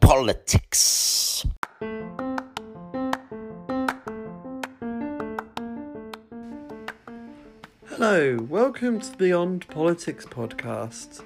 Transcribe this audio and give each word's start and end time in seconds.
Politics. 0.00 1.46
Hello, 7.86 8.38
welcome 8.48 8.98
to 8.98 9.10
the 9.10 9.16
Beyond 9.16 9.68
Politics 9.68 10.26
podcast. 10.26 11.22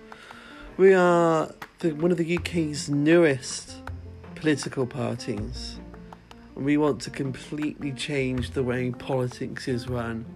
We 0.76 0.92
are 0.92 1.54
the, 1.78 1.92
one 1.92 2.10
of 2.10 2.18
the 2.18 2.36
UK's 2.36 2.90
newest 2.90 3.76
political 4.34 4.86
parties, 4.86 5.80
and 6.56 6.66
we 6.66 6.76
want 6.76 7.00
to 7.02 7.10
completely 7.10 7.92
change 7.92 8.50
the 8.50 8.62
way 8.62 8.90
politics 8.90 9.66
is 9.66 9.88
run 9.88 10.26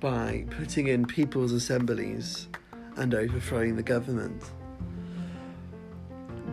by 0.00 0.46
putting 0.50 0.88
in 0.88 1.04
people's 1.04 1.52
assemblies 1.52 2.48
and 2.96 3.14
overthrowing 3.14 3.76
the 3.76 3.82
government. 3.82 4.42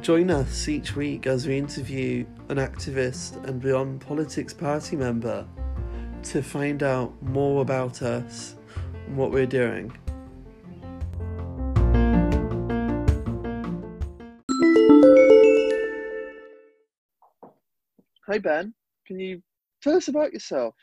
Join 0.03 0.31
us 0.31 0.67
each 0.67 0.97
week 0.97 1.27
as 1.27 1.47
we 1.47 1.57
interview 1.57 2.25
an 2.49 2.57
activist 2.57 3.41
and 3.47 3.61
Beyond 3.61 4.01
Politics 4.01 4.53
party 4.53 4.97
member 4.97 5.47
to 6.23 6.41
find 6.43 6.83
out 6.83 7.13
more 7.23 7.61
about 7.61 8.01
us 8.01 8.57
and 9.07 9.15
what 9.15 9.31
we're 9.31 9.45
doing. 9.45 9.97
Hi 18.27 18.39
Ben, 18.39 18.73
can 19.07 19.21
you 19.21 19.41
tell 19.81 19.95
us 19.95 20.09
about 20.09 20.33
yourself? 20.33 20.75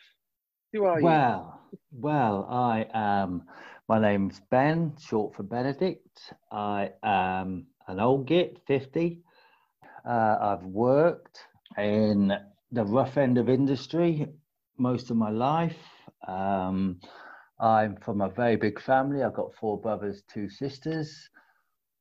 Who 0.73 0.85
are 0.85 0.99
you? 0.99 1.05
Well, 1.05 1.61
well, 1.93 2.47
I 2.51 2.87
am. 2.95 3.43
My 3.87 4.01
name's 4.01 4.41
Ben, 4.51 4.95
short 4.99 5.35
for 5.35 5.43
Benedict. 5.43 6.33
I 6.51 6.93
am 7.03 7.67
an 7.91 7.99
old 7.99 8.27
git, 8.27 8.59
fifty. 8.67 9.19
Uh, 10.07 10.37
I've 10.41 10.65
worked 10.65 11.41
in 11.77 12.33
the 12.71 12.85
rough 12.85 13.17
end 13.19 13.37
of 13.37 13.49
industry 13.49 14.29
most 14.79 15.11
of 15.11 15.17
my 15.17 15.31
life. 15.31 15.77
Um, 16.27 17.01
I'm 17.59 17.97
from 17.97 18.21
a 18.21 18.29
very 18.29 18.57
big 18.57 18.81
family. 18.81 19.23
I've 19.23 19.35
got 19.35 19.55
four 19.57 19.79
brothers, 19.79 20.23
two 20.33 20.49
sisters. 20.49 21.29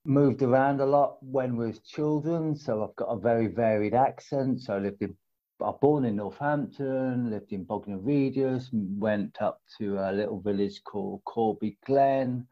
Moved 0.06 0.44
around 0.44 0.80
a 0.80 0.86
lot 0.86 1.18
when 1.22 1.58
we 1.58 1.68
was 1.68 1.80
children, 1.80 2.56
so 2.56 2.84
I've 2.84 2.96
got 2.96 3.08
a 3.08 3.20
very 3.20 3.48
varied 3.48 3.96
accent. 3.96 4.62
So 4.62 4.76
I 4.76 4.80
lived 4.80 5.02
in, 5.02 5.16
I 5.62 5.72
born 5.82 6.06
in 6.06 6.18
Northampton, 6.18 7.32
lived 7.32 7.52
in 7.52 7.64
Bognor 7.64 7.98
Regis, 7.98 8.70
went 8.72 9.42
up 9.42 9.62
to 9.80 9.98
a 9.98 10.14
little 10.14 10.40
village 10.40 10.84
called 10.84 11.22
Corby 11.26 11.78
Glen. 11.86 12.48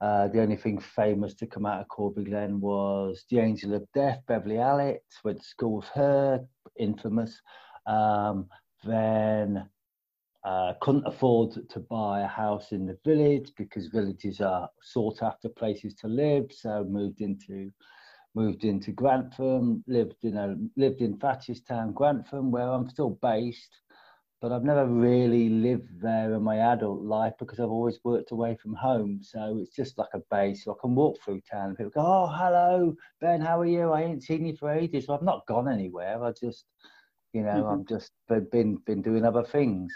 Uh, 0.00 0.28
the 0.28 0.40
only 0.40 0.56
thing 0.56 0.78
famous 0.78 1.34
to 1.34 1.46
come 1.46 1.66
out 1.66 1.80
of 1.80 1.88
Corby 1.88 2.24
Glen 2.24 2.60
was 2.60 3.24
the 3.28 3.38
Angel 3.38 3.74
of 3.74 3.86
Death, 3.92 4.20
Beverley 4.26 4.56
Allitt. 4.56 5.00
Went 5.24 5.38
to 5.38 5.44
school 5.44 5.76
with 5.76 5.88
her, 5.88 6.44
infamous. 6.78 7.40
Um, 7.86 8.48
then 8.84 9.68
uh, 10.44 10.72
couldn't 10.80 11.06
afford 11.06 11.68
to 11.68 11.80
buy 11.80 12.20
a 12.20 12.26
house 12.26 12.72
in 12.72 12.86
the 12.86 12.98
village 13.04 13.52
because 13.58 13.88
villages 13.88 14.40
are 14.40 14.70
sought 14.82 15.22
after 15.22 15.50
places 15.50 15.94
to 15.96 16.08
live. 16.08 16.50
So 16.50 16.84
moved 16.88 17.20
into 17.20 17.70
moved 18.34 18.64
into 18.64 18.92
Grantham, 18.92 19.84
lived 19.86 20.24
in 20.24 20.36
a 20.36 20.56
lived 20.76 21.02
in 21.02 21.18
Thatcherstown, 21.18 21.92
Grantham, 21.92 22.50
where 22.50 22.68
I'm 22.68 22.88
still 22.88 23.18
based, 23.20 23.76
but 24.40 24.52
I've 24.52 24.64
never 24.64 24.86
really 24.86 25.50
lived 25.50 26.00
there 26.00 26.34
in 26.34 26.42
my 26.42 26.58
adult 26.58 27.02
life 27.02 27.34
because 27.38 27.60
I've 27.60 27.70
always 27.70 28.00
worked 28.04 28.30
away 28.30 28.56
from 28.56 28.74
home. 28.74 29.20
So 29.22 29.58
it's 29.60 29.74
just 29.74 29.98
like 29.98 30.08
a 30.14 30.22
base. 30.30 30.64
So 30.64 30.72
I 30.72 30.80
can 30.80 30.94
walk 30.94 31.18
through 31.22 31.42
town 31.42 31.68
and 31.68 31.76
people 31.76 31.90
go, 31.90 32.00
"Oh, 32.00 32.26
hello, 32.26 32.94
Ben, 33.20 33.40
how 33.40 33.60
are 33.60 33.66
you? 33.66 33.90
I 33.92 34.02
ain't 34.02 34.22
seen 34.22 34.46
you 34.46 34.56
for 34.56 34.72
ages." 34.72 35.06
So 35.06 35.14
I've 35.14 35.22
not 35.22 35.46
gone 35.46 35.68
anywhere. 35.68 36.24
I 36.24 36.32
just, 36.32 36.64
you 37.32 37.42
know, 37.42 37.64
mm-hmm. 37.64 37.80
I've 37.80 37.86
just 37.86 38.12
been 38.50 38.76
been 38.86 39.02
doing 39.02 39.24
other 39.24 39.44
things. 39.44 39.92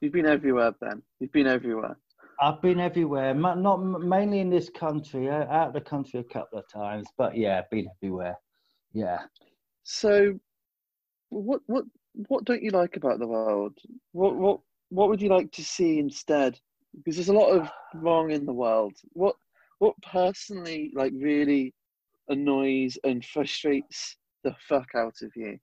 You've 0.00 0.12
been 0.12 0.26
everywhere, 0.26 0.72
Ben. 0.72 1.02
You've 1.20 1.32
been 1.32 1.46
everywhere. 1.46 1.96
I've 2.40 2.62
been 2.62 2.78
everywhere, 2.78 3.34
not 3.34 3.78
mainly 3.78 4.38
in 4.38 4.48
this 4.48 4.70
country, 4.70 5.28
out 5.28 5.68
of 5.68 5.72
the 5.72 5.80
country 5.80 6.20
a 6.20 6.24
couple 6.24 6.60
of 6.60 6.68
times, 6.68 7.08
but 7.16 7.36
yeah, 7.36 7.62
been 7.68 7.88
everywhere. 7.96 8.36
Yeah. 8.92 9.18
So, 9.82 10.38
what 11.30 11.62
what 11.66 11.84
what 12.26 12.44
don't 12.44 12.62
you 12.62 12.70
like 12.70 12.96
about 12.96 13.18
the 13.18 13.26
world? 13.26 13.78
What 14.12 14.36
what 14.36 14.60
what 14.90 15.08
would 15.08 15.22
you 15.22 15.28
like 15.28 15.52
to 15.52 15.64
see 15.64 15.98
instead? 15.98 16.58
Because 16.96 17.16
there's 17.16 17.28
a 17.28 17.32
lot 17.32 17.50
of 17.50 17.70
wrong 17.94 18.30
in 18.30 18.44
the 18.44 18.52
world. 18.52 18.94
What 19.12 19.36
what 19.78 19.94
personally 20.02 20.90
like 20.94 21.12
really 21.14 21.74
annoys 22.28 22.98
and 23.04 23.24
frustrates 23.24 24.16
the 24.44 24.54
fuck 24.68 24.88
out 24.96 25.14
of 25.22 25.30
you? 25.36 25.58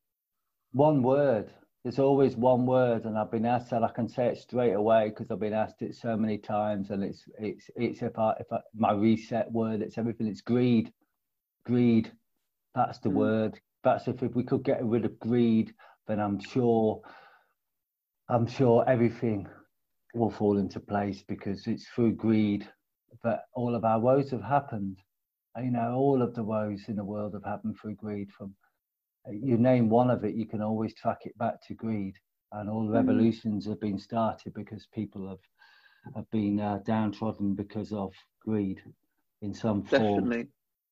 One 0.72 1.04
word. 1.04 1.52
There's 1.84 2.00
always 2.00 2.36
one 2.36 2.66
word, 2.66 3.06
and 3.06 3.16
I've 3.16 3.30
been 3.30 3.46
asked 3.46 3.70
that 3.70 3.84
I 3.84 3.92
can 3.92 4.08
say 4.08 4.28
it 4.28 4.40
straight 4.40 4.74
away 4.74 5.10
because 5.10 5.30
I've 5.30 5.40
been 5.40 5.54
asked 5.54 5.84
it 5.84 5.96
so 5.96 6.18
many 6.18 6.38
times, 6.40 6.90
and 6.90 7.04
it's 7.04 7.26
it's 7.38 7.70
it's 7.76 8.02
if 8.02 8.18
I 8.18 8.34
if 8.40 8.52
I, 8.52 8.60
my 8.76 8.94
reset 8.94 9.52
word, 9.52 9.82
it's 9.82 9.98
everything. 9.98 10.26
It's 10.28 10.42
greed, 10.42 10.92
greed. 11.66 12.12
That's 12.74 12.98
the 13.00 13.10
mm. 13.10 13.14
word. 13.14 13.60
That's 13.84 14.08
if, 14.08 14.24
if 14.24 14.34
we 14.34 14.44
could 14.44 14.64
get 14.64 14.84
rid 14.84 15.06
of 15.06 15.20
greed, 15.20 15.76
then 16.08 16.20
I'm 16.20 16.40
sure 16.40 17.02
I'm 18.30 18.48
sure 18.48 18.84
everything 18.88 19.48
will 20.14 20.32
fall 20.32 20.58
into 20.58 20.80
place 20.80 21.24
because 21.28 21.68
it's 21.68 21.88
through 21.90 22.14
greed 22.14 22.68
that 23.24 23.44
all 23.54 23.76
of 23.76 23.84
our 23.86 24.00
woes 24.00 24.32
have 24.32 24.44
happened. 24.44 24.98
You 25.58 25.72
know, 25.72 25.94
all 25.94 26.22
of 26.22 26.34
the 26.34 26.44
woes 26.44 26.86
in 26.88 26.96
the 26.96 27.04
world 27.04 27.34
have 27.34 27.46
happened 27.46 27.78
through 27.80 27.96
greed 27.96 28.32
from 28.32 28.56
you 29.32 29.58
name 29.58 29.90
one 29.90 30.10
of 30.10 30.24
it, 30.24 30.36
you 30.36 30.46
can 30.46 30.62
always 30.62 30.94
track 30.94 31.20
it 31.26 31.38
back 31.38 31.56
to 31.68 31.74
greed. 31.74 32.16
And 32.52 32.70
all 32.70 32.88
mm. 32.88 32.94
revolutions 32.94 33.66
mm. 33.66 33.70
have 33.70 33.82
been 33.82 34.00
started 34.00 34.54
because 34.54 34.88
people 34.94 35.28
have 35.30 35.40
have 36.16 36.30
been 36.30 36.60
uh, 36.60 36.80
downtrodden 36.86 37.56
because 37.56 37.92
of 37.92 38.14
greed 38.40 38.80
in 39.42 39.54
some 39.54 39.84
form. 39.84 40.30
Definitely. 40.30 40.48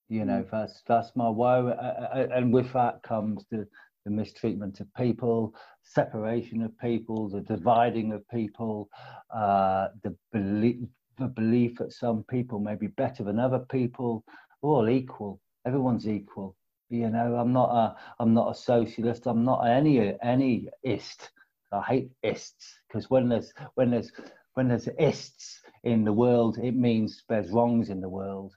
You 0.09 0.25
know, 0.25 0.43
mm. 0.43 0.51
that's 0.51 0.81
that's 0.87 1.15
my 1.15 1.29
woe, 1.29 1.67
and 2.13 2.51
with 2.51 2.71
that 2.73 3.03
comes 3.03 3.45
the 3.51 3.67
the 4.05 4.11
mistreatment 4.11 4.79
of 4.79 4.93
people, 4.95 5.53
separation 5.83 6.61
of 6.61 6.77
people, 6.79 7.29
the 7.29 7.41
dividing 7.41 8.11
of 8.13 8.27
people, 8.29 8.89
uh, 9.33 9.87
the 10.03 10.15
belief 10.31 10.77
the 11.19 11.27
belief 11.27 11.77
that 11.77 11.93
some 11.93 12.23
people 12.23 12.59
may 12.59 12.75
be 12.75 12.87
better 12.87 13.23
than 13.23 13.39
other 13.39 13.59
people. 13.59 14.23
We're 14.61 14.71
all 14.71 14.89
equal. 14.89 15.39
Everyone's 15.65 16.07
equal. 16.07 16.55
You 16.89 17.09
know, 17.09 17.35
I'm 17.35 17.53
not 17.53 17.69
a 17.69 17.95
I'm 18.19 18.33
not 18.33 18.51
a 18.51 18.55
socialist. 18.55 19.25
I'm 19.25 19.43
not 19.43 19.61
any 19.61 20.15
any 20.21 20.69
ist. 20.83 21.31
I 21.71 21.81
hate 21.81 22.11
ists 22.21 22.79
because 22.87 23.09
when 23.09 23.29
there's 23.29 23.53
when 23.75 23.91
there's 23.91 24.11
when 24.53 24.67
there's 24.67 24.87
ists 24.99 25.61
in 25.83 26.03
the 26.03 26.13
world, 26.13 26.57
it 26.59 26.75
means 26.75 27.23
there's 27.27 27.49
wrongs 27.49 27.89
in 27.89 27.99
the 28.01 28.09
world. 28.09 28.53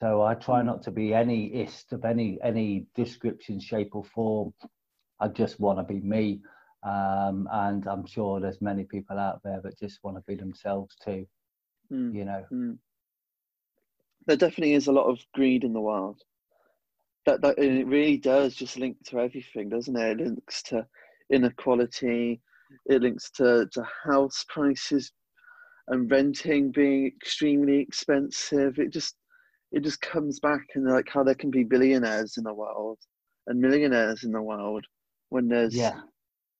So 0.00 0.22
I 0.22 0.34
try 0.34 0.62
not 0.62 0.82
to 0.84 0.90
be 0.90 1.14
any 1.14 1.46
ist 1.46 1.92
of 1.92 2.04
any 2.04 2.38
any 2.42 2.86
description, 2.94 3.60
shape, 3.60 3.94
or 3.94 4.04
form. 4.04 4.54
I 5.24 5.28
just 5.28 5.58
want 5.58 5.78
to 5.78 5.84
be 5.84 6.00
me, 6.00 6.40
um, 6.82 7.48
and 7.50 7.86
I'm 7.86 8.04
sure 8.04 8.40
there's 8.40 8.60
many 8.60 8.84
people 8.84 9.18
out 9.18 9.40
there 9.42 9.60
that 9.62 9.78
just 9.78 10.00
want 10.02 10.18
to 10.18 10.22
be 10.26 10.34
themselves 10.34 10.94
too. 11.02 11.26
Mm. 11.90 12.14
You 12.14 12.24
know, 12.26 12.44
mm. 12.52 12.76
there 14.26 14.36
definitely 14.36 14.74
is 14.74 14.86
a 14.86 14.92
lot 14.92 15.06
of 15.06 15.18
greed 15.32 15.64
in 15.64 15.72
the 15.72 15.80
world 15.80 16.20
that, 17.24 17.40
that 17.40 17.58
it 17.58 17.86
really 17.86 18.18
does 18.18 18.54
just 18.54 18.78
link 18.78 18.98
to 19.06 19.18
everything, 19.18 19.70
doesn't 19.70 19.96
it? 19.96 20.20
It 20.20 20.24
links 20.26 20.62
to 20.64 20.86
inequality, 21.32 22.42
it 22.84 23.00
links 23.00 23.30
to, 23.36 23.66
to 23.72 23.88
house 24.04 24.44
prices 24.50 25.10
and 25.88 26.10
renting 26.10 26.70
being 26.70 27.06
extremely 27.06 27.78
expensive. 27.78 28.78
It 28.78 28.92
just 28.92 29.14
it 29.72 29.82
just 29.82 30.02
comes 30.02 30.38
back 30.38 30.66
and 30.74 30.86
like 30.86 31.08
how 31.08 31.24
there 31.24 31.34
can 31.34 31.50
be 31.50 31.64
billionaires 31.64 32.36
in 32.36 32.44
the 32.44 32.52
world 32.52 32.98
and 33.46 33.58
millionaires 33.58 34.22
in 34.22 34.30
the 34.30 34.42
world 34.42 34.86
when 35.34 35.48
there's 35.48 35.74
yeah. 35.74 35.98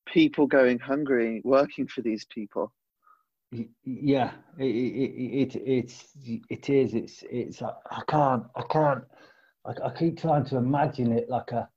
people 0.04 0.48
going 0.48 0.80
hungry 0.80 1.40
working 1.44 1.86
for 1.86 2.02
these 2.02 2.24
people. 2.24 2.72
Yeah, 3.84 4.32
it, 4.58 4.64
it, 4.64 5.54
it 5.54 5.62
it's 5.64 6.08
it 6.50 6.68
is 6.68 6.92
it's 6.92 7.22
it's 7.30 7.62
I 7.62 8.02
can't 8.08 8.42
I 8.56 8.62
can't 8.68 9.04
I, 9.64 9.86
I 9.86 9.90
keep 9.96 10.20
trying 10.20 10.44
to 10.46 10.56
imagine 10.56 11.12
it 11.12 11.30
like 11.30 11.52
a 11.52 11.68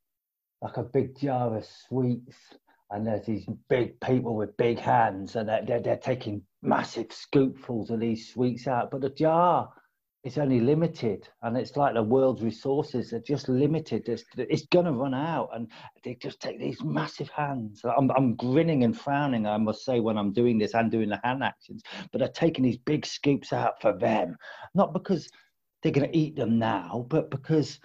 like 0.63 0.77
a 0.77 0.83
big 0.83 1.15
jar 1.19 1.55
of 1.55 1.67
sweets 1.88 2.35
and 2.89 3.05
there's 3.05 3.27
these 3.27 3.45
big 3.69 4.00
people 4.00 4.35
with 4.35 4.57
big 4.57 4.79
hands 4.79 5.35
and 5.35 5.47
they're, 5.47 5.63
they're, 5.67 5.81
they're, 5.81 5.97
taking 5.97 6.41
massive 6.63 7.09
scoopfuls 7.09 7.91
of 7.91 8.00
these 8.00 8.33
sweets 8.33 8.65
out 8.67 8.89
but 8.89 9.01
the 9.01 9.09
jar 9.11 9.69
is 10.27 10.38
only 10.38 10.59
limited 10.59 11.27
and 11.41 11.57
it's 11.57 11.75
like 11.77 11.94
the 11.94 12.03
world's 12.03 12.44
resources 12.44 13.13
are 13.13 13.21
just 13.21 13.50
limited. 13.50 14.07
It's, 14.09 14.24
it's 14.38 14.65
going 14.68 14.85
to 14.85 14.91
run 14.91 15.13
out 15.13 15.50
and 15.53 15.71
they 16.03 16.15
just 16.15 16.39
take 16.41 16.59
these 16.59 16.83
massive 16.83 17.29
hands. 17.29 17.81
I'm, 17.83 18.12
I'm 18.12 18.35
grinning 18.35 18.83
and 18.83 18.97
frowning 18.97 19.47
i 19.47 19.57
must 19.57 19.85
say 19.85 20.00
when 20.00 20.18
i'm 20.18 20.33
doing 20.33 20.57
this 20.57 20.74
and 20.74 20.91
doing 20.91 21.09
the 21.09 21.19
hand 21.24 21.44
actions 21.44 21.81
but 22.12 22.19
they're 22.19 22.27
taking 22.29 22.63
these 22.63 22.77
big 22.77 23.06
scoops 23.06 23.53
out 23.53 23.81
for 23.81 23.97
them. 23.97 24.35
Not 24.75 24.94
because 24.94 25.29
they're 25.81 25.91
going 25.91 26.09
to 26.09 26.18
eat 26.18 26.35
them 26.35 26.57
now, 26.59 27.06
but 27.09 27.29
because 27.31 27.79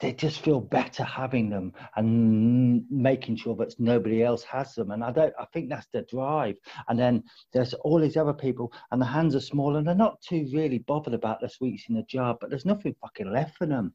they 0.00 0.12
just 0.12 0.40
feel 0.40 0.60
better 0.60 1.02
having 1.02 1.48
them 1.48 1.72
and 1.96 2.84
making 2.90 3.36
sure 3.36 3.56
that 3.56 3.78
nobody 3.78 4.22
else 4.22 4.42
has 4.44 4.74
them. 4.74 4.90
And 4.90 5.02
I 5.02 5.10
don't, 5.10 5.32
I 5.38 5.46
think 5.52 5.70
that's 5.70 5.86
the 5.92 6.02
drive. 6.02 6.56
And 6.88 6.98
then 6.98 7.24
there's 7.52 7.72
all 7.74 7.98
these 7.98 8.16
other 8.16 8.34
people, 8.34 8.72
and 8.90 9.00
the 9.00 9.06
hands 9.06 9.34
are 9.34 9.40
small, 9.40 9.76
and 9.76 9.86
they're 9.86 9.94
not 9.94 10.20
too 10.20 10.48
really 10.52 10.78
bothered 10.80 11.14
about 11.14 11.40
the 11.40 11.48
sweets 11.48 11.84
in 11.88 11.94
the 11.94 12.02
jar, 12.02 12.36
but 12.40 12.50
there's 12.50 12.66
nothing 12.66 12.94
fucking 13.00 13.32
left 13.32 13.56
for 13.56 13.66
them. 13.66 13.94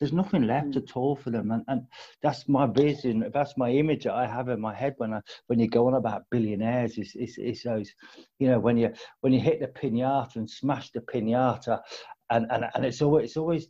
There's 0.00 0.12
nothing 0.12 0.42
left 0.42 0.72
mm. 0.72 0.76
at 0.76 0.96
all 0.96 1.14
for 1.14 1.30
them, 1.30 1.52
and, 1.52 1.62
and 1.68 1.86
that's 2.20 2.48
my 2.48 2.66
vision. 2.66 3.30
That's 3.32 3.56
my 3.56 3.70
image 3.70 4.04
that 4.04 4.14
I 4.14 4.26
have 4.26 4.48
in 4.48 4.60
my 4.60 4.74
head 4.74 4.94
when 4.98 5.14
I 5.14 5.20
when 5.46 5.60
you 5.60 5.68
go 5.68 5.86
on 5.86 5.94
about 5.94 6.24
billionaires. 6.30 6.98
Is 6.98 7.14
is 7.14 7.62
those, 7.62 7.92
you 8.38 8.48
know, 8.48 8.58
when 8.58 8.76
you 8.76 8.92
when 9.20 9.32
you 9.32 9.38
hit 9.38 9.60
the 9.60 9.68
pinata 9.68 10.36
and 10.36 10.50
smash 10.50 10.90
the 10.90 11.00
pinata, 11.00 11.80
and 12.30 12.46
and, 12.50 12.66
and 12.74 12.84
it's 12.84 13.02
always 13.02 13.24
it's 13.26 13.36
always 13.36 13.68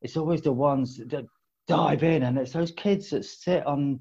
it's 0.00 0.16
always 0.16 0.42
the 0.42 0.52
ones 0.52 0.96
that 0.96 1.26
dive 1.68 2.02
in, 2.02 2.24
and 2.24 2.38
it's 2.38 2.52
those 2.52 2.72
kids 2.72 3.10
that 3.10 3.24
sit 3.24 3.66
on 3.66 4.00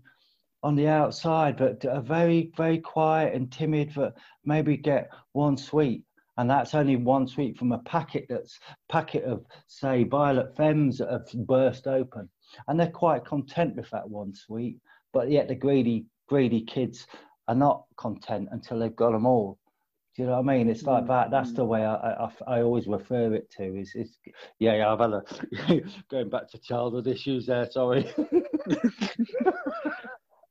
on 0.63 0.75
the 0.75 0.87
outside 0.87 1.57
but 1.57 1.83
are 1.85 2.01
very 2.01 2.51
very 2.55 2.77
quiet 2.77 3.33
and 3.33 3.51
timid 3.51 3.93
that 3.95 4.13
maybe 4.45 4.77
get 4.77 5.09
one 5.33 5.57
sweet 5.57 6.03
and 6.37 6.49
that's 6.49 6.75
only 6.75 6.95
one 6.95 7.27
sweet 7.27 7.57
from 7.57 7.71
a 7.71 7.79
packet 7.79 8.25
that's 8.29 8.59
packet 8.89 9.23
of 9.23 9.45
say 9.67 10.03
violet 10.03 10.55
femmes 10.55 10.97
that 10.99 11.09
have 11.09 11.47
burst 11.47 11.87
open. 11.87 12.29
And 12.67 12.79
they're 12.79 12.89
quite 12.89 13.25
content 13.25 13.75
with 13.75 13.89
that 13.91 14.09
one 14.09 14.33
sweet 14.33 14.77
but 15.13 15.29
yet 15.29 15.47
the 15.47 15.55
greedy 15.55 16.05
greedy 16.27 16.61
kids 16.61 17.05
are 17.47 17.55
not 17.55 17.83
content 17.97 18.49
until 18.51 18.79
they've 18.79 18.95
got 18.95 19.11
them 19.11 19.25
all 19.25 19.57
do 20.15 20.23
you 20.23 20.27
know 20.27 20.41
what 20.41 20.51
I 20.51 20.57
mean? 20.57 20.69
It's 20.69 20.83
like 20.83 21.07
that. 21.07 21.31
That's 21.31 21.53
the 21.53 21.63
mm. 21.63 21.69
way 21.69 21.85
I, 21.85 21.95
I, 21.95 22.29
I 22.47 22.61
always 22.61 22.85
refer 22.85 23.33
it 23.33 23.49
to. 23.57 23.79
Is 23.79 23.93
is 23.95 24.17
yeah, 24.59 24.75
yeah. 24.75 24.91
I've 24.91 24.99
had 24.99 25.13
a 25.13 25.23
going 26.09 26.29
back 26.29 26.49
to 26.49 26.57
childhood 26.57 27.07
issues 27.07 27.45
there. 27.45 27.69
Sorry. 27.71 28.11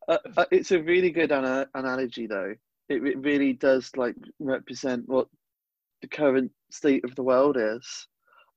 uh, 0.08 0.18
uh, 0.36 0.44
it's 0.50 0.72
a 0.72 0.82
really 0.82 1.10
good 1.10 1.30
ana- 1.30 1.68
analogy, 1.74 2.26
though. 2.26 2.54
It, 2.88 3.06
it 3.06 3.18
really 3.18 3.52
does 3.52 3.90
like 3.96 4.16
represent 4.38 5.06
what 5.08 5.28
the 6.00 6.08
current 6.08 6.50
state 6.70 7.04
of 7.04 7.14
the 7.14 7.22
world 7.22 7.58
is. 7.58 8.08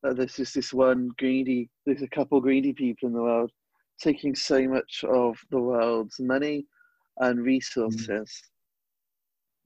Uh, 0.05 0.13
there's 0.13 0.35
just 0.35 0.55
this 0.55 0.73
one 0.73 1.09
greedy. 1.17 1.69
There's 1.85 2.01
a 2.01 2.07
couple 2.07 2.39
greedy 2.39 2.71
people 2.71 3.07
in 3.07 3.13
the 3.13 3.21
world 3.21 3.51
taking 3.99 4.35
so 4.35 4.67
much 4.67 5.03
of 5.07 5.37
the 5.51 5.59
world's 5.59 6.19
money 6.19 6.65
and 7.17 7.39
mm. 7.39 8.27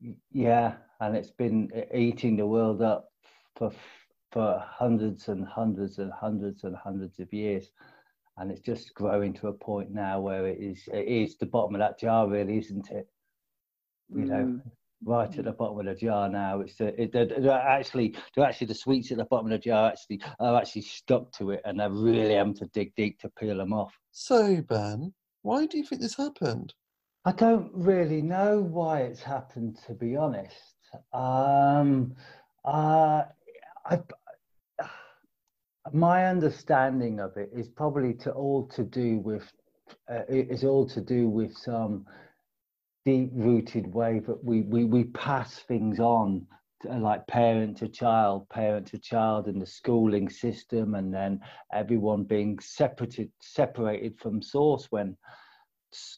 Resources. 0.01 0.21
Yeah, 0.31 0.73
and 0.99 1.15
it's 1.15 1.31
been 1.31 1.71
eating 1.93 2.37
the 2.37 2.45
world 2.47 2.81
up 2.81 3.09
for 3.55 3.71
for 4.31 4.63
hundreds 4.67 5.29
and 5.29 5.47
hundreds 5.47 5.99
and 5.99 6.11
hundreds 6.11 6.63
and 6.63 6.75
hundreds 6.75 7.19
of 7.19 7.31
years 7.31 7.71
and 8.37 8.51
it's 8.51 8.61
just 8.61 8.93
growing 8.93 9.33
to 9.33 9.47
a 9.47 9.53
point 9.53 9.91
now 9.91 10.19
where 10.19 10.47
it 10.47 10.59
is 10.59 10.83
it 10.93 11.07
is 11.07 11.37
the 11.37 11.45
bottom 11.45 11.75
of 11.75 11.79
that 11.79 11.99
jar 11.99 12.27
really 12.27 12.57
isn't 12.57 12.89
it 12.91 13.07
you 14.09 14.23
mm. 14.23 14.27
know 14.27 14.61
right 15.05 15.37
at 15.37 15.45
the 15.45 15.51
bottom 15.51 15.79
of 15.79 15.85
the 15.85 15.95
jar 15.95 16.27
now 16.27 16.59
it's 16.59 16.75
the, 16.75 17.01
it, 17.01 17.13
they're, 17.13 17.25
they're 17.25 17.51
actually 17.51 18.15
they're 18.35 18.45
actually 18.45 18.67
the 18.67 18.75
sweets 18.75 19.11
at 19.11 19.17
the 19.17 19.25
bottom 19.25 19.45
of 19.45 19.51
the 19.51 19.57
jar 19.57 19.89
actually 19.91 20.19
are 20.39 20.57
actually 20.57 20.81
stuck 20.81 21.31
to 21.31 21.51
it 21.51 21.61
and 21.65 21.79
they're 21.79 21.89
really 21.89 22.33
having 22.33 22.53
to 22.53 22.65
dig 22.73 22.93
deep 22.95 23.19
to 23.19 23.29
peel 23.39 23.57
them 23.57 23.73
off 23.73 23.97
so 24.11 24.61
ben 24.67 25.13
why 25.43 25.65
do 25.65 25.77
you 25.77 25.85
think 25.85 26.01
this 26.01 26.17
happened 26.17 26.73
i 27.27 27.31
don't 27.33 27.69
really 27.73 28.21
know 28.21 28.61
why 28.61 29.01
it's 29.01 29.21
happened 29.21 29.77
to 29.85 29.93
be 29.93 30.15
honest. 30.15 30.75
Um, 31.11 32.15
uh, 32.63 33.23
I, 33.85 33.99
my 35.91 36.25
understanding 36.25 37.19
of 37.19 37.35
it 37.35 37.49
is 37.53 37.67
probably 37.67 38.13
to 38.13 38.31
all 38.31 38.65
to 38.67 38.83
do 38.83 39.19
with 39.19 39.43
uh, 40.09 40.23
is 40.29 40.63
all 40.63 40.87
to 40.87 41.01
do 41.01 41.27
with 41.27 41.53
some 41.53 42.05
deep 43.05 43.31
rooted 43.33 43.93
way 43.93 44.19
that 44.19 44.41
we, 44.41 44.61
we 44.61 44.85
we 44.85 45.03
pass 45.03 45.59
things 45.67 45.99
on 45.99 46.47
like 46.85 47.27
parent 47.27 47.75
to 47.79 47.89
child 47.89 48.47
parent 48.47 48.87
to 48.87 48.99
child 48.99 49.49
in 49.49 49.59
the 49.59 49.65
schooling 49.65 50.29
system 50.29 50.95
and 50.95 51.13
then 51.13 51.41
everyone 51.73 52.23
being 52.23 52.57
separated 52.59 53.29
separated 53.41 54.17
from 54.17 54.41
source 54.41 54.87
when 54.91 55.17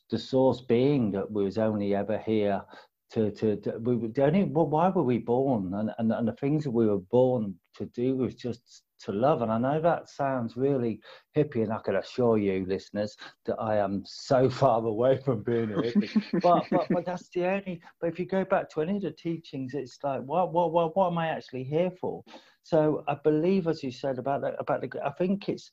the 0.10 0.20
source 0.20 0.62
being 0.62 1.12
that 1.12 1.32
we 1.32 1.44
was 1.44 1.58
only 1.58 1.96
ever 1.96 2.18
here 2.18 2.64
to, 3.12 3.32
to, 3.32 3.56
to 3.58 3.78
we 3.80 4.08
the 4.08 4.24
only 4.24 4.44
well, 4.44 4.68
why 4.68 4.90
were 4.90 5.04
we 5.04 5.18
born? 5.18 5.74
And, 5.74 5.92
and 5.98 6.12
and 6.12 6.28
the 6.28 6.34
things 6.34 6.64
that 6.64 6.72
we 6.72 6.88
were 6.88 7.00
born 7.00 7.56
to 7.76 7.86
do 7.88 8.18
was 8.18 8.36
just 8.36 8.84
to 9.00 9.12
love. 9.12 9.42
And 9.42 9.52
i 9.52 9.58
know 9.58 9.82
that 9.82 10.10
sounds 10.10 10.58
really 10.58 11.00
hippie 11.36 11.64
and 11.64 11.72
i 11.72 11.80
can 11.80 11.96
assure 11.96 12.38
you 12.38 12.66
listeners 12.68 13.16
that 13.46 13.56
i 13.60 13.78
am 13.78 14.04
so 14.06 14.50
far 14.62 14.86
away 14.86 15.18
from 15.18 15.44
being 15.44 15.72
a 15.72 15.78
hippie. 15.78 16.24
But, 16.42 16.66
but 16.70 16.88
but 16.90 17.06
that's 17.06 17.30
the 17.30 17.46
only 17.46 17.82
but 18.00 18.08
if 18.08 18.20
you 18.20 18.26
go 18.26 18.46
back 18.46 18.70
to 18.72 18.82
any 18.82 18.98
of 18.98 19.04
the 19.04 19.12
teachings 19.12 19.74
it's 19.74 19.98
like 20.04 20.22
what 20.22 20.54
what 20.54 20.72
what, 20.72 20.96
what 20.96 21.12
am 21.12 21.18
i 21.18 21.28
actually 21.28 21.64
here 21.64 21.92
for? 22.00 22.24
So 22.64 23.04
i 23.08 23.16
believe 23.24 23.68
as 23.68 23.82
you 23.84 23.92
said 23.92 24.20
about 24.20 24.42
that 24.42 24.56
about 24.60 24.82
the 24.82 24.90
i 25.04 25.12
think 25.12 25.50
it's 25.50 25.72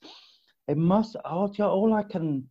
it 0.68 0.76
must 0.76 1.16
all, 1.24 1.52
all 1.60 1.94
i 1.94 2.02
can 2.02 2.44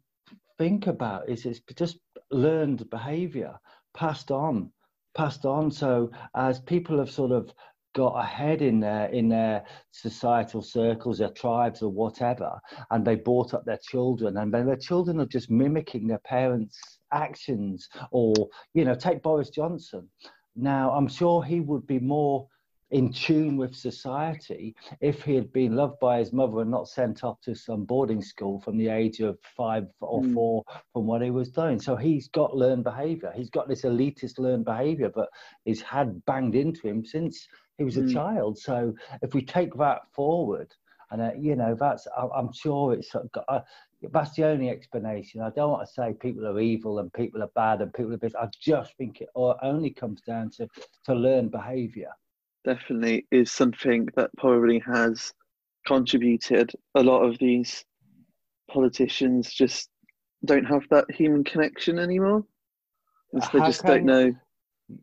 think 0.58 0.88
about 0.88 1.30
is 1.30 1.46
it's 1.46 1.62
just 1.76 2.00
learned 2.32 2.90
behavior 2.90 3.58
passed 3.94 4.32
on 4.32 4.72
passed 5.16 5.46
on. 5.46 5.72
So 5.72 6.12
as 6.36 6.60
people 6.60 7.00
have 7.00 7.10
sort 7.10 7.32
of 7.32 7.52
got 7.96 8.20
ahead 8.20 8.62
in 8.62 8.82
their 8.82 9.08
in 9.08 9.30
their 9.30 9.64
societal 9.92 10.62
circles, 10.62 11.18
their 11.18 11.30
tribes 11.30 11.82
or 11.82 11.90
whatever, 11.90 12.60
and 12.92 13.06
they 13.06 13.16
brought 13.16 13.54
up 13.54 13.66
their 13.66 13.80
children, 13.82 14.38
and 14.38 14.54
then 14.54 14.66
their 14.66 14.76
children 14.76 15.20
are 15.22 15.26
just 15.26 15.50
mimicking 15.50 16.06
their 16.06 16.20
parents' 16.20 17.00
actions. 17.14 17.88
Or 18.12 18.34
you 18.74 18.86
know, 18.86 18.96
take 18.96 19.24
Boris 19.24 19.50
Johnson. 19.50 20.08
Now, 20.58 20.92
I'm 20.92 21.08
sure 21.08 21.44
he 21.44 21.60
would 21.60 21.88
be 21.88 22.00
more 22.00 22.48
in 22.92 23.12
tune 23.12 23.58
with 23.58 23.76
society 23.76 24.76
if 25.02 25.24
he 25.24 25.34
had 25.34 25.52
been 25.52 25.76
loved 25.76 26.00
by 26.00 26.20
his 26.20 26.32
mother 26.32 26.60
and 26.62 26.70
not 26.70 26.88
sent 26.88 27.24
off 27.24 27.42
to 27.42 27.56
some 27.56 27.84
boarding 27.84 28.22
school 28.22 28.60
from 28.62 28.78
the 28.78 28.88
age 28.88 29.22
of 29.22 29.38
five 29.58 29.88
or 30.02 30.22
mm. 30.22 30.34
four 30.34 30.64
from 30.94 31.08
what 31.08 31.22
he 31.22 31.32
was 31.32 31.50
doing. 31.50 31.80
So 31.80 31.96
he's 31.96 32.28
got 32.28 32.56
learned 32.56 32.84
behavior. 32.84 33.34
He's 33.36 33.50
got 33.50 33.68
this 33.68 33.82
elitist 33.82 34.38
learned 34.38 34.66
behavior, 34.66 35.10
but 35.14 35.30
he's 35.64 35.82
had 35.82 36.24
banged 36.26 36.56
into 36.56 36.88
him 36.88 37.04
since 37.04 37.48
he 37.78 37.84
was 37.84 37.96
mm. 37.96 38.10
a 38.10 38.14
child. 38.14 38.58
So 38.58 38.94
if 39.22 39.34
we 39.34 39.42
take 39.42 39.76
that 39.78 40.02
forward, 40.14 40.72
and 41.12 41.22
uh, 41.22 41.32
you 41.40 41.56
know 41.56 41.76
that's 41.80 42.08
I'm 42.34 42.52
sure 42.52 42.94
it's 42.94 43.12
got, 43.12 43.46
uh, 43.48 43.62
that's 44.12 44.36
the 44.36 44.46
only 44.46 44.70
explanation. 44.70 45.42
I 45.42 45.52
don't 45.52 45.72
want 45.72 45.88
to 45.88 45.94
say 45.94 46.14
people 46.20 46.48
are 46.48 46.60
evil 46.60 46.98
and 47.00 47.14
people 47.14 47.44
are 47.44 47.52
bad 47.56 47.82
and 47.82 47.94
people 47.94 48.14
are 48.14 48.18
this. 48.18 48.34
I 48.36 48.48
just 48.60 48.98
think 48.98 49.22
it 49.22 49.30
only 49.36 49.92
comes 49.92 50.22
down 50.22 50.50
to 50.58 50.68
to 51.06 51.14
learn 51.14 51.50
behavior 51.50 52.10
definitely 52.66 53.26
is 53.32 53.52
something 53.52 54.08
that 54.16 54.32
probably 54.38 54.80
has 54.80 55.32
contributed. 55.88 56.72
A 56.96 57.04
lot 57.04 57.22
of 57.22 57.38
these 57.40 57.86
politicians 58.70 59.54
just 59.54 59.90
don't 60.44 60.66
have 60.66 60.84
that 60.90 61.06
human 61.12 61.44
connection 61.44 62.00
anymore. 62.00 62.44
They 63.34 63.60
just 63.60 63.82
can, 63.82 63.92
don't 63.92 64.06
know. 64.06 64.36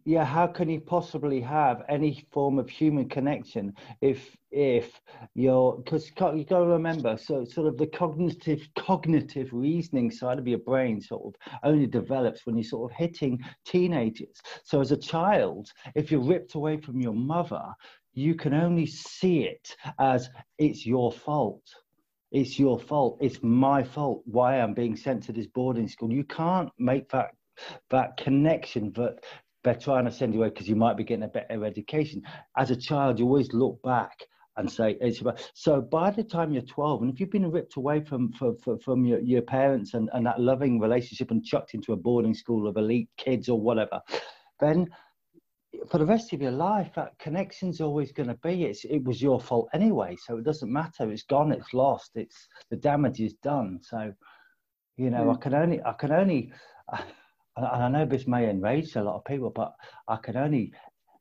Yeah, 0.05 0.25
how 0.25 0.47
can 0.47 0.69
you 0.69 0.81
possibly 0.81 1.41
have 1.41 1.83
any 1.89 2.25
form 2.31 2.61
of 2.61 2.71
human 2.71 3.09
connection 3.09 3.75
if 4.01 4.37
if 4.53 5.01
you're 5.35 5.79
because 5.79 6.07
you've 6.07 6.47
got 6.47 6.59
to 6.59 6.67
remember 6.67 7.17
so 7.17 7.45
sort 7.45 7.67
of 7.67 7.77
the 7.79 7.89
cognitive 7.89 8.69
cognitive 8.79 9.49
reasoning 9.53 10.13
side 10.13 10.39
of 10.39 10.47
your 10.47 10.61
brain 10.61 11.01
sort 11.01 11.35
of 11.35 11.59
only 11.65 11.89
develops 11.89 12.47
when 12.47 12.57
you're 12.57 12.63
sort 12.63 12.93
of 12.93 12.97
hitting 12.97 13.41
teenagers. 13.65 14.41
So 14.63 14.81
as 14.81 14.93
a 14.93 14.97
child 14.97 15.69
if 15.97 16.13
you're 16.13 16.21
ripped 16.21 16.55
away 16.55 16.77
from 16.77 17.01
your 17.01 17.15
mother 17.15 17.65
you 18.15 18.37
can 18.37 18.55
only 18.55 18.87
see 18.87 19.45
it 19.45 19.75
as 19.99 20.31
it's 20.59 20.87
your 20.87 21.11
fault. 21.11 21.65
It's 22.31 22.57
your 22.57 22.79
fault. 22.79 23.19
It's 23.21 23.43
my 23.43 23.83
fault 23.83 24.23
why 24.27 24.61
i'm 24.61 24.75
being 24.75 24.95
sent 24.95 25.25
to 25.25 25.33
this 25.33 25.49
boarding 25.49 25.89
school. 25.89 26.13
You 26.13 26.25
can't 26.25 26.71
make 26.79 27.09
that 27.11 27.31
that 27.91 28.17
connection 28.17 28.93
that 28.93 29.19
they're 29.65 29.75
trying 29.75 30.05
to 30.05 30.11
send 30.11 30.35
you 30.35 30.41
away 30.41 30.49
because 30.51 30.69
you 30.69 30.77
might 30.77 30.97
be 30.97 31.05
getting 31.05 31.25
a 31.25 31.29
better 31.29 31.65
education. 31.65 32.23
As 32.57 32.71
a 32.71 32.77
child, 32.77 33.19
you 33.19 33.27
always 33.27 33.53
look 33.53 33.81
back 33.83 34.27
and 34.57 34.71
say 34.71 34.97
it's 35.01 35.21
about 35.21 35.51
so 35.55 35.81
by 35.81 36.11
the 36.11 36.23
time 36.23 36.53
you're 36.53 36.63
12 36.63 37.03
and 37.03 37.13
if 37.13 37.21
you've 37.21 37.31
been 37.31 37.51
ripped 37.51 37.77
away 37.77 38.01
from 38.01 38.33
from, 38.33 38.57
from 38.85 39.05
your, 39.05 39.21
your 39.21 39.43
parents 39.43 39.95
and, 39.95 40.11
and 40.13 40.27
that 40.27 40.41
loving 40.41 40.79
relationship 40.79 41.31
and 41.31 41.45
chucked 41.45 41.75
into 41.75 41.93
a 41.93 41.97
boarding 41.97 42.35
school 42.35 42.69
of 42.69 42.77
elite 42.77 43.09
kids 43.17 43.49
or 43.49 43.59
whatever 43.59 44.01
then 44.61 44.87
for 45.91 45.97
the 45.99 46.05
rest 46.05 46.33
of 46.35 46.43
your 46.43 46.51
life 46.51 46.91
that 46.95 47.19
connection's 47.19 47.81
always 47.81 48.13
going 48.13 48.29
to 48.29 48.39
be 48.43 48.65
it's 48.65 48.85
it 48.85 49.03
was 49.05 49.23
your 49.23 49.41
fault 49.41 49.69
anyway 49.73 50.15
so 50.23 50.37
it 50.37 50.45
doesn't 50.45 50.71
matter 50.71 51.11
it's 51.11 51.23
gone 51.23 51.51
it's 51.51 51.73
lost 51.73 52.11
it's 52.15 52.47
the 52.69 52.77
damage 52.77 53.21
is 53.21 53.33
done 53.43 53.79
so 53.83 54.13
you 54.99 55.09
know 55.09 55.25
mm. 55.25 55.35
i 55.35 55.39
can 55.39 55.55
only 55.55 55.81
i 55.85 55.93
can 55.93 56.13
only 56.13 56.53
and 57.57 57.67
i 57.67 57.89
know 57.89 58.05
this 58.05 58.27
may 58.27 58.49
enrage 58.49 58.95
a 58.97 59.03
lot 59.03 59.17
of 59.17 59.25
people 59.25 59.51
but 59.51 59.75
i 60.09 60.17
can 60.17 60.37
only 60.37 60.73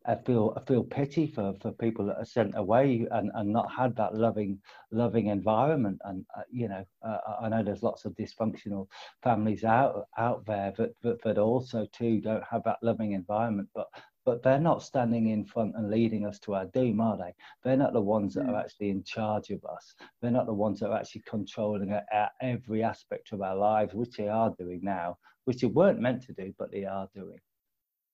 I 0.05 0.15
feel 0.15 0.53
I 0.57 0.61
feel 0.65 0.83
pity 0.83 1.27
for, 1.27 1.53
for 1.61 1.71
people 1.73 2.05
that 2.07 2.17
are 2.17 2.25
sent 2.25 2.57
away 2.57 3.05
and, 3.11 3.29
and 3.35 3.53
not 3.53 3.71
had 3.71 3.95
that 3.97 4.15
loving 4.15 4.59
loving 4.91 5.27
environment. 5.27 5.99
And 6.03 6.25
uh, 6.35 6.41
you 6.49 6.69
know, 6.69 6.83
uh, 7.05 7.17
I 7.39 7.49
know 7.49 7.61
there's 7.61 7.83
lots 7.83 8.05
of 8.05 8.15
dysfunctional 8.15 8.87
families 9.21 9.63
out 9.63 10.07
out 10.17 10.43
there 10.45 10.73
that, 10.77 10.95
that 11.03 11.21
that 11.23 11.37
also 11.37 11.85
too 11.91 12.19
don't 12.19 12.43
have 12.49 12.63
that 12.63 12.79
loving 12.81 13.11
environment. 13.11 13.69
But 13.75 13.89
but 14.25 14.43
they're 14.43 14.59
not 14.59 14.83
standing 14.83 15.29
in 15.29 15.45
front 15.45 15.75
and 15.75 15.89
leading 15.89 16.25
us 16.25 16.39
to 16.39 16.55
our 16.55 16.65
doom, 16.65 17.01
are 17.01 17.17
they? 17.17 17.33
They're 17.63 17.77
not 17.77 17.93
the 17.93 18.01
ones 18.01 18.35
that 18.35 18.45
are 18.45 18.53
mm. 18.53 18.63
actually 18.63 18.89
in 18.89 19.03
charge 19.03 19.49
of 19.49 19.63
us. 19.65 19.95
They're 20.21 20.31
not 20.31 20.45
the 20.45 20.53
ones 20.53 20.79
that 20.79 20.89
are 20.89 20.97
actually 20.97 21.23
controlling 21.27 21.99
every 22.39 22.83
aspect 22.83 23.33
of 23.33 23.41
our 23.41 23.55
lives, 23.55 23.93
which 23.93 24.17
they 24.17 24.27
are 24.27 24.53
doing 24.59 24.81
now, 24.83 25.17
which 25.45 25.61
they 25.61 25.67
weren't 25.67 25.99
meant 25.99 26.23
to 26.23 26.33
do, 26.33 26.53
but 26.57 26.71
they 26.71 26.85
are 26.85 27.07
doing. 27.13 27.39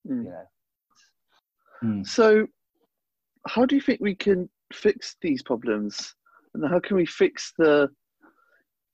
Mm. 0.08 0.24
You 0.24 0.30
know. 0.30 0.46
Mm. 1.84 2.08
So, 2.08 2.48
how 3.48 3.66
do 3.66 3.76
you 3.76 3.82
think 3.82 4.00
we 4.02 4.16
can 4.16 4.50
fix 4.74 5.16
these 5.22 5.42
problems, 5.42 6.16
and 6.54 6.68
how 6.68 6.80
can 6.80 6.98
we 6.98 7.06
fix 7.06 7.54
the 7.58 7.90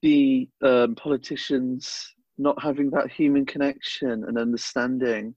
the 0.01 0.49
um, 0.61 0.95
politicians 0.95 2.13
not 2.37 2.61
having 2.61 2.89
that 2.89 3.09
human 3.11 3.45
connection 3.45 4.25
and 4.25 4.37
understanding, 4.37 5.35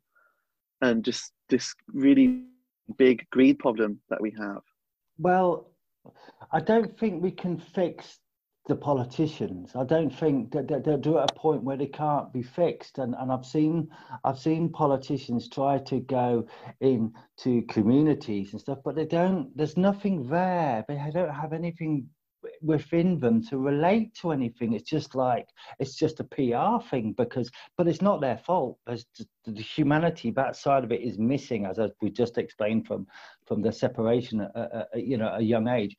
and 0.83 1.05
just 1.05 1.33
this 1.49 1.75
really 1.93 2.43
big 2.97 3.25
greed 3.31 3.59
problem 3.59 4.01
that 4.11 4.21
we 4.21 4.33
have? 4.39 4.63
Well, 5.19 5.71
I 6.53 6.61
don't 6.61 6.99
think 6.99 7.23
we 7.23 7.31
can 7.31 7.59
fix 7.59 8.19
the 8.67 8.77
politicians. 8.77 9.77
I 9.77 9.85
don't 9.85 10.11
think 10.11 10.51
that 10.53 10.69
they're, 10.69 10.81
they're 10.81 11.19
at 11.21 11.31
a 11.31 11.35
point 11.35 11.63
where 11.63 11.77
they 11.77 11.87
can't 11.87 12.33
be 12.33 12.43
fixed. 12.43 12.99
And, 12.99 13.15
and 13.19 13.31
I've 13.31 13.47
seen 13.47 13.89
I've 14.25 14.39
seen 14.39 14.71
politicians 14.71 15.49
try 15.49 15.79
to 15.79 16.01
go 16.01 16.47
into 16.81 17.63
communities 17.69 18.53
and 18.53 18.61
stuff, 18.61 18.79
but 18.85 18.95
they 18.97 19.07
don't. 19.07 19.57
There's 19.57 19.77
nothing 19.77 20.29
there. 20.29 20.85
They 20.89 20.99
don't 21.13 21.35
have 21.35 21.53
anything 21.53 22.09
within 22.63 23.19
them 23.19 23.43
to 23.49 23.59
relate 23.59 24.15
to 24.15 24.33
anything. 24.33 24.73
It's 24.73 24.89
just 24.89 25.15
like 25.15 25.49
it's 25.79 25.95
just 25.95 26.21
a 26.21 26.25
PR 26.25 26.85
thing 26.89 27.13
because, 27.13 27.51
but 27.77 27.89
it's 27.89 28.03
not 28.03 28.21
their 28.21 28.39
fault. 28.39 28.79
There's 28.87 29.07
the 29.45 29.63
humanity 29.63 30.31
that 30.33 30.57
side 30.57 30.85
of 30.85 30.93
it 30.93 31.03
is 31.03 31.19
missing, 31.19 31.67
as 31.67 31.79
we 32.01 32.11
just 32.11 32.39
explained 32.39 32.87
from 32.87 33.07
from 33.47 33.63
the 33.63 33.73
separation 33.73 34.41
at, 34.41 34.57
at, 34.57 34.89
at 34.95 35.07
you 35.07 35.17
know 35.17 35.33
a 35.35 35.43
young 35.43 35.69
age. 35.69 35.97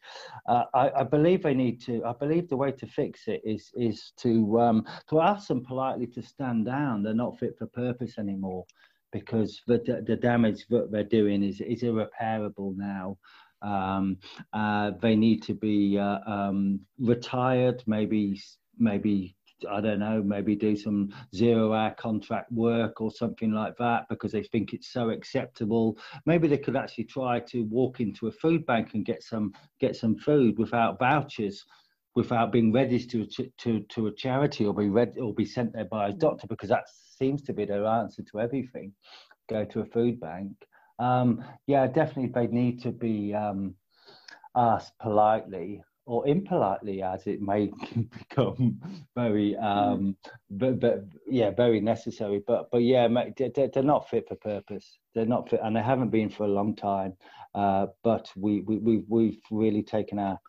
Uh, 0.47 0.63
I, 0.73 0.91
I, 0.97 1.03
believe 1.03 1.43
they 1.43 1.53
need 1.53 1.81
to. 1.83 2.03
I 2.05 2.13
believe 2.13 2.49
the 2.49 2.57
way 2.57 2.71
to 2.71 2.87
fix 2.87 3.27
it 3.27 3.41
is 3.43 3.71
is 3.75 4.11
to 4.17 4.59
um, 4.59 4.85
to 5.09 5.21
ask 5.21 5.47
them 5.47 5.63
politely 5.63 6.07
to 6.07 6.21
stand 6.21 6.65
down. 6.65 7.03
They're 7.03 7.13
not 7.13 7.39
fit 7.39 7.57
for 7.57 7.67
purpose 7.67 8.17
anymore 8.17 8.65
because 9.11 9.61
the 9.67 10.03
the 10.05 10.15
damage 10.15 10.65
that 10.69 10.91
they're 10.91 11.03
doing 11.03 11.43
is 11.43 11.61
is 11.61 11.83
irreparable 11.83 12.73
now. 12.75 13.17
Um, 13.61 14.17
uh, 14.53 14.91
they 15.01 15.15
need 15.15 15.43
to 15.43 15.53
be 15.53 15.97
uh, 15.97 16.19
um, 16.25 16.81
retired, 16.99 17.83
maybe 17.87 18.39
maybe 18.79 19.35
I 19.69 19.81
don't 19.81 19.99
know, 19.99 20.21
maybe 20.21 20.55
do 20.55 20.75
some 20.75 21.09
zero 21.33 21.73
hour 21.73 21.91
contract 21.91 22.51
work 22.51 23.01
or 23.01 23.11
something 23.11 23.51
like 23.51 23.75
that 23.77 24.07
because 24.09 24.31
they 24.31 24.43
think 24.43 24.73
it's 24.73 24.91
so 24.91 25.09
acceptable. 25.09 25.97
Maybe 26.25 26.47
they 26.47 26.57
could 26.57 26.75
actually 26.75 27.05
try 27.05 27.39
to 27.39 27.63
walk 27.63 27.99
into 27.99 28.27
a 28.27 28.31
food 28.31 28.65
bank 28.65 28.93
and 28.93 29.05
get 29.05 29.23
some 29.23 29.53
get 29.79 29.95
some 29.95 30.15
food 30.15 30.59
without 30.59 30.99
vouchers, 30.99 31.65
without 32.15 32.51
being 32.51 32.71
registered 32.71 33.31
to 33.31 33.49
to, 33.57 33.79
to 33.89 34.07
a 34.07 34.13
charity 34.13 34.65
or 34.65 34.73
be 34.73 34.89
read 34.89 35.17
or 35.19 35.33
be 35.33 35.45
sent 35.45 35.73
there 35.73 35.85
by 35.85 36.09
a 36.09 36.13
doctor 36.13 36.45
because 36.47 36.69
that 36.69 36.83
seems 37.17 37.41
to 37.43 37.53
be 37.53 37.65
their 37.65 37.85
answer 37.85 38.21
to 38.31 38.39
everything. 38.39 38.93
Go 39.49 39.65
to 39.65 39.79
a 39.79 39.85
food 39.85 40.19
bank. 40.19 40.51
Um, 40.99 41.43
yeah, 41.67 41.87
definitely 41.87 42.31
they 42.33 42.47
need 42.47 42.81
to 42.83 42.91
be 42.91 43.33
um, 43.33 43.75
asked 44.55 44.97
politely 44.99 45.81
or 46.07 46.25
impolitely 46.25 47.03
as 47.03 47.27
it 47.27 47.41
may 47.41 47.69
become 48.29 48.79
very 49.13 49.57
um 49.57 50.15
but, 50.49 50.79
but 50.79 51.03
yeah 51.27 51.51
very 51.51 51.81
necessary. 51.81 52.41
But 52.47 52.71
but 52.71 52.79
yeah 52.79 53.07
they're, 53.37 53.67
they're 53.67 53.83
not 53.83 54.09
fit 54.09 54.27
for 54.27 54.35
purpose. 54.35 54.97
They're 55.13 55.25
not 55.25 55.49
fit 55.49 55.59
and 55.63 55.75
they 55.75 55.83
haven't 55.83 56.09
been 56.09 56.29
for 56.29 56.45
a 56.45 56.49
long 56.59 56.75
time. 56.75 57.13
Uh 57.53 57.87
but 58.03 58.31
we, 58.35 58.61
we 58.61 58.77
we've 58.77 59.05
we've 59.07 59.39
really 59.51 59.83
taken 59.83 60.17
our 60.17 60.39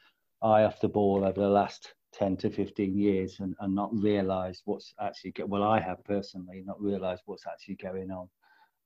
eye 0.43 0.63
off 0.63 0.81
the 0.81 0.89
ball 0.89 1.25
over 1.25 1.41
the 1.41 1.49
last 1.49 1.93
10 2.15 2.37
to 2.39 2.51
15 2.51 2.97
years 2.97 3.41
and, 3.41 3.55
and 3.61 3.75
not 3.75 3.91
realized 3.93 4.63
what's 4.65 4.95
actually 5.01 5.35
well 5.47 5.63
i 5.63 5.79
have 5.79 6.03
personally 6.05 6.63
not 6.65 6.81
realized 6.81 7.23
what's 7.27 7.47
actually 7.47 7.75
going 7.75 8.11
on 8.11 8.29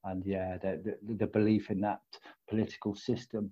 and 0.04 0.25
yeah, 0.25 0.56
the, 0.59 0.97
the, 1.06 1.14
the 1.14 1.26
belief 1.26 1.71
in 1.71 1.80
that 1.80 2.00
political 2.49 2.94
system, 2.94 3.50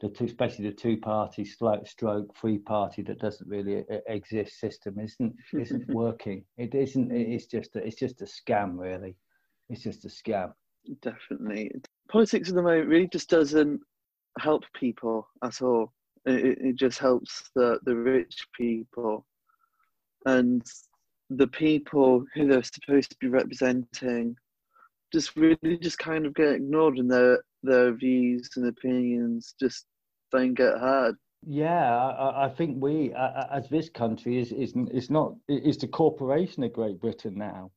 the 0.00 0.08
two, 0.08 0.24
especially 0.24 0.68
the 0.68 0.74
two-party 0.74 1.44
stroke, 1.44 1.86
stroke 1.86 2.36
free 2.36 2.58
party 2.58 3.02
that 3.02 3.18
doesn't 3.18 3.48
really 3.48 3.84
uh, 3.90 3.98
exist 4.06 4.60
system 4.60 4.98
isn't 5.00 5.34
isn't 5.54 5.88
working. 5.94 6.44
It 6.56 6.74
isn't. 6.74 7.10
It's 7.10 7.46
just 7.46 7.74
a, 7.76 7.84
it's 7.84 7.96
just 7.96 8.22
a 8.22 8.24
scam, 8.24 8.78
really. 8.78 9.16
It's 9.68 9.82
just 9.82 10.04
a 10.04 10.08
scam. 10.08 10.52
Definitely, 11.02 11.72
politics 12.10 12.48
at 12.48 12.54
the 12.54 12.62
moment 12.62 12.88
really 12.88 13.08
just 13.08 13.28
doesn't 13.28 13.80
help 14.38 14.64
people 14.78 15.26
at 15.42 15.60
all. 15.62 15.92
It, 16.26 16.58
it 16.60 16.76
just 16.76 16.98
helps 16.98 17.50
the 17.56 17.80
the 17.84 17.96
rich 17.96 18.46
people, 18.56 19.26
and 20.26 20.62
the 21.30 21.48
people 21.48 22.24
who 22.34 22.46
they're 22.46 22.62
supposed 22.62 23.10
to 23.10 23.16
be 23.20 23.28
representing 23.28 24.36
just 25.12 25.36
really 25.36 25.78
just 25.80 25.98
kind 25.98 26.26
of 26.26 26.34
get 26.34 26.54
ignored 26.54 26.98
and 26.98 27.10
their 27.10 27.42
their 27.62 27.92
views 27.92 28.50
and 28.56 28.66
opinions 28.66 29.54
just 29.60 29.86
don't 30.32 30.54
get 30.54 30.78
heard. 30.78 31.16
Yeah, 31.46 31.96
I, 31.96 32.46
I 32.46 32.48
think 32.48 32.82
we, 32.82 33.14
as 33.14 33.68
this 33.68 33.88
country, 33.88 34.38
is 34.38 34.52
is 34.52 34.74
is 34.92 35.10
not 35.10 35.34
is 35.48 35.78
the 35.78 35.88
corporation 35.88 36.64
of 36.64 36.72
Great 36.72 37.00
Britain 37.00 37.34
now. 37.36 37.70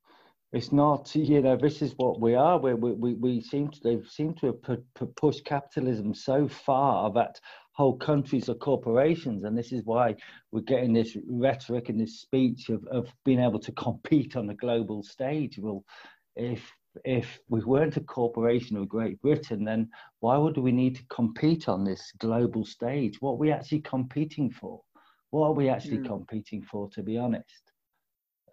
It's 0.52 0.72
not, 0.72 1.14
you 1.14 1.40
know, 1.40 1.56
this 1.56 1.80
is 1.80 1.94
what 1.96 2.20
we 2.20 2.34
are. 2.34 2.58
We 2.58 2.74
we 2.74 3.14
we 3.14 3.40
seem 3.40 3.70
to 3.70 3.80
they 3.82 4.02
seem 4.06 4.34
to 4.34 4.46
have 4.46 4.62
pu- 4.62 4.84
pu- 4.94 5.06
pushed 5.16 5.44
capitalism 5.44 6.12
so 6.12 6.48
far 6.48 7.10
that 7.12 7.40
whole 7.72 7.96
countries 7.96 8.50
are 8.50 8.54
corporations, 8.54 9.44
and 9.44 9.56
this 9.56 9.72
is 9.72 9.82
why 9.84 10.14
we're 10.50 10.60
getting 10.60 10.92
this 10.92 11.16
rhetoric 11.26 11.88
and 11.88 11.98
this 11.98 12.20
speech 12.20 12.68
of 12.68 12.84
of 12.88 13.08
being 13.24 13.40
able 13.40 13.60
to 13.60 13.72
compete 13.72 14.36
on 14.36 14.46
the 14.46 14.54
global 14.54 15.02
stage. 15.02 15.58
Well, 15.58 15.84
if 16.36 16.70
if 17.04 17.40
we 17.48 17.60
weren't 17.64 17.96
a 17.96 18.00
corporation 18.00 18.76
of 18.76 18.88
Great 18.88 19.20
Britain, 19.22 19.64
then 19.64 19.88
why 20.20 20.36
would 20.36 20.58
we 20.58 20.72
need 20.72 20.96
to 20.96 21.04
compete 21.08 21.68
on 21.68 21.84
this 21.84 22.12
global 22.18 22.64
stage? 22.64 23.20
What 23.20 23.32
are 23.32 23.36
we 23.36 23.52
actually 23.52 23.80
competing 23.80 24.50
for? 24.50 24.82
What 25.30 25.48
are 25.48 25.52
we 25.52 25.68
actually 25.68 25.98
mm. 25.98 26.06
competing 26.06 26.62
for, 26.62 26.90
to 26.90 27.02
be 27.02 27.16
honest? 27.16 27.62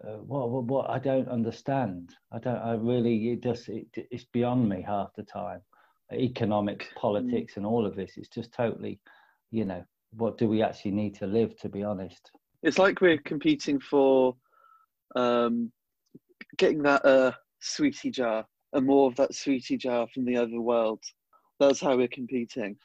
Uh, 0.02 0.18
what, 0.18 0.50
what, 0.50 0.64
what, 0.66 0.90
I 0.90 0.98
don't 0.98 1.28
understand. 1.28 2.16
I 2.32 2.40
don't. 2.40 2.56
I 2.56 2.74
really. 2.76 3.32
It 3.32 3.44
just. 3.44 3.68
It, 3.68 3.88
it's 3.96 4.24
beyond 4.32 4.70
me 4.70 4.82
half 4.82 5.10
the 5.18 5.24
time. 5.24 5.60
Economics, 6.14 6.86
hmm. 6.88 7.00
politics, 7.00 7.54
mm. 7.54 7.58
and 7.58 7.66
all 7.66 7.86
of 7.86 7.98
this. 7.98 8.14
It's 8.16 8.30
just 8.30 8.54
totally. 8.54 9.02
You 9.52 9.66
know, 9.66 9.84
what 10.12 10.38
do 10.38 10.48
we 10.48 10.64
actually 10.64 10.92
need 10.92 11.16
to 11.16 11.28
live? 11.28 11.58
To 11.60 11.68
be 11.68 11.84
honest, 11.84 12.32
it's 12.64 12.80
like 12.80 13.02
we're 13.02 13.18
competing 13.18 13.82
for 13.82 14.38
um, 15.18 15.74
getting 16.58 16.82
that 16.84 17.04
uh, 17.04 17.34
sweetie 17.60 18.12
jar 18.12 18.46
and 18.74 18.86
more 18.86 19.08
of 19.08 19.16
that 19.16 19.36
sweetie 19.36 19.78
jar 19.78 20.08
from 20.14 20.26
the 20.26 20.38
other 20.38 20.60
world. 20.60 21.04
That's 21.60 21.82
how 21.82 21.98
we're 21.98 22.08
competing. 22.08 22.78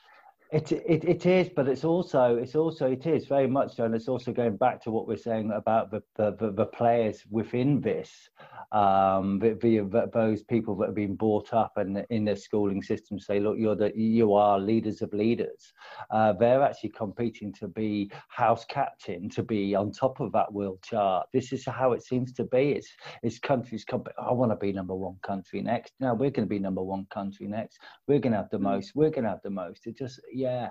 It, 0.52 0.70
it 0.70 1.04
it 1.04 1.26
is, 1.26 1.48
but 1.48 1.66
it's 1.66 1.84
also 1.84 2.36
it's 2.36 2.54
also 2.54 2.90
it 2.90 3.06
is 3.06 3.26
very 3.26 3.48
much 3.48 3.74
so, 3.74 3.84
and 3.84 3.94
it's 3.94 4.08
also 4.08 4.32
going 4.32 4.56
back 4.56 4.80
to 4.82 4.90
what 4.90 5.08
we're 5.08 5.16
saying 5.16 5.50
about 5.50 5.90
the 5.90 6.02
the, 6.16 6.52
the 6.52 6.66
players 6.66 7.24
within 7.30 7.80
this 7.80 8.28
um, 8.72 9.38
the, 9.38 10.10
those 10.12 10.42
people 10.42 10.74
that 10.76 10.86
have 10.86 10.94
been 10.94 11.14
brought 11.14 11.52
up 11.54 11.76
and 11.76 12.04
in 12.10 12.24
their 12.24 12.36
schooling 12.36 12.82
system 12.82 13.18
say, 13.18 13.38
look, 13.38 13.56
you're 13.58 13.76
the 13.76 13.92
you 13.94 14.34
are 14.34 14.58
leaders 14.58 15.00
of 15.00 15.12
leaders. 15.12 15.72
Uh, 16.10 16.32
they're 16.32 16.62
actually 16.62 16.90
competing 16.90 17.52
to 17.52 17.68
be 17.68 18.10
house 18.28 18.64
captain, 18.64 19.28
to 19.30 19.42
be 19.42 19.74
on 19.74 19.92
top 19.92 20.20
of 20.20 20.32
that 20.32 20.52
world 20.52 20.80
chart. 20.82 21.26
This 21.32 21.52
is 21.52 21.64
how 21.64 21.92
it 21.92 22.02
seems 22.02 22.32
to 22.34 22.44
be. 22.44 22.72
It's 22.72 22.88
it's 23.22 23.38
countries. 23.38 23.84
Comp- 23.84 24.08
I 24.18 24.32
want 24.32 24.50
to 24.50 24.56
be 24.56 24.72
number 24.72 24.94
one 24.94 25.16
country 25.22 25.62
next. 25.62 25.92
Now 26.00 26.14
we're 26.14 26.30
going 26.30 26.46
to 26.48 26.54
be 26.54 26.58
number 26.58 26.82
one 26.82 27.06
country 27.12 27.46
next. 27.46 27.78
We're 28.08 28.18
going 28.18 28.32
to 28.32 28.38
have 28.38 28.50
the 28.50 28.58
hmm. 28.58 28.64
most. 28.64 28.92
We're 28.94 29.10
going 29.10 29.24
to 29.24 29.30
have 29.30 29.42
the 29.42 29.50
most. 29.50 29.86
It 29.86 29.96
just 29.96 30.20
yeah, 30.34 30.70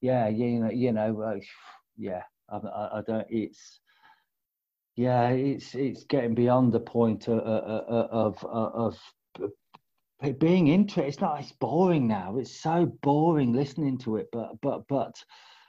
yeah, 0.00 0.28
you 0.28 0.60
know, 0.60 0.70
you 0.70 0.92
know, 0.92 1.40
yeah. 1.96 2.22
I, 2.50 2.56
I, 2.56 2.98
I 2.98 3.02
don't. 3.06 3.26
It's 3.28 3.80
yeah, 4.96 5.28
it's 5.28 5.74
it's 5.74 6.04
getting 6.04 6.34
beyond 6.34 6.72
the 6.72 6.80
point 6.80 7.28
of 7.28 7.38
of, 7.38 8.44
of, 8.44 8.98
of 10.20 10.38
being 10.38 10.68
interested. 10.68 11.08
It's 11.08 11.20
not. 11.20 11.40
It's 11.40 11.52
boring 11.52 12.08
now. 12.08 12.36
It's 12.38 12.60
so 12.60 12.86
boring 13.02 13.52
listening 13.52 13.98
to 13.98 14.16
it. 14.16 14.28
But 14.32 14.60
but 14.62 14.88
but 14.88 15.22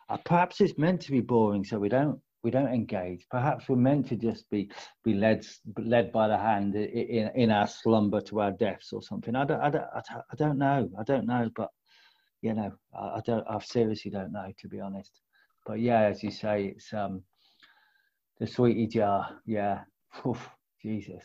uh, 0.09 0.17
perhaps 0.17 0.61
it's 0.61 0.77
meant 0.77 1.01
to 1.01 1.11
be 1.11 1.21
boring, 1.21 1.63
so 1.63 1.77
we 1.79 1.89
don't 1.89 2.19
we 2.43 2.51
don't 2.51 2.73
engage. 2.73 3.25
Perhaps 3.29 3.69
we're 3.69 3.75
meant 3.75 4.07
to 4.07 4.15
just 4.15 4.49
be 4.49 4.71
be 5.03 5.13
led 5.13 5.45
led 5.77 6.11
by 6.11 6.27
the 6.27 6.37
hand 6.37 6.75
in 6.75 7.29
in 7.35 7.51
our 7.51 7.67
slumber 7.67 8.21
to 8.21 8.41
our 8.41 8.51
deaths 8.51 8.93
or 8.93 9.01
something. 9.01 9.35
I 9.35 9.45
don't 9.45 9.61
I 9.61 9.69
don't 9.69 9.85
I 9.93 10.35
don't 10.35 10.57
know. 10.57 10.89
I 10.99 11.03
don't 11.03 11.27
know. 11.27 11.49
But 11.55 11.69
you 12.41 12.53
know, 12.53 12.71
I, 12.97 13.17
I 13.17 13.21
don't, 13.25 13.45
I 13.49 13.59
seriously 13.59 14.11
don't 14.11 14.31
know 14.31 14.51
to 14.59 14.67
be 14.67 14.79
honest. 14.79 15.11
But 15.65 15.79
yeah, 15.79 16.03
as 16.03 16.23
you 16.23 16.31
say, 16.31 16.73
it's 16.75 16.93
um, 16.93 17.23
the 18.39 18.47
sweetie 18.47 18.87
jar. 18.87 19.39
Yeah, 19.45 19.81
Oof, 20.25 20.49
Jesus. 20.81 21.23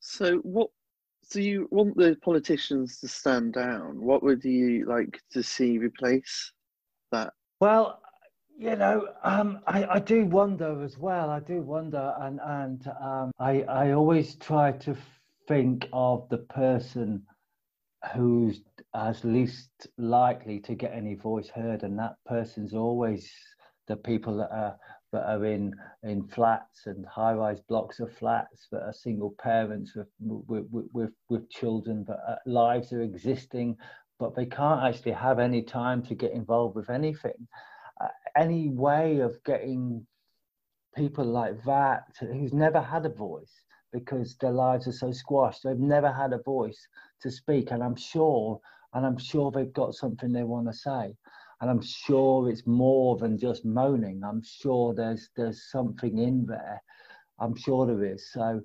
So 0.00 0.38
what? 0.38 0.70
So 1.22 1.38
you 1.38 1.68
want 1.70 1.96
the 1.96 2.16
politicians 2.22 2.98
to 3.00 3.08
stand 3.08 3.54
down? 3.54 4.02
What 4.02 4.22
would 4.22 4.44
you 4.44 4.84
like 4.86 5.20
to 5.32 5.42
see 5.42 5.78
replace 5.78 6.52
that? 7.12 7.32
Well, 7.60 8.02
you 8.58 8.76
know, 8.76 9.08
um, 9.22 9.60
I, 9.66 9.86
I 9.86 9.98
do 10.00 10.26
wonder 10.26 10.82
as 10.82 10.98
well. 10.98 11.30
I 11.30 11.40
do 11.40 11.62
wonder, 11.62 12.14
and 12.20 12.40
and 12.44 12.86
um, 13.00 13.30
I 13.38 13.62
I 13.62 13.92
always 13.92 14.36
try 14.36 14.72
to 14.72 14.94
think 15.48 15.88
of 15.92 16.28
the 16.28 16.38
person 16.38 17.22
who's 18.12 18.62
as 18.94 19.24
least 19.24 19.88
likely 19.98 20.60
to 20.60 20.74
get 20.74 20.92
any 20.92 21.14
voice 21.14 21.48
heard, 21.48 21.82
and 21.82 21.98
that 21.98 22.16
person's 22.26 22.74
always 22.74 23.30
the 23.86 23.96
people 23.96 24.36
that 24.38 24.50
are 24.50 24.76
that 25.12 25.28
are 25.28 25.44
in 25.44 25.72
in 26.02 26.26
flats 26.26 26.86
and 26.86 27.06
high-rise 27.06 27.60
blocks 27.68 28.00
of 28.00 28.12
flats 28.12 28.66
that 28.72 28.82
are 28.82 28.92
single 28.92 29.34
parents 29.38 29.94
with 29.94 30.08
with 30.20 30.88
with, 30.92 31.12
with 31.28 31.50
children 31.50 32.04
that 32.06 32.18
uh, 32.28 32.36
lives 32.46 32.92
are 32.92 33.02
existing, 33.02 33.76
but 34.18 34.34
they 34.34 34.46
can't 34.46 34.82
actually 34.82 35.12
have 35.12 35.38
any 35.38 35.62
time 35.62 36.02
to 36.02 36.14
get 36.14 36.32
involved 36.32 36.74
with 36.74 36.90
anything. 36.90 37.48
Uh, 38.00 38.08
any 38.36 38.70
way 38.70 39.20
of 39.20 39.32
getting 39.44 40.04
people 40.96 41.24
like 41.24 41.62
that 41.64 42.04
who's 42.20 42.52
never 42.52 42.80
had 42.80 43.06
a 43.06 43.08
voice 43.08 43.52
because 43.92 44.36
their 44.40 44.52
lives 44.52 44.88
are 44.88 44.92
so 44.92 45.12
squashed. 45.12 45.62
They've 45.62 45.78
never 45.78 46.12
had 46.12 46.32
a 46.32 46.42
voice 46.42 46.88
to 47.24 47.30
speak, 47.30 47.72
and 47.72 47.82
I'm 47.82 47.96
sure, 47.96 48.60
and 48.92 49.04
I'm 49.04 49.18
sure 49.18 49.50
they've 49.50 49.72
got 49.72 49.94
something 49.94 50.32
they 50.32 50.44
want 50.44 50.68
to 50.68 50.72
say, 50.72 51.16
and 51.60 51.70
I'm 51.70 51.82
sure 51.82 52.48
it's 52.48 52.66
more 52.66 53.16
than 53.16 53.38
just 53.38 53.64
moaning. 53.64 54.22
I'm 54.22 54.42
sure 54.44 54.94
there's 54.94 55.30
there's 55.36 55.70
something 55.70 56.18
in 56.18 56.46
there. 56.46 56.80
I'm 57.40 57.56
sure 57.56 57.86
there 57.86 58.04
is. 58.04 58.30
So, 58.32 58.62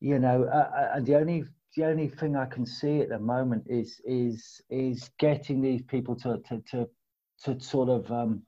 you 0.00 0.18
know, 0.18 0.44
uh, 0.44 0.70
uh 0.76 0.90
and 0.94 1.06
the 1.06 1.16
only 1.16 1.44
the 1.76 1.84
only 1.84 2.08
thing 2.08 2.36
I 2.36 2.46
can 2.46 2.66
see 2.66 3.00
at 3.00 3.08
the 3.08 3.18
moment 3.18 3.64
is 3.68 4.00
is 4.04 4.60
is 4.68 5.10
getting 5.18 5.62
these 5.62 5.82
people 5.82 6.16
to 6.16 6.38
to 6.48 6.60
to, 6.70 6.88
to 7.44 7.60
sort 7.60 7.88
of 7.88 8.10
um, 8.10 8.42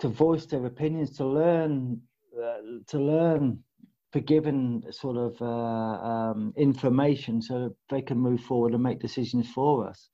to 0.00 0.08
voice 0.08 0.46
their 0.46 0.66
opinions, 0.66 1.16
to 1.18 1.24
learn 1.24 2.00
uh, 2.36 2.82
to 2.88 2.98
learn 2.98 3.62
given 4.20 4.82
sort 4.90 5.16
of 5.16 5.40
uh, 5.40 5.44
um, 5.44 6.52
information 6.56 7.40
so 7.42 7.74
they 7.90 8.02
can 8.02 8.18
move 8.18 8.40
forward 8.40 8.74
and 8.74 8.82
make 8.82 9.00
decisions 9.00 9.50
for 9.50 9.88
us. 9.88 10.08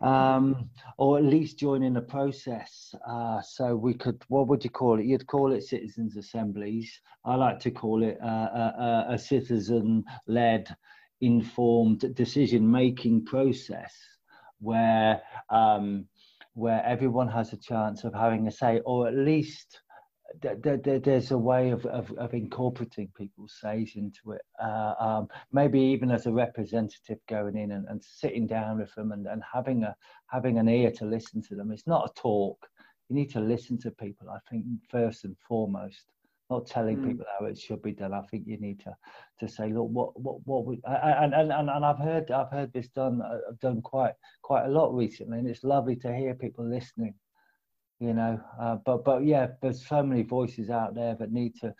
Um, 0.00 0.70
or 0.96 1.18
at 1.18 1.24
least 1.24 1.58
join 1.58 1.82
in 1.82 1.94
the 1.94 2.00
process. 2.00 2.94
Uh, 3.04 3.40
so 3.42 3.74
we 3.74 3.94
could, 3.94 4.22
what 4.28 4.46
would 4.46 4.62
you 4.62 4.70
call 4.70 5.00
it? 5.00 5.06
You'd 5.06 5.26
call 5.26 5.52
it 5.52 5.64
citizens' 5.64 6.16
assemblies. 6.16 7.00
I 7.24 7.34
like 7.34 7.58
to 7.60 7.72
call 7.72 8.04
it 8.04 8.16
uh, 8.22 8.26
a, 8.26 9.06
a, 9.10 9.14
a 9.14 9.18
citizen-led, 9.18 10.76
informed 11.20 12.14
decision-making 12.14 13.24
process 13.24 13.92
where 14.60 15.20
um, 15.50 16.06
where 16.54 16.84
everyone 16.84 17.28
has 17.28 17.52
a 17.52 17.56
chance 17.56 18.04
of 18.04 18.12
having 18.12 18.46
a 18.48 18.50
say, 18.50 18.80
or 18.84 19.06
at 19.06 19.14
least 19.14 19.80
there's 20.40 21.30
a 21.30 21.38
way 21.38 21.70
of, 21.70 21.84
of, 21.86 22.10
of, 22.12 22.34
incorporating 22.34 23.08
people's 23.16 23.56
says 23.60 23.92
into 23.96 24.32
it. 24.32 24.42
Uh, 24.62 24.94
um, 24.98 25.28
maybe 25.52 25.80
even 25.80 26.10
as 26.10 26.26
a 26.26 26.32
representative 26.32 27.18
going 27.28 27.56
in 27.56 27.72
and, 27.72 27.86
and 27.88 28.02
sitting 28.02 28.46
down 28.46 28.78
with 28.78 28.94
them 28.94 29.12
and, 29.12 29.26
and 29.26 29.42
having 29.52 29.84
a 29.84 29.94
having 30.26 30.58
an 30.58 30.68
ear 30.68 30.90
to 30.90 31.06
listen 31.06 31.42
to 31.42 31.54
them. 31.54 31.72
It's 31.72 31.86
not 31.86 32.10
a 32.10 32.20
talk. 32.20 32.66
You 33.08 33.16
need 33.16 33.30
to 33.32 33.40
listen 33.40 33.78
to 33.80 33.90
people. 33.90 34.28
I 34.28 34.38
think 34.50 34.64
first 34.90 35.24
and 35.24 35.34
foremost, 35.48 36.04
not 36.50 36.66
telling 36.66 36.98
mm. 36.98 37.08
people 37.08 37.26
how 37.38 37.46
it 37.46 37.58
should 37.58 37.82
be 37.82 37.92
done. 37.92 38.12
I 38.12 38.22
think 38.22 38.44
you 38.46 38.58
need 38.58 38.80
to 38.80 38.94
to 39.40 39.48
say, 39.48 39.72
look, 39.72 39.88
what 39.88 40.20
what 40.20 40.46
what 40.46 40.66
we 40.66 40.80
and 40.84 41.34
and 41.34 41.50
and, 41.52 41.70
and 41.70 41.84
I've 41.84 41.98
heard 41.98 42.30
I've 42.30 42.50
heard 42.50 42.72
this 42.72 42.88
done 42.88 43.22
uh, 43.22 43.38
done 43.60 43.80
quite 43.80 44.12
quite 44.42 44.66
a 44.66 44.70
lot 44.70 44.94
recently, 44.94 45.38
and 45.38 45.48
it's 45.48 45.64
lovely 45.64 45.96
to 45.96 46.14
hear 46.14 46.34
people 46.34 46.68
listening 46.68 47.14
you 48.00 48.12
know. 48.12 48.40
Uh, 48.60 48.76
but 48.84 49.04
but 49.04 49.24
yeah, 49.24 49.48
there's 49.60 49.86
so 49.86 50.02
many 50.02 50.22
voices 50.22 50.70
out 50.70 50.94
there 50.94 51.14
that 51.16 51.32
need 51.32 51.54
to 51.60 51.74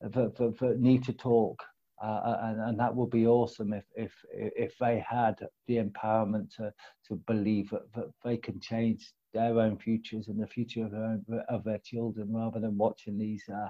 that, 0.00 0.36
that, 0.36 0.58
that 0.58 0.80
need 0.80 1.04
to 1.04 1.12
talk, 1.12 1.62
uh, 2.02 2.06
uh, 2.06 2.40
and 2.44 2.60
and 2.60 2.80
that 2.80 2.94
would 2.94 3.10
be 3.10 3.26
awesome 3.26 3.72
if 3.72 3.84
if 3.96 4.12
if 4.32 4.72
they 4.78 5.04
had 5.08 5.36
the 5.66 5.76
empowerment 5.76 6.54
to 6.56 6.72
to 7.08 7.16
believe 7.26 7.70
that, 7.70 7.92
that 7.94 8.10
they 8.24 8.36
can 8.36 8.60
change 8.60 9.12
their 9.32 9.60
own 9.60 9.78
futures 9.78 10.28
and 10.28 10.40
the 10.40 10.46
future 10.46 10.84
of 10.84 10.90
their 10.90 11.04
own, 11.04 11.24
of 11.48 11.64
their 11.64 11.78
children, 11.78 12.32
rather 12.32 12.60
than 12.60 12.76
watching 12.76 13.18
these. 13.18 13.44
Uh, 13.48 13.68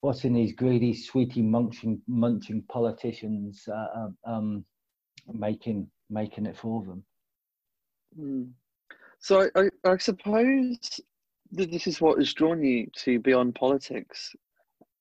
watching 0.00 0.32
these 0.32 0.52
greedy, 0.52 0.94
sweetie 0.94 1.42
munching, 1.42 2.00
munching 2.06 2.62
politicians 2.68 3.66
uh, 3.66 3.88
um, 3.96 4.16
um, 4.24 4.64
making 5.32 5.90
making 6.08 6.46
it 6.46 6.56
for 6.56 6.84
them. 6.84 7.02
Mm. 8.18 8.50
So 9.20 9.48
I, 9.54 9.60
I, 9.60 9.90
I 9.92 9.96
suppose 9.98 11.00
that 11.52 11.70
this 11.70 11.86
is 11.86 12.00
what 12.00 12.18
has 12.18 12.32
drawn 12.32 12.62
you 12.62 12.88
to 13.04 13.18
Beyond 13.20 13.54
Politics. 13.54 14.34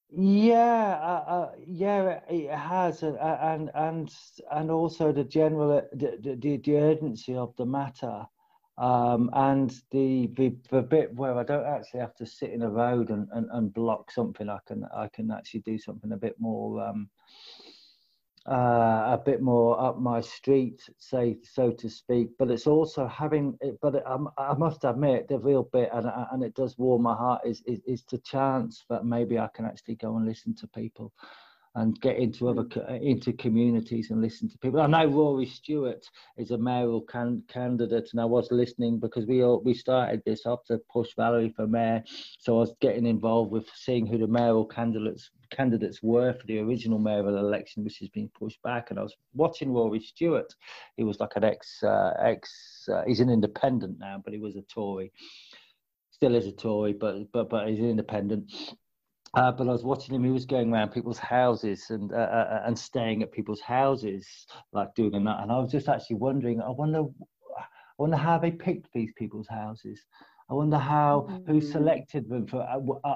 Yeah, 0.10 1.00
uh, 1.02 1.24
uh, 1.28 1.52
yeah, 1.66 2.22
it 2.30 2.50
has, 2.50 3.04
and 3.04 3.18
and 3.18 3.70
and 3.76 4.10
and 4.52 4.72
also 4.72 5.12
the 5.12 5.26
general 5.26 5.82
the, 5.92 6.18
the, 6.40 6.62
the 6.64 6.78
urgency 6.78 7.36
of 7.36 7.54
the 7.58 7.66
matter, 7.66 8.26
um, 8.78 9.30
and 9.34 9.72
the, 9.92 10.28
the 10.38 10.56
the 10.72 10.82
bit 10.82 11.14
where 11.14 11.38
I 11.38 11.44
don't 11.44 11.66
actually 11.66 12.00
have 12.00 12.16
to 12.16 12.26
sit 12.26 12.52
in 12.52 12.62
a 12.62 12.70
road 12.70 13.10
and, 13.10 13.28
and, 13.34 13.48
and 13.52 13.74
block 13.74 14.10
something. 14.10 14.48
I 14.50 14.60
can 14.66 14.86
I 14.96 15.10
can 15.10 15.30
actually 15.30 15.62
do 15.62 15.78
something 15.78 16.14
a 16.14 16.18
bit 16.18 16.40
more. 16.40 16.82
Um, 16.82 17.10
uh, 18.50 19.18
a 19.18 19.22
bit 19.24 19.42
more 19.42 19.80
up 19.80 20.00
my 20.00 20.22
street, 20.22 20.82
say 21.00 21.38
so 21.44 21.72
to 21.72 21.90
speak. 21.90 22.30
But 22.40 22.52
it's 22.52 22.68
also 22.68 23.08
having, 23.08 23.58
but 23.82 23.96
it, 23.96 24.04
I 24.38 24.54
must 24.54 24.84
admit, 24.84 25.28
the 25.28 25.40
real 25.40 25.64
bit, 25.64 25.90
and 25.94 26.10
and 26.32 26.44
it 26.44 26.56
does 26.56 26.78
warm 26.78 27.04
my 27.04 27.16
heart, 27.16 27.42
is, 27.46 27.62
is 27.66 27.82
is 27.86 28.04
the 28.10 28.20
chance 28.20 28.86
that 28.90 29.06
maybe 29.06 29.38
I 29.38 29.50
can 29.54 29.66
actually 29.66 29.96
go 29.96 30.16
and 30.18 30.26
listen 30.26 30.56
to 30.56 30.68
people 30.68 31.14
and 31.78 32.02
get 32.02 32.18
into 32.18 32.50
other 32.50 32.64
mm. 32.64 33.02
into 33.02 33.32
communities 33.34 34.10
and 34.10 34.20
listen 34.20 34.50
to 34.50 34.58
people. 34.58 34.82
I 34.82 34.88
know 34.88 35.06
Rory 35.06 35.46
Stewart 35.46 36.04
is 36.36 36.52
a 36.52 36.58
mayoral 36.58 37.02
can, 37.02 37.44
candidate, 37.48 38.10
and 38.12 38.20
I 38.20 38.26
was 38.26 38.52
listening 38.52 39.00
because 39.00 39.26
we 39.28 39.44
all, 39.44 39.62
we 39.62 39.74
started 39.74 40.22
this 40.26 40.46
up 40.46 40.66
to 40.66 40.80
push 40.92 41.10
Valerie 41.16 41.54
for 41.56 41.68
mayor, 41.68 42.04
so 42.40 42.56
I 42.56 42.60
was 42.60 42.74
getting 42.82 43.06
involved 43.06 43.52
with 43.52 43.68
seeing 43.76 44.08
who 44.08 44.18
the 44.18 44.28
mayoral 44.28 44.66
candidates 44.66 45.30
candidates 45.50 46.02
were 46.02 46.34
for 46.34 46.46
the 46.48 46.60
original 46.60 47.00
mayoral 47.00 47.38
election, 47.38 47.84
which 47.84 48.00
has 48.00 48.10
been 48.10 48.30
pushed 48.30 48.62
back. 48.64 48.90
And 48.90 49.00
I 49.00 49.04
was 49.04 49.16
watching 49.34 49.74
Rory 49.74 50.00
Stewart. 50.00 50.54
He 50.96 51.04
was 51.04 51.20
like 51.20 51.36
an 51.36 51.44
ex 51.44 51.82
uh, 51.84 52.14
ex. 52.20 52.88
Uh, 52.92 53.04
he's 53.06 53.20
an 53.20 53.30
independent 53.30 54.00
now, 54.00 54.22
but 54.24 54.34
he 54.34 54.40
was 54.40 54.56
a 54.56 54.62
Tory. 54.64 55.12
Still 56.12 56.36
is 56.36 56.48
a 56.48 56.52
Tory, 56.52 56.94
but 56.94 57.32
but 57.32 57.50
but 57.50 57.68
he's 57.68 57.80
an 57.80 57.90
independent 57.90 58.52
uh, 59.34 59.52
but 59.52 59.68
I 59.68 59.72
was 59.72 59.84
watching 59.84 60.16
him. 60.16 60.24
He 60.24 60.32
was 60.32 60.46
going 60.46 60.74
around 60.74 60.92
people's 60.92 61.20
houses 61.20 61.90
and 61.90 62.12
uh, 62.12 62.16
uh, 62.16 62.20
uh, 62.20 62.64
and 62.66 62.78
staying 62.78 63.22
at 63.22 63.32
people's 63.32 63.62
houses, 63.62 64.28
like 64.72 64.94
doing 64.96 65.24
that. 65.26 65.42
And 65.42 65.52
I 65.52 65.60
was 65.60 65.72
just 65.72 65.90
actually 65.90 66.16
wondering. 66.16 66.62
I 66.62 66.70
wonder, 66.70 67.04
I 67.58 67.64
wonder 67.98 68.18
how 68.18 68.38
they 68.40 68.52
picked 68.52 68.92
these 68.94 69.12
people's 69.18 69.48
houses. 69.48 70.00
I 70.50 70.54
wonder 70.54 70.78
how 70.78 71.42
who 71.46 71.60
selected 71.60 72.30
them 72.30 72.48
for. 72.48 72.66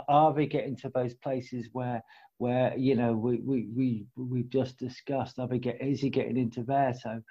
Are 0.07 0.33
they 0.33 0.47
getting 0.47 0.75
to 0.77 0.91
those 0.93 1.13
places 1.13 1.69
where 1.71 2.03
where 2.41 2.75
you 2.75 2.95
know 2.95 3.13
we 3.13 3.37
we 3.37 3.67
we 3.75 4.05
we've 4.15 4.49
just 4.49 4.79
discussed? 4.79 5.37
Are 5.37 5.47
they 5.47 5.59
get? 5.59 5.79
Is 5.79 6.01
he 6.01 6.09
getting 6.09 6.37
into 6.37 6.63
there? 6.63 6.91
So 6.99 7.21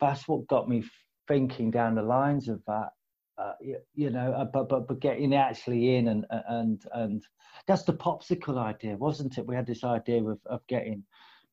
that's 0.00 0.28
what 0.28 0.46
got 0.46 0.68
me 0.68 0.84
thinking 1.26 1.72
down 1.72 1.96
the 1.96 2.02
lines 2.02 2.48
of 2.48 2.62
that. 2.68 2.90
Uh, 3.36 3.54
you, 3.60 3.78
you, 3.96 4.10
know, 4.10 4.32
uh, 4.32 4.44
but 4.44 4.68
but 4.68 4.86
but 4.86 5.00
getting 5.00 5.34
actually 5.34 5.96
in 5.96 6.06
and 6.06 6.24
and 6.48 6.80
and 6.94 7.26
that's 7.66 7.82
the 7.82 7.92
popsicle 7.92 8.56
idea, 8.56 8.96
wasn't 8.96 9.36
it? 9.36 9.44
We 9.48 9.56
had 9.56 9.66
this 9.66 9.82
idea 9.82 10.22
of, 10.22 10.38
of 10.46 10.64
getting 10.68 11.02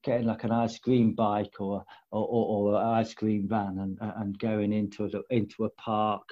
getting 0.04 0.28
like 0.28 0.44
an 0.44 0.52
ice 0.52 0.78
cream 0.78 1.16
bike 1.16 1.56
or 1.60 1.84
or, 2.12 2.28
or, 2.28 2.74
or 2.74 2.80
an 2.80 2.88
ice 3.00 3.16
cream 3.16 3.48
van 3.50 3.80
and 3.80 3.98
and 4.18 4.38
going 4.38 4.72
into 4.72 5.06
a, 5.06 5.36
into 5.36 5.66
a 5.66 5.70
park 5.72 6.30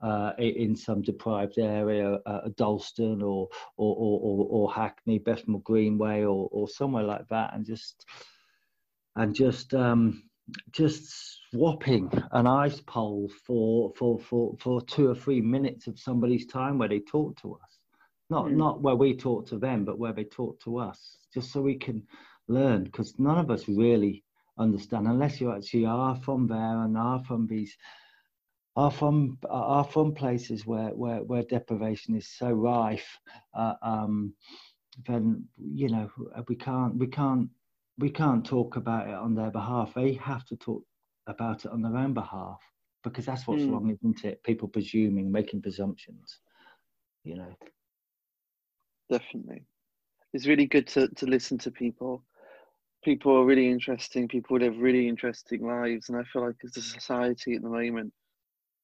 uh, 0.00 0.32
in 0.38 0.76
some 0.76 1.02
deprived 1.02 1.58
area, 1.58 2.18
uh, 2.26 2.48
Dalston 2.56 3.22
or 3.22 3.48
or, 3.76 3.96
or 3.96 4.46
or 4.50 4.72
Hackney, 4.72 5.18
Bethnal 5.18 5.60
Greenway 5.60 6.24
or 6.24 6.48
or 6.52 6.68
somewhere 6.68 7.04
like 7.04 7.28
that, 7.28 7.54
and 7.54 7.64
just 7.64 8.04
and 9.16 9.34
just 9.34 9.74
um, 9.74 10.22
just 10.70 11.40
swapping 11.50 12.10
an 12.32 12.46
ice 12.46 12.80
pole 12.80 13.30
for, 13.46 13.92
for, 13.96 14.18
for, 14.18 14.54
for 14.60 14.80
two 14.82 15.08
or 15.08 15.14
three 15.14 15.40
minutes 15.40 15.86
of 15.86 15.98
somebody's 15.98 16.46
time 16.46 16.78
where 16.78 16.88
they 16.88 17.00
talk 17.00 17.40
to 17.42 17.54
us. 17.54 17.78
Not, 18.30 18.46
mm. 18.46 18.56
not 18.56 18.80
where 18.80 18.96
we 18.96 19.16
talk 19.16 19.48
to 19.48 19.58
them, 19.58 19.84
but 19.84 19.98
where 19.98 20.12
they 20.12 20.24
talk 20.24 20.60
to 20.60 20.78
us, 20.78 21.18
just 21.32 21.52
so 21.52 21.60
we 21.60 21.76
can 21.76 22.02
learn, 22.48 22.84
because 22.84 23.14
none 23.18 23.38
of 23.38 23.50
us 23.50 23.68
really 23.68 24.24
understand, 24.58 25.06
unless 25.06 25.40
you 25.40 25.52
actually 25.52 25.86
are 25.86 26.16
from 26.16 26.46
there 26.46 26.82
and 26.82 26.96
are 26.96 27.22
from 27.24 27.46
these 27.46 27.76
are 28.76 28.90
from 28.90 29.38
are 29.48 29.84
from 29.84 30.14
places 30.14 30.66
where 30.66 30.90
where, 30.90 31.22
where 31.22 31.42
deprivation 31.42 32.14
is 32.14 32.28
so 32.28 32.50
rife, 32.50 33.18
uh, 33.54 33.74
um, 33.82 34.34
then 35.06 35.44
you 35.56 35.88
know 35.88 36.10
we 36.48 36.56
can't 36.56 36.96
we 36.96 37.06
can't 37.06 37.48
we 37.98 38.10
can't 38.10 38.44
talk 38.44 38.76
about 38.76 39.08
it 39.08 39.14
on 39.14 39.34
their 39.34 39.50
behalf. 39.50 39.94
They 39.94 40.12
have 40.14 40.44
to 40.46 40.56
talk 40.56 40.84
about 41.26 41.64
it 41.64 41.70
on 41.70 41.80
their 41.80 41.96
own 41.96 42.12
behalf 42.12 42.60
because 43.02 43.24
that's 43.24 43.46
what's 43.46 43.62
mm. 43.62 43.72
wrong, 43.72 43.90
isn't 43.90 44.24
it? 44.24 44.42
People 44.42 44.68
presuming, 44.68 45.32
making 45.32 45.62
presumptions. 45.62 46.40
You 47.24 47.36
know. 47.36 47.56
Definitely, 49.10 49.62
it's 50.34 50.46
really 50.46 50.66
good 50.66 50.86
to 50.88 51.08
to 51.08 51.26
listen 51.26 51.56
to 51.58 51.70
people. 51.70 52.22
People 53.02 53.36
are 53.36 53.44
really 53.44 53.70
interesting. 53.70 54.28
People 54.28 54.58
live 54.58 54.76
really 54.76 55.08
interesting 55.08 55.66
lives, 55.66 56.10
and 56.10 56.18
I 56.18 56.24
feel 56.24 56.44
like 56.44 56.56
as 56.62 56.76
a 56.76 56.82
society 56.82 57.54
at 57.54 57.62
the 57.62 57.68
moment, 57.68 58.12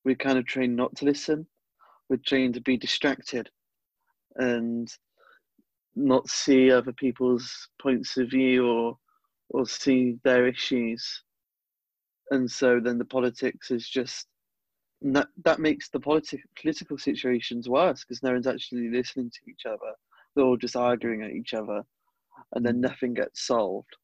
we're 0.04 0.14
kind 0.16 0.38
of 0.38 0.46
trained 0.46 0.76
not 0.76 0.94
to 0.96 1.04
listen. 1.04 1.46
We're 2.08 2.18
trained 2.24 2.54
to 2.54 2.60
be 2.60 2.76
distracted, 2.76 3.48
and 4.36 4.92
not 5.94 6.28
see 6.28 6.70
other 6.70 6.92
people's 6.92 7.68
points 7.80 8.16
of 8.16 8.30
view 8.30 8.66
or 8.66 8.96
or 9.50 9.66
see 9.66 10.16
their 10.24 10.46
issues. 10.46 11.22
And 12.30 12.50
so 12.50 12.80
then 12.80 12.96
the 12.96 13.04
politics 13.04 13.70
is 13.70 13.88
just 13.88 14.26
that 15.02 15.28
that 15.44 15.60
makes 15.60 15.90
the 15.90 16.00
politi- 16.00 16.40
political 16.60 16.96
situations 16.96 17.68
worse 17.68 18.04
because 18.04 18.22
no 18.22 18.32
one's 18.32 18.46
actually 18.46 18.88
listening 18.88 19.30
to 19.30 19.50
each 19.50 19.66
other. 19.66 19.92
They're 20.34 20.44
all 20.44 20.56
just 20.56 20.76
arguing 20.76 21.22
at 21.22 21.32
each 21.32 21.52
other 21.52 21.82
and 22.54 22.64
then 22.64 22.80
nothing 22.80 23.14
gets 23.14 23.46
solved. 23.46 23.94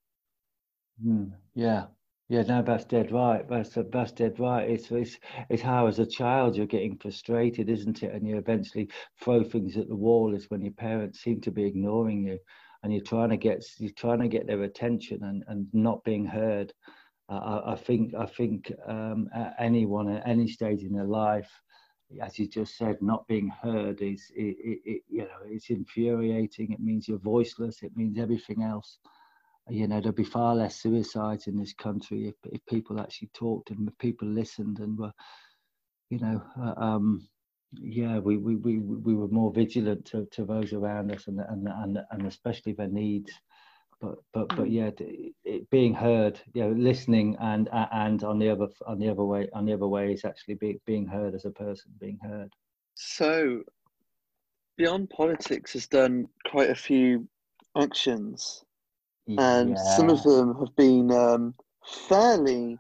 Mm, 1.04 1.32
yeah 1.54 1.84
yeah, 2.28 2.42
no, 2.42 2.60
that's 2.60 2.84
dead 2.84 3.10
right. 3.10 3.48
That's 3.48 3.70
that's 3.90 4.12
dead 4.12 4.38
right. 4.38 4.68
It's, 4.68 4.90
it's 4.90 5.18
it's 5.48 5.62
how 5.62 5.86
as 5.86 5.98
a 5.98 6.04
child 6.04 6.56
you're 6.56 6.66
getting 6.66 6.98
frustrated, 6.98 7.70
isn't 7.70 8.02
it? 8.02 8.12
And 8.12 8.28
you 8.28 8.36
eventually 8.36 8.90
throw 9.22 9.42
things 9.42 9.78
at 9.78 9.88
the 9.88 9.96
wall. 9.96 10.34
Is 10.34 10.50
when 10.50 10.60
your 10.60 10.74
parents 10.74 11.20
seem 11.20 11.40
to 11.40 11.50
be 11.50 11.64
ignoring 11.64 12.24
you, 12.24 12.38
and 12.82 12.92
you're 12.92 13.02
trying 13.02 13.30
to 13.30 13.38
get 13.38 13.64
you're 13.78 13.92
trying 13.92 14.20
to 14.20 14.28
get 14.28 14.46
their 14.46 14.62
attention 14.64 15.24
and, 15.24 15.42
and 15.48 15.66
not 15.72 16.04
being 16.04 16.26
heard. 16.26 16.72
Uh, 17.30 17.60
I, 17.66 17.72
I, 17.72 17.76
think 17.76 18.14
I 18.14 18.26
think 18.26 18.72
um, 18.86 19.28
anyone 19.58 20.08
at 20.14 20.26
any 20.26 20.48
stage 20.48 20.82
in 20.82 20.92
their 20.92 21.04
life, 21.04 21.50
as 22.22 22.38
you 22.38 22.46
just 22.46 22.76
said, 22.76 22.96
not 23.02 23.26
being 23.26 23.50
heard 23.62 24.00
is 24.00 24.30
it, 24.34 24.56
it, 24.58 24.78
it, 24.84 25.02
you 25.08 25.22
know 25.22 25.40
it's 25.46 25.70
infuriating. 25.70 26.72
It 26.72 26.80
means 26.80 27.08
you're 27.08 27.18
voiceless. 27.18 27.82
It 27.82 27.96
means 27.96 28.18
everything 28.18 28.62
else 28.62 28.98
you 29.70 29.86
know 29.86 30.00
there'd 30.00 30.14
be 30.14 30.24
far 30.24 30.54
less 30.54 30.76
suicides 30.76 31.46
in 31.46 31.56
this 31.56 31.72
country 31.72 32.28
if, 32.28 32.34
if 32.52 32.64
people 32.66 33.00
actually 33.00 33.30
talked 33.34 33.70
and 33.70 33.90
people 33.98 34.28
listened 34.28 34.78
and 34.78 34.98
were 34.98 35.12
you 36.10 36.18
know 36.18 36.42
uh, 36.60 36.74
um, 36.80 37.28
yeah 37.72 38.18
we, 38.18 38.36
we 38.36 38.56
we 38.56 38.78
we 38.78 39.14
were 39.14 39.28
more 39.28 39.52
vigilant 39.52 40.04
to, 40.06 40.26
to 40.32 40.44
those 40.44 40.72
around 40.72 41.12
us 41.12 41.26
and 41.26 41.40
and 41.40 41.68
and, 41.68 41.98
and 42.10 42.26
especially 42.26 42.72
their 42.72 42.88
needs. 42.88 43.30
But 44.00 44.14
but 44.32 44.48
but 44.48 44.66
mm. 44.66 44.72
yeah 44.72 44.90
it, 44.98 45.34
it 45.44 45.70
being 45.70 45.92
heard 45.92 46.40
you 46.54 46.62
know 46.62 46.70
listening 46.70 47.36
and 47.40 47.68
and 47.72 48.22
on 48.22 48.38
the 48.38 48.48
other 48.48 48.68
on 48.86 48.98
the 49.00 49.08
other 49.08 49.24
way 49.24 49.48
on 49.52 49.64
the 49.64 49.72
other 49.72 49.88
way 49.88 50.12
is 50.12 50.24
actually 50.24 50.54
be, 50.54 50.80
being 50.86 51.06
heard 51.06 51.34
as 51.34 51.44
a 51.44 51.50
person 51.50 51.92
being 52.00 52.18
heard. 52.22 52.52
So 52.94 53.64
beyond 54.76 55.10
politics 55.10 55.72
has 55.72 55.88
done 55.88 56.26
quite 56.46 56.70
a 56.70 56.76
few 56.76 57.28
actions 57.76 58.64
and 59.36 59.70
yeah. 59.70 59.96
some 59.96 60.08
of 60.08 60.22
them 60.22 60.54
have 60.58 60.74
been 60.76 61.10
um, 61.10 61.54
fairly 62.08 62.78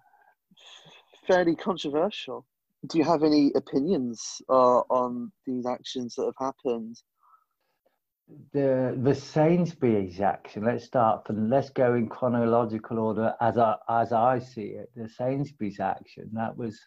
fairly 1.26 1.54
controversial. 1.54 2.46
Do 2.86 2.96
you 2.96 3.04
have 3.04 3.22
any 3.22 3.52
opinions 3.54 4.40
uh, 4.48 4.80
on 4.88 5.30
these 5.46 5.66
actions 5.66 6.14
that 6.14 6.24
have 6.24 6.46
happened? 6.46 6.96
The 8.52 8.96
the 9.02 9.14
Sainsbury's 9.14 10.20
action. 10.20 10.64
Let's 10.64 10.84
start 10.84 11.26
from. 11.26 11.50
Let's 11.50 11.70
go 11.70 11.94
in 11.94 12.08
chronological 12.08 12.98
order 12.98 13.34
as 13.40 13.58
I 13.58 13.76
as 13.88 14.12
I 14.12 14.38
see 14.38 14.76
it. 14.80 14.90
The 14.94 15.08
Sainsbury's 15.08 15.80
action 15.80 16.30
that 16.34 16.56
was 16.56 16.78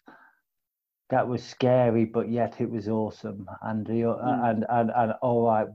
that 1.10 1.28
was 1.28 1.42
scary, 1.42 2.04
but 2.04 2.30
yet 2.30 2.60
it 2.60 2.70
was 2.70 2.88
awesome. 2.88 3.46
And 3.62 3.86
the, 3.86 3.92
mm. 3.92 4.50
and, 4.50 4.64
and 4.70 4.90
and 4.94 5.12
all 5.20 5.46
right, 5.46 5.66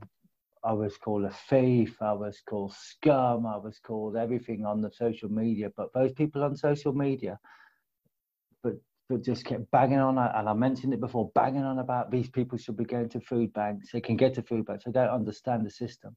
I 0.68 0.72
was 0.72 0.98
called 0.98 1.24
a 1.24 1.32
thief, 1.48 1.96
I 2.02 2.12
was 2.12 2.42
called 2.46 2.74
scum, 2.74 3.46
I 3.46 3.56
was 3.56 3.78
called 3.78 4.16
everything 4.16 4.66
on 4.66 4.82
the 4.82 4.90
social 4.90 5.30
media. 5.30 5.70
But 5.74 5.94
those 5.94 6.12
people 6.12 6.44
on 6.44 6.56
social 6.56 6.92
media, 6.92 7.38
but 8.62 8.74
but 9.08 9.24
just 9.24 9.46
kept 9.46 9.70
banging 9.70 9.98
on, 9.98 10.18
and 10.18 10.46
I 10.46 10.52
mentioned 10.52 10.92
it 10.92 11.00
before, 11.00 11.30
banging 11.34 11.62
on 11.62 11.78
about 11.78 12.10
these 12.10 12.28
people 12.28 12.58
should 12.58 12.76
be 12.76 12.84
going 12.84 13.08
to 13.08 13.20
food 13.20 13.50
banks. 13.54 13.92
They 13.92 14.02
can 14.02 14.18
get 14.18 14.34
to 14.34 14.42
food 14.42 14.66
banks. 14.66 14.84
They 14.84 14.92
don't 14.92 15.08
understand 15.08 15.64
the 15.64 15.70
system. 15.70 16.14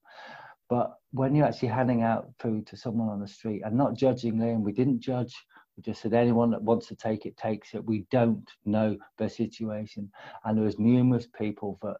But 0.67 0.95
when 1.11 1.33
you're 1.33 1.47
actually 1.47 1.69
handing 1.69 2.03
out 2.03 2.27
food 2.37 2.67
to 2.67 2.75
someone 2.75 3.07
on 3.07 3.21
the 3.21 3.29
street 3.29 3.61
and 3.63 3.77
not 3.77 3.95
judging 3.95 4.37
them, 4.37 4.63
we 4.63 4.73
didn't 4.73 4.99
judge. 4.99 5.33
We 5.77 5.83
just 5.83 6.01
said 6.01 6.13
anyone 6.13 6.51
that 6.51 6.61
wants 6.61 6.87
to 6.87 6.95
take 6.97 7.25
it 7.25 7.37
takes 7.37 7.73
it. 7.73 7.85
We 7.85 8.05
don't 8.11 8.49
know 8.65 8.97
their 9.17 9.29
situation, 9.29 10.11
and 10.43 10.57
there 10.57 10.65
was 10.65 10.77
numerous 10.77 11.27
people 11.37 11.79
that 11.83 11.97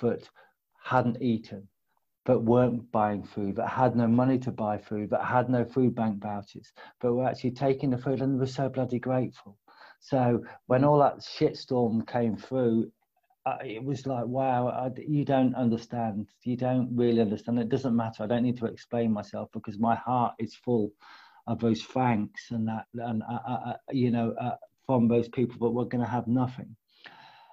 that 0.00 0.28
hadn't 0.84 1.20
eaten, 1.22 1.68
but 2.24 2.44
weren't 2.44 2.90
buying 2.92 3.24
food, 3.24 3.56
that 3.56 3.68
had 3.68 3.96
no 3.96 4.06
money 4.06 4.38
to 4.38 4.50
buy 4.50 4.78
food, 4.78 5.10
that 5.10 5.24
had 5.24 5.50
no 5.50 5.64
food 5.64 5.94
bank 5.94 6.22
vouchers, 6.22 6.72
but 7.00 7.14
were 7.14 7.26
actually 7.26 7.50
taking 7.50 7.90
the 7.90 7.98
food 7.98 8.20
and 8.20 8.38
were 8.38 8.46
so 8.46 8.68
bloody 8.68 8.98
grateful. 8.98 9.58
So 10.00 10.42
when 10.66 10.84
all 10.84 10.98
that 10.98 11.18
shitstorm 11.18 12.06
came 12.06 12.36
through, 12.36 12.90
uh, 13.44 13.58
it 13.64 13.82
was 13.82 14.06
like, 14.06 14.26
wow, 14.26 14.68
I, 14.68 14.90
you 15.00 15.24
don't 15.24 15.54
understand. 15.54 16.28
You 16.44 16.56
don't 16.56 16.88
really 16.94 17.20
understand. 17.20 17.58
It 17.58 17.68
doesn't 17.68 17.96
matter. 17.96 18.22
I 18.22 18.26
don't 18.26 18.44
need 18.44 18.58
to 18.58 18.66
explain 18.66 19.12
myself 19.12 19.48
because 19.52 19.78
my 19.78 19.96
heart 19.96 20.34
is 20.38 20.54
full 20.54 20.92
of 21.48 21.58
those 21.58 21.82
thanks 21.82 22.52
and 22.52 22.68
that, 22.68 22.86
and 22.94 23.22
uh, 23.28 23.38
uh, 23.48 23.60
uh 23.66 23.76
you 23.90 24.12
know, 24.12 24.32
uh, 24.40 24.54
from 24.86 25.08
those 25.08 25.28
people, 25.28 25.56
that 25.60 25.74
we're 25.74 25.84
going 25.84 26.04
to 26.04 26.10
have 26.10 26.28
nothing. 26.28 26.76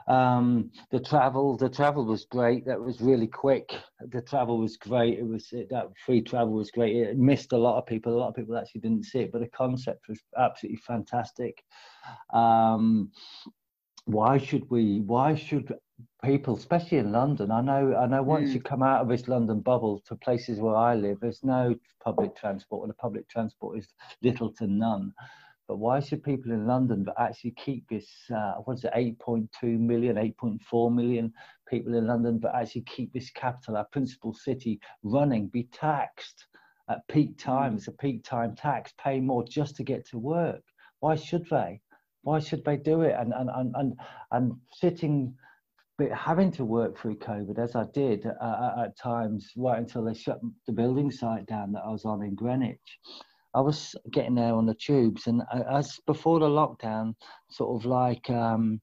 Um, 0.09 0.71
the 0.89 0.99
travel, 0.99 1.55
the 1.55 1.69
travel 1.69 2.03
was 2.03 2.25
great. 2.25 2.65
That 2.65 2.81
was 2.81 2.99
really 2.99 3.27
quick. 3.27 3.75
The 4.11 4.21
travel 4.21 4.57
was 4.57 4.75
great. 4.75 5.19
It 5.19 5.27
was 5.27 5.49
it, 5.51 5.69
that 5.69 5.85
free 6.03 6.21
travel 6.21 6.53
was 6.53 6.71
great. 6.71 6.95
It 6.95 7.17
missed 7.17 7.53
a 7.53 7.57
lot 7.57 7.77
of 7.77 7.85
people. 7.85 8.13
A 8.13 8.17
lot 8.17 8.29
of 8.29 8.35
people 8.35 8.57
actually 8.57 8.81
didn't 8.81 9.05
see 9.05 9.19
it, 9.19 9.31
but 9.31 9.41
the 9.41 9.47
concept 9.49 10.07
was 10.09 10.19
absolutely 10.35 10.81
fantastic. 10.87 11.63
Um, 12.33 13.11
why 14.05 14.39
should 14.39 14.67
we? 14.71 15.01
Why 15.01 15.35
should 15.35 15.71
people, 16.23 16.57
especially 16.57 16.97
in 16.97 17.11
London? 17.11 17.51
I 17.51 17.61
know. 17.61 17.95
I 17.95 18.07
know. 18.07 18.23
Once 18.23 18.49
mm. 18.49 18.53
you 18.55 18.61
come 18.61 18.81
out 18.81 19.01
of 19.01 19.09
this 19.09 19.27
London 19.27 19.59
bubble 19.59 20.01
to 20.07 20.15
places 20.15 20.59
where 20.59 20.75
I 20.75 20.95
live, 20.95 21.19
there's 21.19 21.43
no 21.43 21.75
public 22.03 22.35
transport, 22.35 22.81
and 22.81 22.89
the 22.89 22.95
public 22.95 23.29
transport 23.29 23.77
is 23.77 23.87
little 24.23 24.51
to 24.53 24.65
none. 24.65 25.13
But 25.69 25.77
why 25.77 25.99
should 25.99 26.23
people 26.23 26.51
in 26.51 26.65
London 26.65 27.03
but 27.03 27.13
actually 27.19 27.51
keep 27.51 27.87
this, 27.89 28.09
uh, 28.35 28.53
what 28.65 28.79
is 28.79 28.85
it, 28.85 29.19
8.2 29.21 29.79
million, 29.79 30.15
8.4 30.15 30.91
million 30.91 31.31
people 31.69 31.93
in 31.93 32.07
London, 32.07 32.39
but 32.39 32.55
actually 32.55 32.81
keep 32.81 33.13
this 33.13 33.29
capital, 33.29 33.77
our 33.77 33.85
principal 33.91 34.33
city, 34.33 34.81
running, 35.03 35.45
be 35.45 35.69
taxed 35.71 36.47
at 36.89 37.07
peak 37.07 37.37
time? 37.37 37.75
It's 37.75 37.87
a 37.87 37.91
peak 37.91 38.23
time 38.23 38.55
tax, 38.55 38.95
pay 38.97 39.19
more 39.19 39.43
just 39.43 39.75
to 39.75 39.83
get 39.83 40.07
to 40.07 40.17
work. 40.17 40.63
Why 41.01 41.15
should 41.15 41.47
they? 41.51 41.81
Why 42.23 42.39
should 42.39 42.65
they 42.65 42.77
do 42.77 43.01
it? 43.01 43.15
And, 43.19 43.31
and, 43.31 43.51
and, 43.53 43.75
and, 43.75 43.93
and 44.31 44.53
sitting, 44.73 45.35
but 45.99 46.11
having 46.11 46.51
to 46.53 46.65
work 46.65 46.97
through 46.97 47.17
COVID, 47.17 47.59
as 47.59 47.75
I 47.75 47.85
did 47.93 48.25
uh, 48.25 48.85
at 48.85 48.97
times, 48.97 49.51
right 49.55 49.77
until 49.77 50.03
they 50.03 50.15
shut 50.15 50.41
the 50.65 50.73
building 50.73 51.11
site 51.11 51.45
down 51.45 51.73
that 51.73 51.83
I 51.85 51.91
was 51.91 52.05
on 52.05 52.23
in 52.23 52.33
Greenwich 52.33 52.97
I 53.55 53.61
was 53.61 53.95
getting 54.11 54.35
there 54.35 54.53
on 54.53 54.65
the 54.65 54.75
tubes, 54.75 55.27
and 55.27 55.41
as 55.71 55.99
before 56.05 56.39
the 56.39 56.47
lockdown, 56.47 57.15
sort 57.49 57.81
of 57.81 57.85
like 57.85 58.29
um, 58.29 58.79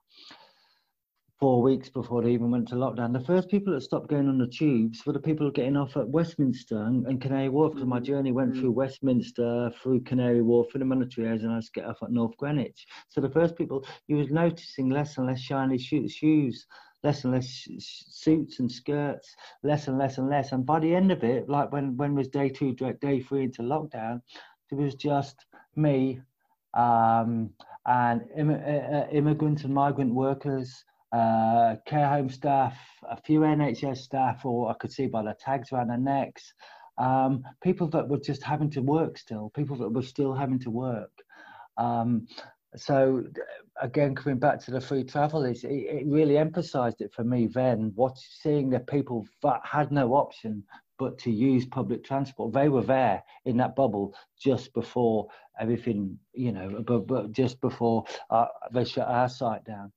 four 1.38 1.62
weeks 1.62 1.88
before 1.88 2.22
they 2.22 2.33
even 2.33 2.50
went 2.50 2.66
to 2.68 2.74
lockdown, 2.74 3.12
the 3.12 3.24
first 3.24 3.48
people 3.48 3.72
that 3.74 3.83
stopped 3.83 4.09
going 4.09 4.29
on 4.29 4.38
the 4.38 4.46
tubes 4.46 5.05
were 5.07 5.12
the 5.12 5.20
people 5.20 5.50
getting 5.50 5.76
off 5.76 5.96
at 5.96 6.09
Westminster 6.09 6.83
and, 6.83 7.07
and 7.07 7.20
Canary 7.20 7.48
Wharf. 7.48 7.74
Because 7.74 7.87
my 7.87 7.96
mm-hmm. 7.98 8.07
journey 8.07 8.33
went 8.33 8.52
mm-hmm. 8.52 8.61
through 8.61 8.72
Westminster, 8.72 9.70
through 9.83 10.00
Canary 10.00 10.42
Wharf, 10.42 10.68
through 10.70 10.81
the 10.81 10.85
military 10.85 11.29
areas, 11.29 11.44
and 11.44 11.52
I 11.52 11.57
was 11.57 11.68
get 11.68 11.85
off 11.85 12.02
at 12.02 12.11
North 12.11 12.37
Greenwich. 12.37 12.87
So 13.09 13.20
the 13.20 13.31
first 13.31 13.57
people, 13.57 13.87
you 14.09 14.16
was 14.16 14.31
noticing 14.31 14.88
less 14.90 15.18
and 15.18 15.26
less 15.26 15.40
shiny 15.40 15.79
shoes 15.79 16.66
less 17.05 17.24
and 17.24 17.33
less 17.35 17.68
suits 17.79 18.59
and 18.59 18.70
skirts, 18.70 19.35
less 19.62 19.87
and 19.87 19.96
less 19.96 20.18
and 20.18 20.29
less. 20.29 20.50
And 20.50 20.66
by 20.66 20.81
the 20.81 20.92
end 20.92 21.12
of 21.12 21.22
it, 21.22 21.48
like 21.48 21.70
when 21.70 21.96
when 21.96 22.14
was 22.14 22.29
day 22.29 22.48
two, 22.48 22.72
day 22.72 23.20
three 23.20 23.44
into 23.44 23.62
lockdown, 23.62 24.20
it 24.70 24.76
was 24.76 24.94
just 24.94 25.46
me 25.74 26.20
um, 26.74 27.50
and 27.87 28.22
Im- 28.37 28.50
uh, 28.50 28.96
uh, 28.98 29.07
immigrant 29.12 29.64
and 29.64 29.72
migrant 29.72 30.12
workers, 30.12 30.85
uh, 31.12 31.76
care 31.87 32.09
home 32.09 32.29
staff, 32.29 32.76
a 33.09 33.16
few 33.16 33.40
NHS 33.40 33.98
staff, 33.98 34.44
or 34.44 34.70
I 34.70 34.74
could 34.74 34.92
see 34.92 35.07
by 35.07 35.22
the 35.22 35.35
tags 35.40 35.72
around 35.72 35.88
their 35.88 35.98
necks, 35.98 36.52
um, 36.98 37.42
people 37.62 37.88
that 37.88 38.09
were 38.09 38.18
just 38.18 38.42
having 38.42 38.70
to 38.70 38.83
work 38.83 39.18
still, 39.18 39.50
people 39.55 39.76
that 39.79 39.88
were 39.88 40.02
still 40.02 40.35
having 40.35 40.59
to 40.61 40.70
work. 40.70 41.12
Um, 41.79 42.26
so 42.76 43.24
again, 43.81 44.14
coming 44.14 44.38
back 44.38 44.61
to 44.64 44.70
the 44.70 44.81
free 44.81 45.05
travel, 45.05 45.44
it, 45.44 45.62
it 45.64 46.07
really 46.07 46.37
emphasised 46.37 47.00
it 47.00 47.12
for 47.14 47.24
me 47.24 47.46
then. 47.46 47.92
What 47.94 48.18
seeing 48.18 48.68
the 48.68 48.81
people 48.81 49.26
that 49.42 49.61
had 49.64 49.92
no 49.92 50.14
option 50.14 50.64
but 50.99 51.19
to 51.19 51.31
use 51.31 51.67
public 51.67 52.05
transport, 52.05 52.53
they 52.53 52.69
were 52.69 52.83
there 52.83 53.23
in 53.45 53.57
that 53.59 53.77
bubble 53.77 54.15
just 54.39 54.73
before 54.73 55.29
everything, 55.59 56.19
you 56.33 56.53
know, 56.53 56.83
but, 56.87 57.07
but 57.07 57.33
just 57.33 57.61
before 57.61 58.05
uh, 58.31 58.47
they 58.73 58.85
shut 58.85 59.09
our 59.09 59.29
site 59.29 59.65
down. 59.65 59.93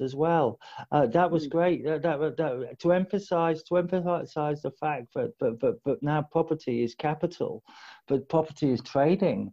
As 0.00 0.14
well, 0.14 0.58
uh, 0.92 1.06
that 1.06 1.30
was 1.30 1.46
great. 1.46 1.84
That, 1.84 2.02
that, 2.02 2.36
that, 2.36 2.76
to 2.80 2.92
emphasise 2.92 3.62
to 3.64 3.78
emphasise 3.78 4.60
the 4.60 4.70
fact 4.72 5.06
that, 5.14 5.32
that, 5.40 5.58
that, 5.60 5.82
that 5.84 6.02
now 6.02 6.22
property 6.22 6.82
is 6.82 6.94
capital, 6.94 7.62
but 8.06 8.28
property 8.28 8.70
is 8.70 8.82
trading 8.82 9.52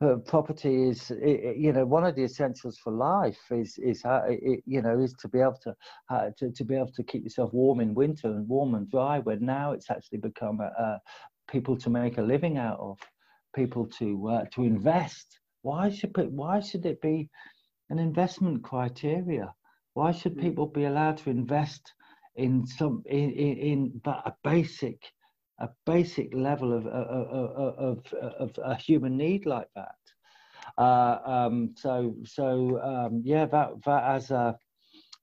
uh, 0.00 0.16
property 0.26 0.88
is 0.88 1.10
you 1.20 1.72
know 1.72 1.84
one 1.84 2.04
of 2.04 2.14
the 2.14 2.22
essentials 2.22 2.78
for 2.78 2.92
life 2.92 3.38
is 3.50 3.78
is 3.78 4.02
how 4.02 4.22
it, 4.28 4.62
you 4.64 4.80
know 4.80 4.98
is 5.00 5.12
to 5.14 5.28
be 5.28 5.40
able 5.40 5.58
to, 5.62 5.74
uh, 6.10 6.30
to 6.36 6.52
to 6.52 6.64
be 6.64 6.76
able 6.76 6.92
to 6.92 7.02
keep 7.02 7.24
yourself 7.24 7.52
warm 7.52 7.80
in 7.80 7.94
winter 7.94 8.28
and 8.28 8.48
warm 8.48 8.74
and 8.74 8.90
dry 8.90 9.18
where 9.18 9.38
now 9.40 9.72
it's 9.72 9.90
actually 9.90 10.18
become 10.18 10.60
a, 10.60 10.70
a 10.82 11.00
people 11.50 11.76
to 11.76 11.90
make 11.90 12.18
a 12.18 12.22
living 12.22 12.58
out 12.58 12.78
of 12.78 12.96
people 13.56 13.86
to 13.86 14.28
uh, 14.28 14.44
to 14.52 14.62
invest 14.62 15.40
why 15.62 15.90
should 15.90 16.14
why 16.30 16.60
should 16.60 16.86
it 16.86 17.00
be 17.00 17.28
an 17.90 17.98
investment 17.98 18.62
criteria 18.62 19.52
why 19.94 20.12
should 20.12 20.34
hmm. 20.34 20.42
people 20.42 20.66
be 20.66 20.84
allowed 20.84 21.16
to 21.16 21.30
invest 21.30 21.92
in 22.36 22.64
some 22.64 23.02
in 23.06 23.30
in, 23.32 23.56
in 23.58 24.00
a 24.06 24.32
basic 24.44 25.00
a 25.60 25.68
basic 25.86 26.32
level 26.34 26.72
of 26.72 26.86
of, 26.86 28.06
of, 28.12 28.14
of 28.38 28.58
a 28.64 28.76
human 28.76 29.16
need 29.16 29.46
like 29.46 29.68
that. 29.74 29.96
Uh, 30.76 31.18
um, 31.24 31.74
so 31.76 32.14
so 32.24 32.80
um, 32.82 33.22
yeah, 33.24 33.46
that 33.46 33.70
that 33.84 34.04
as 34.04 34.30
a 34.30 34.56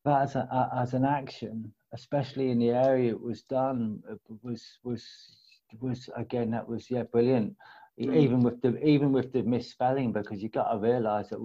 that 0.04 0.22
as 0.22 0.36
a, 0.36 0.70
as 0.78 0.94
an 0.94 1.06
action, 1.06 1.74
especially 1.94 2.52
in 2.52 2.60
the 2.60 2.70
area 2.70 3.12
it 3.12 3.22
was 3.22 3.44
done, 3.44 4.02
was 4.44 4.64
was 4.84 5.06
was 5.80 6.10
again 6.16 6.52
that 6.52 6.68
was 6.68 6.90
yeah 6.90 7.04
brilliant. 7.04 7.56
Mm. 8.00 8.16
Even 8.18 8.42
with 8.42 8.62
the 8.62 8.78
even 8.86 9.14
with 9.14 9.32
the 9.32 9.44
misspelling, 9.44 10.12
because 10.12 10.44
you 10.44 10.50
got 10.50 10.70
to 10.72 10.78
realise 10.80 11.30
that 11.30 11.40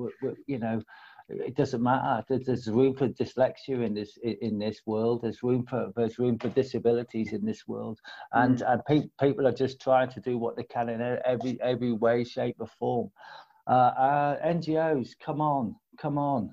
you 0.47 0.59
know 0.59 0.83
it 1.31 1.55
doesn't 1.57 1.83
matter. 1.83 2.25
There's 2.29 2.69
room 2.69 2.95
for 2.95 3.09
dyslexia 3.09 3.85
in 3.85 3.95
this 3.95 4.19
in 4.23 4.59
this 4.59 4.81
world. 4.87 5.23
There's 5.23 5.43
room 5.43 5.65
for 5.67 5.93
there's 5.97 6.19
room 6.19 6.39
for 6.39 6.49
disabilities 6.49 7.33
in 7.33 7.45
this 7.45 7.67
world, 7.69 7.99
and 8.33 8.59
mm. 8.59 8.73
and 8.73 8.85
pe- 8.85 9.11
people 9.21 9.47
are 9.47 9.53
just 9.53 9.81
trying 9.81 10.11
to 10.11 10.21
do 10.21 10.39
what 10.39 10.57
they 10.57 10.65
can 10.65 10.89
in 10.89 11.01
every 11.25 11.59
every 11.63 11.93
way, 11.93 12.25
shape, 12.25 12.57
or 12.59 12.67
form. 12.67 13.11
Uh, 13.67 13.93
uh, 13.97 14.47
NGOs, 14.47 15.11
come 15.25 15.41
on, 15.41 15.77
come 15.99 16.19
on, 16.19 16.53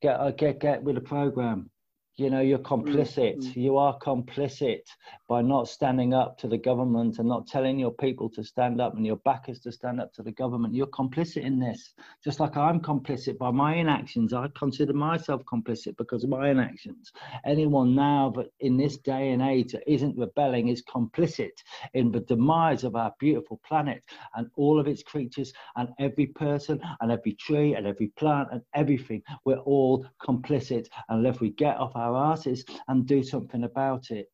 get 0.00 0.18
uh, 0.18 0.30
get 0.30 0.60
get 0.60 0.82
with 0.82 0.94
the 0.94 1.00
program. 1.00 1.70
You 2.18 2.30
know, 2.30 2.40
you're 2.40 2.58
complicit. 2.58 3.36
Mm-hmm. 3.36 3.60
You 3.60 3.76
are 3.76 3.98
complicit 3.98 4.80
by 5.28 5.42
not 5.42 5.68
standing 5.68 6.14
up 6.14 6.38
to 6.38 6.48
the 6.48 6.56
government 6.56 7.18
and 7.18 7.28
not 7.28 7.46
telling 7.46 7.78
your 7.78 7.90
people 7.90 8.30
to 8.30 8.42
stand 8.42 8.80
up 8.80 8.94
and 8.96 9.04
your 9.04 9.16
backers 9.16 9.60
to 9.60 9.72
stand 9.72 10.00
up 10.00 10.14
to 10.14 10.22
the 10.22 10.32
government. 10.32 10.74
You're 10.74 10.86
complicit 10.86 11.42
in 11.42 11.58
this, 11.58 11.92
just 12.24 12.40
like 12.40 12.56
I'm 12.56 12.80
complicit 12.80 13.36
by 13.36 13.50
my 13.50 13.74
inactions. 13.74 14.32
I 14.32 14.48
consider 14.56 14.94
myself 14.94 15.42
complicit 15.44 15.98
because 15.98 16.24
of 16.24 16.30
my 16.30 16.48
inactions. 16.48 17.12
Anyone 17.44 17.94
now, 17.94 18.32
but 18.34 18.48
in 18.60 18.78
this 18.78 18.96
day 18.96 19.32
and 19.32 19.42
age, 19.42 19.72
that 19.72 19.82
isn't 19.86 20.16
rebelling 20.16 20.68
is 20.68 20.82
complicit 20.84 21.52
in 21.92 22.10
the 22.10 22.20
demise 22.20 22.82
of 22.82 22.96
our 22.96 23.12
beautiful 23.18 23.60
planet 23.66 24.02
and 24.36 24.48
all 24.56 24.80
of 24.80 24.88
its 24.88 25.02
creatures 25.02 25.52
and 25.76 25.90
every 25.98 26.28
person 26.28 26.80
and 27.02 27.12
every 27.12 27.34
tree 27.34 27.74
and 27.74 27.86
every 27.86 28.08
plant 28.16 28.48
and 28.52 28.62
everything. 28.74 29.22
We're 29.44 29.58
all 29.58 30.06
complicit 30.22 30.86
unless 31.10 31.40
we 31.40 31.50
get 31.50 31.76
off 31.76 31.92
our 31.94 32.05
our 32.14 32.32
asses 32.32 32.64
and 32.88 33.06
do 33.06 33.22
something 33.22 33.64
about 33.64 34.10
it. 34.10 34.26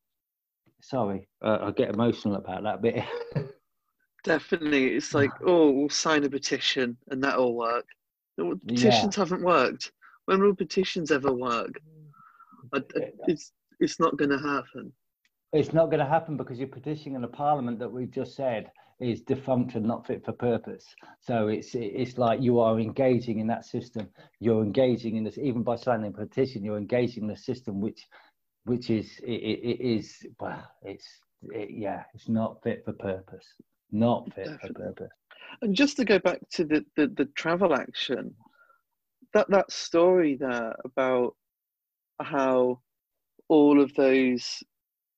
Sorry, 0.80 1.28
uh, 1.44 1.58
I 1.62 1.70
get 1.70 1.90
emotional 1.90 2.36
about 2.36 2.64
that 2.64 2.82
bit. 2.82 3.04
Definitely, 4.24 4.88
it's 4.94 5.14
like, 5.20 5.30
oh, 5.44 5.70
we'll 5.70 5.88
sign 5.88 6.24
a 6.24 6.30
petition 6.30 6.96
and 7.08 7.22
that'll 7.22 7.56
work. 7.56 7.86
Petitions 8.38 9.16
yeah. 9.16 9.22
haven't 9.22 9.42
worked. 9.42 9.92
When 10.26 10.40
will 10.40 10.54
petitions 10.54 11.10
ever 11.10 11.32
work? 11.32 11.80
I, 12.72 12.78
I, 12.78 13.10
it's 13.26 13.52
it's 13.80 14.00
not 14.00 14.16
going 14.16 14.30
to 14.30 14.38
happen. 14.38 14.92
It's 15.52 15.72
not 15.72 15.86
going 15.86 15.98
to 15.98 16.06
happen 16.06 16.36
because 16.36 16.58
you're 16.58 16.68
petitioning 16.68 17.16
in 17.16 17.24
a 17.24 17.28
parliament 17.28 17.78
that 17.80 17.92
we've 17.92 18.10
just 18.10 18.34
said 18.34 18.70
is 19.02 19.20
defunct 19.22 19.74
and 19.74 19.86
not 19.86 20.06
fit 20.06 20.24
for 20.24 20.32
purpose. 20.32 20.86
So 21.20 21.48
it's 21.48 21.74
it's 21.74 22.18
like 22.18 22.40
you 22.40 22.60
are 22.60 22.78
engaging 22.80 23.38
in 23.38 23.46
that 23.48 23.64
system. 23.64 24.08
You're 24.40 24.62
engaging 24.62 25.16
in 25.16 25.24
this 25.24 25.38
even 25.38 25.62
by 25.62 25.76
signing 25.76 26.08
a 26.14 26.16
petition. 26.26 26.64
You're 26.64 26.78
engaging 26.78 27.24
in 27.24 27.30
a 27.30 27.36
system 27.36 27.80
which 27.80 28.06
which 28.64 28.90
is 28.90 29.18
it, 29.24 29.30
it 29.32 29.80
is 29.80 30.26
well 30.40 30.64
it's 30.82 31.06
it, 31.50 31.70
yeah 31.70 32.04
it's 32.14 32.28
not 32.28 32.62
fit 32.62 32.84
for 32.84 32.92
purpose. 32.92 33.46
Not 33.90 34.32
fit 34.34 34.46
Definitely. 34.46 34.68
for 34.68 34.74
purpose. 34.74 35.12
And 35.60 35.74
just 35.74 35.96
to 35.98 36.04
go 36.04 36.18
back 36.18 36.40
to 36.52 36.64
the, 36.64 36.84
the, 36.96 37.08
the 37.08 37.26
travel 37.36 37.74
action, 37.74 38.34
that 39.34 39.50
that 39.50 39.70
story 39.70 40.36
there 40.36 40.74
about 40.84 41.34
how 42.20 42.80
all 43.48 43.80
of 43.80 43.92
those 43.94 44.62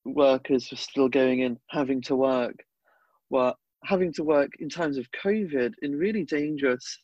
workers 0.04 0.70
were 0.70 0.76
still 0.76 1.08
going 1.08 1.40
in 1.40 1.58
having 1.68 2.02
to 2.02 2.16
work 2.16 2.64
well 3.30 3.56
having 3.84 4.12
to 4.14 4.24
work 4.24 4.50
in 4.60 4.68
times 4.68 4.96
of 4.96 5.06
COVID 5.22 5.72
in 5.82 5.98
really 5.98 6.24
dangerous 6.24 6.98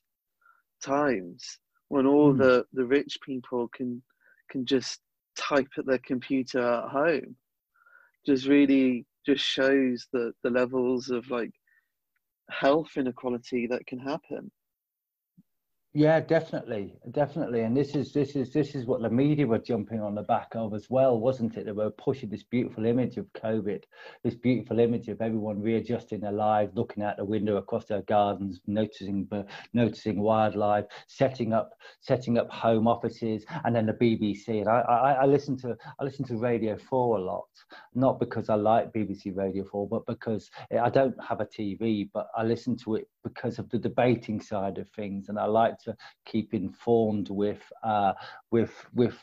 times 0.83 1.59
when 1.89 2.07
all 2.07 2.33
mm. 2.33 2.39
the, 2.39 2.65
the 2.73 2.85
rich 2.85 3.19
people 3.25 3.69
can 3.69 4.03
can 4.51 4.67
just 4.67 5.01
type 5.37 5.69
at 5.79 5.87
their 5.87 6.01
computer 6.05 6.61
at 6.61 6.89
home 6.89 7.37
just 8.27 8.47
really 8.47 9.07
just 9.25 9.45
shows 9.45 10.07
the, 10.13 10.33
the 10.43 10.51
levels 10.51 11.11
of 11.11 11.31
like 11.31 11.53
health 12.51 12.91
inequality 12.97 13.67
that 13.67 13.87
can 13.87 13.99
happen 13.99 14.51
yeah, 15.93 16.21
definitely, 16.21 16.95
definitely, 17.11 17.63
and 17.63 17.77
this 17.77 17.97
is 17.97 18.13
this 18.13 18.37
is 18.37 18.53
this 18.53 18.77
is 18.77 18.87
what 18.87 19.03
the 19.03 19.11
media 19.11 19.45
were 19.45 19.59
jumping 19.59 20.01
on 20.01 20.15
the 20.15 20.23
back 20.23 20.55
of 20.55 20.73
as 20.73 20.89
well, 20.89 21.19
wasn't 21.19 21.57
it? 21.57 21.67
They 21.67 21.73
were 21.73 21.91
pushing 21.91 22.31
this 22.31 22.45
beautiful 22.45 22.87
image 22.87 23.17
of 23.17 23.27
COVID, 23.33 23.83
this 24.23 24.37
beautiful 24.37 24.79
image 24.79 25.09
of 25.09 25.21
everyone 25.21 25.61
readjusting 25.61 26.21
their 26.21 26.31
lives, 26.31 26.71
looking 26.77 27.03
out 27.03 27.17
the 27.17 27.25
window 27.25 27.57
across 27.57 27.87
their 27.87 28.03
gardens, 28.03 28.61
noticing 28.69 29.29
noticing 29.73 30.21
wildlife, 30.21 30.85
setting 31.09 31.53
up 31.53 31.73
setting 32.01 32.39
up 32.39 32.49
home 32.51 32.87
offices, 32.87 33.45
and 33.65 33.75
then 33.75 33.87
the 33.87 33.95
BBC. 33.95 34.61
And 34.61 34.69
I 34.69 34.83
I, 34.83 35.13
I 35.23 35.27
listen 35.27 35.57
to 35.59 35.77
I 35.99 36.05
listen 36.05 36.25
to 36.27 36.37
Radio 36.37 36.77
Four 36.77 37.19
a 37.19 37.21
lot, 37.21 37.49
not 37.97 38.21
because 38.21 38.49
I 38.49 38.55
like 38.55 38.93
BBC 38.93 39.37
Radio 39.37 39.65
Four, 39.65 39.89
but 39.89 40.07
because 40.07 40.53
I 40.81 40.89
don't 40.89 41.17
have 41.21 41.41
a 41.41 41.47
TV, 41.47 42.09
but 42.15 42.29
I 42.37 42.45
listen 42.45 42.77
to 42.85 42.95
it 42.95 43.09
because 43.25 43.59
of 43.59 43.69
the 43.71 43.79
debating 43.79 44.41
side 44.41 44.79
of 44.79 44.89
things, 44.91 45.29
and 45.29 45.37
I 45.37 45.47
like 45.47 45.80
to 45.85 45.97
keep 46.25 46.55
informed 46.55 47.31
with 47.31 47.63
uh, 47.83 48.13
with 48.51 48.73
with 48.95 49.17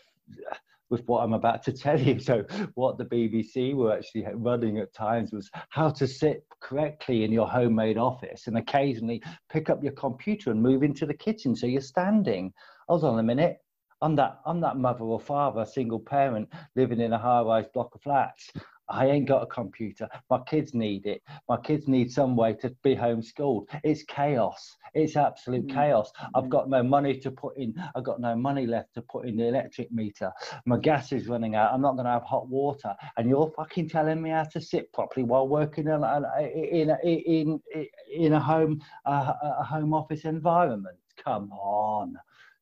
with 0.90 1.06
what 1.08 1.24
I'm 1.24 1.34
about 1.34 1.64
to 1.64 1.74
tell 1.74 2.00
you. 2.00 2.20
So, 2.28 2.44
what 2.76 2.98
the 2.98 3.06
BBC 3.06 3.74
were 3.74 3.94
actually 3.94 4.26
running 4.34 4.80
at 4.80 4.94
times 4.94 5.32
was 5.32 5.50
how 5.70 5.90
to 5.92 6.08
sit 6.08 6.46
correctly 6.60 7.24
in 7.24 7.32
your 7.32 7.48
homemade 7.48 7.98
office 7.98 8.48
and 8.48 8.58
occasionally 8.58 9.22
pick 9.50 9.70
up 9.70 9.84
your 9.84 9.94
computer 9.94 10.52
and 10.52 10.62
move 10.62 10.84
into 10.84 11.06
the 11.06 11.14
kitchen 11.14 11.56
so 11.56 11.68
you're 11.68 11.82
standing. 11.82 12.52
Hold 12.90 13.04
on 13.04 13.20
a 13.20 13.24
minute. 13.24 13.58
I'm 14.02 14.16
that 14.16 14.40
I'm 14.46 14.62
that 14.62 14.78
mother 14.78 15.04
or 15.04 15.20
father, 15.20 15.66
single 15.66 16.00
parent 16.00 16.52
living 16.76 17.00
in 17.00 17.14
a 17.14 17.18
high-rise 17.18 17.68
block 17.74 17.96
of 17.96 18.02
flats. 18.02 18.52
I 18.90 19.08
ain't 19.08 19.28
got 19.28 19.44
a 19.44 19.48
computer. 19.48 20.08
My 20.30 20.40
kids 20.48 20.74
need 20.74 21.06
it. 21.06 21.22
My 21.50 21.58
kids 21.58 21.88
need 21.88 22.12
some 22.12 22.36
way 22.36 22.54
to 22.56 22.70
be 22.84 22.96
homeschooled. 22.96 23.68
It's 23.84 24.04
chaos. 24.04 24.78
It's 24.94 25.16
absolute 25.16 25.68
mm-hmm. 25.68 25.78
chaos. 25.78 26.12
I've 26.36 26.46
mm. 26.46 26.50
got 26.50 26.70
no 26.70 26.84
money 26.84 27.20
to 27.20 27.32
put 27.32 27.58
in. 27.58 27.76
I've 27.96 28.04
got 28.04 28.20
no 28.20 28.36
money 28.36 28.66
left 28.66 28.94
to 28.96 29.02
put 29.02 29.28
in 29.28 29.38
the 29.38 29.48
electric 29.48 29.92
meter. 29.92 30.32
My 30.66 30.78
gas 30.78 31.12
is 31.12 31.28
running 31.28 31.56
out. 31.56 31.74
I'm 31.74 31.82
not 31.82 31.94
going 31.94 32.06
to 32.06 32.12
have 32.12 32.24
hot 32.24 32.48
water. 32.48 32.96
And 33.18 33.30
you're 33.30 33.52
fucking 33.56 33.90
telling 33.90 34.22
me 34.22 34.30
how 34.30 34.44
to 34.44 34.62
sit 34.62 34.92
properly 34.94 35.24
while 35.24 35.48
working 35.48 35.88
in 35.88 36.04
in 36.40 36.90
in 37.04 37.62
in, 37.74 37.88
in 38.12 38.34
a 38.34 38.40
home 38.40 38.82
uh, 39.06 39.34
a 39.42 39.64
home 39.64 39.94
office 39.94 40.26
environment. 40.26 40.98
Come 41.24 41.52
on. 41.52 42.18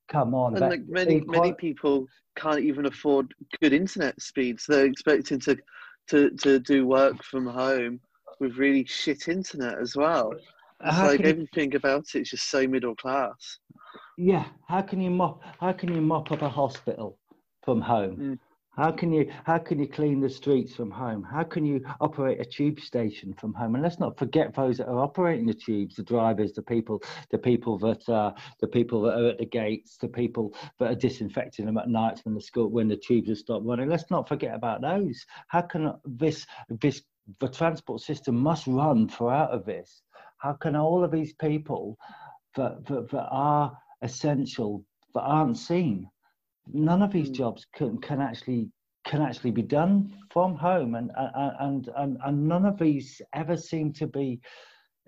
Come 0.08 0.34
on. 0.36 0.56
And 0.56 0.62
like 0.62 0.88
many 0.88 1.22
many 1.22 1.54
people 1.54 2.08
can't 2.36 2.60
even 2.60 2.86
afford 2.86 3.34
good 3.62 3.74
internet 3.74 4.22
speeds. 4.22 4.66
They're 4.68 4.86
expecting 4.86 5.40
to 5.42 5.58
to, 6.10 6.32
to 6.32 6.60
do 6.60 6.86
work 6.88 7.24
from 7.24 7.46
home 7.46 8.00
with 8.40 8.58
really 8.58 8.86
shit 8.86 9.28
internet 9.28 9.78
as 9.80 9.96
well. 9.96 10.34
It's 10.84 10.98
like 11.02 11.22
everything 11.22 11.72
you, 11.72 11.78
about 11.78 12.06
it's 12.14 12.32
just 12.32 12.50
so 12.50 12.68
middle 12.68 12.96
class. 12.96 13.60
Yeah, 14.18 14.46
how 14.68 14.82
can 14.82 15.02
you 15.02 15.10
mop? 15.10 15.42
How 15.60 15.72
can 15.72 15.94
you 15.94 16.02
mop 16.02 16.32
up 16.32 16.42
a 16.42 16.50
hospital 16.50 17.18
from 17.64 17.82
home? 17.82 18.18
Mm. 18.18 18.40
How 18.76 18.92
can 18.92 19.14
you 19.14 19.32
how 19.46 19.58
can 19.58 19.80
you 19.80 19.88
clean 19.88 20.20
the 20.20 20.30
streets 20.30 20.76
from 20.76 20.92
home? 20.92 21.24
How 21.24 21.44
can 21.44 21.66
you 21.66 21.82
operate 22.02 22.42
a 22.42 22.46
tube 22.46 22.80
station 22.82 23.34
from 23.34 23.54
home? 23.54 23.76
And 23.76 23.84
let's 23.84 24.00
not 24.00 24.18
forget 24.18 24.54
those 24.54 24.78
that 24.78 24.90
are 24.90 25.00
operating 25.00 25.46
the 25.46 25.54
tubes, 25.54 25.96
the 25.96 26.04
drivers, 26.04 26.52
the 26.52 26.62
people, 26.62 27.02
the 27.32 27.38
people 27.38 27.78
that 27.80 28.08
uh, 28.10 28.34
the 28.60 28.68
people 28.68 29.02
that 29.04 29.18
are 29.18 29.30
at 29.30 29.38
the 29.38 29.46
gates, 29.46 29.98
the 29.98 30.10
people 30.10 30.54
that 30.80 30.92
are 30.92 30.96
disinfecting 30.96 31.66
them 31.66 31.78
at 31.78 31.88
night 31.88 32.20
when 32.24 32.36
the 32.36 32.42
school 32.42 32.70
when 32.70 32.90
the 32.90 32.98
tubes 32.98 33.30
are 33.30 33.36
stopped 33.36 33.66
running. 33.66 33.90
Let's 33.90 34.12
not 34.12 34.28
forget 34.28 34.54
about 34.54 34.82
those. 34.82 35.26
How 35.48 35.62
can 35.62 35.94
this 36.04 36.46
this 36.70 37.02
the 37.40 37.48
transport 37.48 38.02
system 38.02 38.36
must 38.36 38.68
run 38.68 39.08
throughout 39.08 39.52
of 39.52 39.66
this? 39.66 40.02
How 40.38 40.54
can 40.54 40.76
all 40.76 41.02
of 41.02 41.12
these 41.12 41.34
people 41.34 41.98
that 42.58 42.86
that, 42.88 43.10
that 43.12 43.28
are 43.32 43.78
essential 44.02 44.84
that 45.14 45.22
aren't 45.22 45.58
seen? 45.58 46.10
None 46.74 47.02
of 47.02 47.12
these 47.12 47.30
Mm. 47.30 47.36
jobs 47.36 47.66
can 47.74 47.98
can 48.00 48.22
actually 48.22 48.70
can 49.06 49.22
actually 49.22 49.52
be 49.52 49.62
done 49.62 50.12
from 50.32 50.56
home. 50.56 50.96
And 50.96 51.12
and 51.16 51.90
and, 51.96 52.18
and 52.26 52.48
none 52.48 52.66
of 52.66 52.78
these 52.80 53.22
ever 53.34 53.56
seem 53.58 53.94
to 53.94 54.08
be 54.08 54.42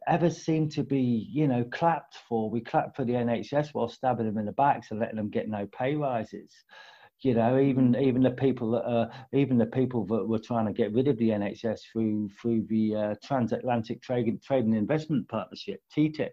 ever 0.07 0.29
seem 0.29 0.69
to 0.69 0.83
be 0.83 1.27
you 1.31 1.47
know 1.47 1.63
clapped 1.65 2.17
for. 2.27 2.49
We 2.49 2.61
clap 2.61 2.95
for 2.95 3.05
the 3.05 3.13
nhs 3.13 3.73
while 3.73 3.89
stabbing 3.89 4.25
them 4.25 4.37
in 4.37 4.45
the 4.45 4.51
backs 4.53 4.91
and 4.91 4.99
letting 4.99 5.17
them 5.17 5.29
get 5.29 5.49
no 5.49 5.67
pay 5.67 5.95
rises. 5.95 6.53
You 7.21 7.33
know 7.33 7.57
even 7.59 7.95
even 7.95 8.21
the 8.21 8.29
people 8.31 8.71
that 8.71 8.85
are 8.85 9.09
even 9.33 9.57
the 9.57 9.65
people 9.65 10.05
that 10.05 10.27
were 10.27 10.37
trying 10.37 10.67
to 10.67 10.71
get 10.73 10.93
rid 10.93 11.07
of 11.07 11.17
the 11.17 11.29
nhs 11.29 11.79
through 11.91 12.29
through 12.39 12.65
the 12.69 12.95
uh, 12.95 13.15
transatlantic 13.23 14.01
trade 14.03 14.41
trade 14.43 14.65
and 14.65 14.75
investment 14.75 15.27
partnership 15.27 15.81
ttip 15.95 16.29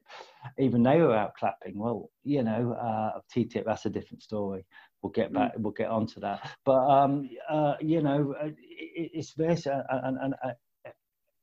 even 0.59 0.83
they 0.83 1.01
were 1.01 1.17
out 1.17 1.35
clapping. 1.37 1.79
Well 1.79 2.11
you 2.23 2.43
know 2.43 2.73
uh, 2.75 3.19
ttip 3.35 3.65
that's 3.65 3.87
a 3.87 3.91
different 3.91 4.23
story 4.23 4.67
we'll 5.05 5.13
get 5.13 5.33
back 5.33 5.53
we'll 5.59 5.73
get 5.73 5.91
onto 5.91 6.19
that. 6.19 6.51
But 6.65 6.89
um 6.89 7.29
uh, 7.49 7.75
you 7.81 8.03
know 8.03 8.35
uh, 8.43 8.47
it, 8.47 9.11
it's 9.13 9.35
this 9.35 9.67
uh, 9.67 9.83
and, 9.91 10.17
and 10.21 10.35
uh, 10.43 10.53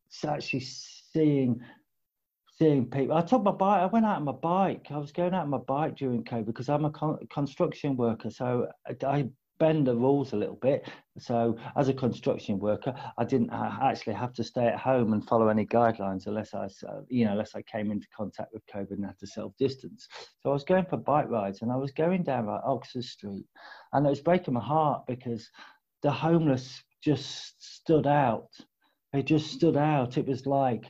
it's 0.07 0.25
actually 0.25 0.61
seeing 0.61 1.61
seeing 2.57 2.87
people. 2.87 3.15
I 3.15 3.21
took 3.21 3.43
my 3.43 3.51
bike 3.51 3.81
i 3.81 3.85
went 3.85 4.05
out 4.05 4.17
on 4.17 4.25
my 4.25 4.31
bike. 4.33 4.87
I 4.89 4.97
was 4.97 5.11
going 5.11 5.33
out 5.35 5.43
on 5.43 5.49
my 5.51 5.59
bike 5.59 5.95
during 5.95 6.23
covid 6.23 6.47
because 6.47 6.69
i'm 6.69 6.85
a 6.85 6.89
con- 6.91 7.19
construction 7.31 7.95
worker. 7.95 8.31
So 8.31 8.67
I, 8.87 9.05
I 9.05 9.29
bend 9.61 9.87
the 9.87 9.95
rules 9.95 10.33
a 10.33 10.37
little 10.43 10.59
bit. 10.69 10.89
So 11.19 11.55
as 11.75 11.87
a 11.89 11.93
construction 11.93 12.57
worker 12.59 12.93
i 13.17 13.23
didn't 13.23 13.51
actually 13.51 14.13
have 14.13 14.33
to 14.33 14.43
stay 14.43 14.65
at 14.67 14.79
home 14.79 15.13
and 15.13 15.27
follow 15.27 15.47
any 15.49 15.65
guidelines 15.65 16.25
unless 16.27 16.53
i 16.53 16.67
you 17.09 17.25
know 17.25 17.33
unless 17.33 17.53
i 17.53 17.61
came 17.63 17.91
into 17.91 18.07
contact 18.15 18.49
with 18.53 18.65
covid 18.73 18.91
and 18.91 19.05
had 19.05 19.19
to 19.19 19.27
self 19.27 19.51
distance 19.57 20.07
so 20.39 20.49
i 20.49 20.53
was 20.53 20.63
going 20.63 20.85
for 20.85 20.97
bike 20.97 21.29
rides 21.29 21.61
and 21.61 21.71
i 21.71 21.75
was 21.75 21.91
going 21.91 22.23
down 22.23 22.47
like 22.47 22.61
oxford 22.65 23.03
street. 23.03 23.45
And 23.93 24.05
it 24.05 24.09
was 24.09 24.21
breaking 24.21 24.53
my 24.53 24.63
heart 24.63 25.03
because 25.07 25.49
the 26.01 26.11
homeless 26.11 26.83
just 27.03 27.61
stood 27.75 28.07
out. 28.07 28.49
They 29.13 29.23
just 29.23 29.51
stood 29.51 29.77
out. 29.77 30.17
It 30.17 30.27
was 30.27 30.45
like 30.45 30.85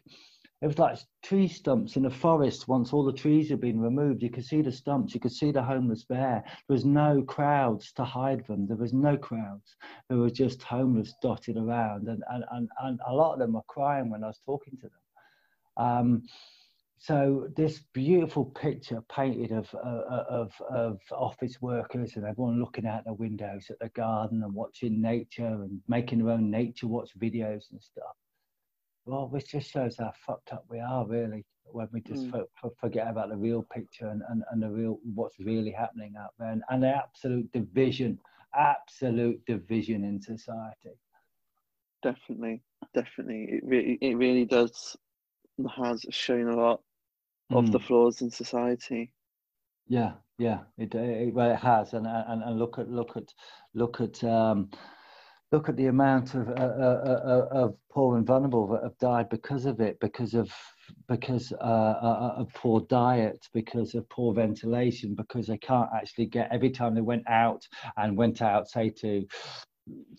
it 0.61 0.67
was 0.67 0.77
like 0.77 0.99
tree 1.23 1.47
stumps 1.47 1.95
in 1.95 2.05
a 2.05 2.09
forest 2.09 2.67
once 2.67 2.93
all 2.93 3.03
the 3.03 3.11
trees 3.11 3.49
had 3.49 3.59
been 3.59 3.79
removed. 3.79 4.21
You 4.21 4.29
could 4.29 4.45
see 4.45 4.61
the 4.61 4.71
stumps 4.71 5.13
you 5.13 5.19
could 5.19 5.31
see 5.31 5.51
the 5.51 5.63
homeless 5.63 6.05
there 6.07 6.43
there 6.45 6.75
was 6.75 6.85
no 6.85 7.23
crowds 7.23 7.91
to 7.93 8.03
hide 8.05 8.45
them 8.45 8.67
there 8.67 8.77
was 8.77 8.93
no 8.93 9.17
crowds. 9.17 9.75
There 10.07 10.19
were 10.19 10.29
just 10.29 10.61
homeless 10.61 11.13
dotted 11.21 11.57
around 11.57 12.07
and 12.07 12.23
and, 12.29 12.45
and, 12.51 12.69
and 12.83 12.99
a 13.07 13.13
lot 13.13 13.33
of 13.33 13.39
them 13.39 13.53
were 13.53 13.63
crying 13.67 14.09
when 14.09 14.23
i 14.23 14.27
was 14.27 14.39
talking 14.45 14.77
to 14.77 14.83
them. 14.83 15.85
Um, 15.85 16.23
so 16.99 17.47
this 17.55 17.79
beautiful 17.93 18.45
picture 18.45 19.01
painted 19.09 19.51
of, 19.51 19.73
uh, 19.73 20.23
of 20.29 20.51
of 20.69 20.99
office 21.11 21.59
workers 21.59 22.15
and 22.15 22.25
everyone 22.25 22.59
looking 22.59 22.85
out 22.85 23.05
their 23.05 23.15
windows 23.15 23.71
at 23.71 23.79
the 23.79 23.89
garden 23.89 24.43
and 24.43 24.53
watching 24.53 25.01
nature 25.01 25.63
and 25.63 25.81
making 25.87 26.19
their 26.19 26.35
own 26.35 26.51
nature 26.51 26.87
watch 26.87 27.09
videos 27.17 27.71
and 27.71 27.81
stuff 27.81 28.15
well, 29.05 29.27
this 29.27 29.45
just 29.45 29.69
shows 29.71 29.97
how 29.97 30.11
fucked 30.25 30.53
up 30.53 30.65
we 30.69 30.79
are, 30.79 31.05
really, 31.07 31.45
when 31.65 31.87
we 31.91 32.01
just 32.01 32.27
Mm. 32.27 32.47
for, 32.61 32.71
forget 32.79 33.07
about 33.07 33.29
the 33.29 33.37
real 33.37 33.63
picture 33.63 34.07
and, 34.07 34.21
and, 34.29 34.43
and 34.51 34.61
the 34.61 34.69
real 34.69 34.99
what's 35.15 35.39
really 35.39 35.71
happening 35.71 36.13
out 36.17 36.33
there, 36.37 36.49
and, 36.49 36.63
and 36.69 36.83
the 36.83 36.89
absolute 36.89 37.51
division, 37.51 38.19
absolute 38.53 39.43
division 39.45 40.03
in 40.03 40.21
society. 40.21 40.97
Definitely, 42.03 42.61
definitely. 42.93 43.45
It 43.49 43.63
really, 43.63 43.97
it 44.01 44.15
really 44.17 44.45
does 44.45 44.97
has 45.77 46.05
shown 46.09 46.47
a 46.47 46.55
lot 46.55 46.81
of 47.51 47.69
the 47.71 47.79
Mm. 47.79 47.83
flaws 47.83 48.21
in 48.21 48.31
society. 48.31 49.13
Yeah, 49.87 50.13
yeah, 50.37 50.59
it, 50.77 50.95
it 50.95 51.33
well, 51.33 51.51
it 51.51 51.57
has, 51.57 51.93
and 51.93 52.07
and 52.07 52.41
and 52.43 52.57
look 52.59 52.79
at 52.79 52.89
look 52.89 53.17
at 53.17 53.33
look 53.73 53.99
at 54.01 54.23
um, 54.23 54.69
look 55.51 55.67
at 55.67 55.75
the 55.75 55.87
amount 55.87 56.33
of 56.33 56.47
uh, 56.47 56.53
uh, 56.53 57.21
uh, 57.25 57.47
of 57.51 57.75
poor 57.89 58.17
and 58.17 58.25
vulnerable 58.25 58.67
that 58.67 58.83
have 58.83 58.97
died 58.99 59.29
because 59.29 59.65
of 59.65 59.79
it, 59.81 59.99
because 59.99 60.33
of 60.33 60.51
because 61.07 61.51
uh, 61.59 61.63
uh, 61.63 62.35
of 62.37 62.53
poor 62.53 62.81
diet, 62.81 63.47
because 63.53 63.93
of 63.95 64.07
poor 64.09 64.33
ventilation, 64.33 65.13
because 65.15 65.47
they 65.47 65.57
can't 65.57 65.89
actually 65.95 66.25
get 66.25 66.49
every 66.51 66.69
time 66.69 66.95
they 66.95 67.01
went 67.01 67.27
out 67.27 67.67
and 67.97 68.17
went 68.17 68.41
out, 68.41 68.69
say 68.69 68.89
to 68.89 69.25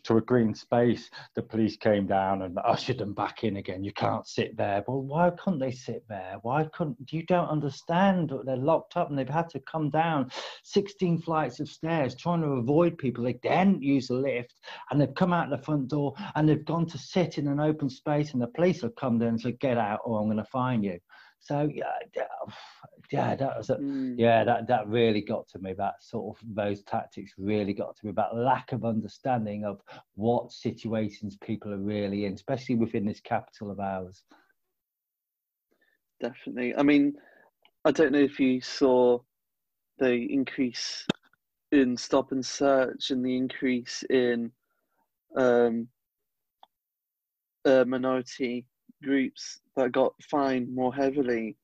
to 0.05 0.16
a 0.16 0.20
green 0.20 0.55
space, 0.55 1.09
the 1.35 1.42
police 1.42 1.77
came 1.77 2.07
down 2.07 2.42
and 2.42 2.59
ushered 2.64 2.98
them 2.98 3.14
back 3.14 3.44
in 3.44 3.57
again. 3.57 3.85
You 3.85 3.92
can't 3.92 4.27
sit 4.27 4.57
there. 4.57 4.83
Well, 4.87 5.03
why 5.03 5.31
couldn't 5.31 5.61
they 5.61 5.70
sit 5.70 6.05
there? 6.09 6.38
Why 6.42 6.64
couldn't 6.72 7.12
you 7.12 7.25
don't 7.25 7.48
understand? 7.48 8.33
They're 8.44 8.57
locked 8.57 8.96
up 8.96 9.11
and 9.11 9.18
they've 9.18 9.29
had 9.29 9.48
to 9.51 9.61
come 9.61 9.90
down 9.90 10.31
16 10.64 11.20
flights 11.22 11.61
of 11.61 11.68
stairs 11.68 12.16
trying 12.16 12.42
to 12.42 12.48
avoid 12.48 12.98
people. 12.98 13.25
They 13.25 13.35
didn't 13.35 13.83
use 13.83 14.09
the 14.09 14.14
lift 14.14 14.61
and 14.90 15.01
they've 15.01 15.14
come 15.14 15.33
out 15.33 15.51
the 15.51 15.59
front 15.59 15.88
door 15.88 16.14
and 16.35 16.48
they've 16.48 16.64
gone 16.64 16.87
to 16.87 16.98
sit 16.98 17.38
in 17.38 17.46
an 17.46 17.61
open 17.61 17.88
space 17.88 18.33
and 18.33 18.42
the 18.42 18.48
police 18.48 18.83
have 18.83 18.96
come 18.96 19.18
there 19.18 19.29
and 19.29 19.40
said, 19.40 19.61
get 19.61 19.79
out 19.79 20.01
or 20.05 20.20
I'm 20.20 20.27
going 20.27 20.38
to 20.38 20.44
fine 20.44 20.83
you. 20.83 20.98
So 21.42 21.68
yeah, 21.74 21.98
yeah, 23.11 23.35
that 23.35 23.57
was 23.57 23.70
a, 23.70 23.76
Mm. 23.76 24.14
yeah, 24.16 24.44
that 24.44 24.68
that 24.68 24.87
really 24.87 25.20
got 25.20 25.48
to 25.48 25.59
me. 25.59 25.72
That 25.72 26.00
sort 26.00 26.37
of 26.37 26.55
those 26.55 26.83
tactics 26.83 27.33
really 27.37 27.72
got 27.72 27.96
to 27.96 28.07
me. 28.07 28.12
That 28.12 28.37
lack 28.37 28.70
of 28.70 28.85
understanding 28.85 29.64
of 29.64 29.83
what 30.14 30.52
situations 30.52 31.37
people 31.38 31.72
are 31.72 31.78
really 31.78 32.26
in, 32.26 32.35
especially 32.35 32.76
within 32.76 33.05
this 33.05 33.20
capital 33.20 33.72
of 33.72 33.81
ours. 33.81 34.22
Definitely. 36.20 36.76
I 36.76 36.85
mean, 36.85 37.14
I 37.85 37.90
don't 37.90 38.12
know 38.12 38.20
if 38.20 38.38
you 38.38 38.61
saw 38.61 39.18
the 39.98 40.12
increase 40.33 41.05
in 41.72 41.96
stop 41.96 42.31
and 42.31 42.46
search 42.46 43.11
and 43.11 43.24
the 43.24 43.37
increase 43.37 44.05
in 44.11 44.52
um, 45.37 45.88
uh, 47.64 47.85
minority 47.85 48.64
groups 49.02 49.61
that 49.76 49.92
got 49.92 50.14
fined 50.31 50.74
more 50.74 50.94
heavily 50.94 51.57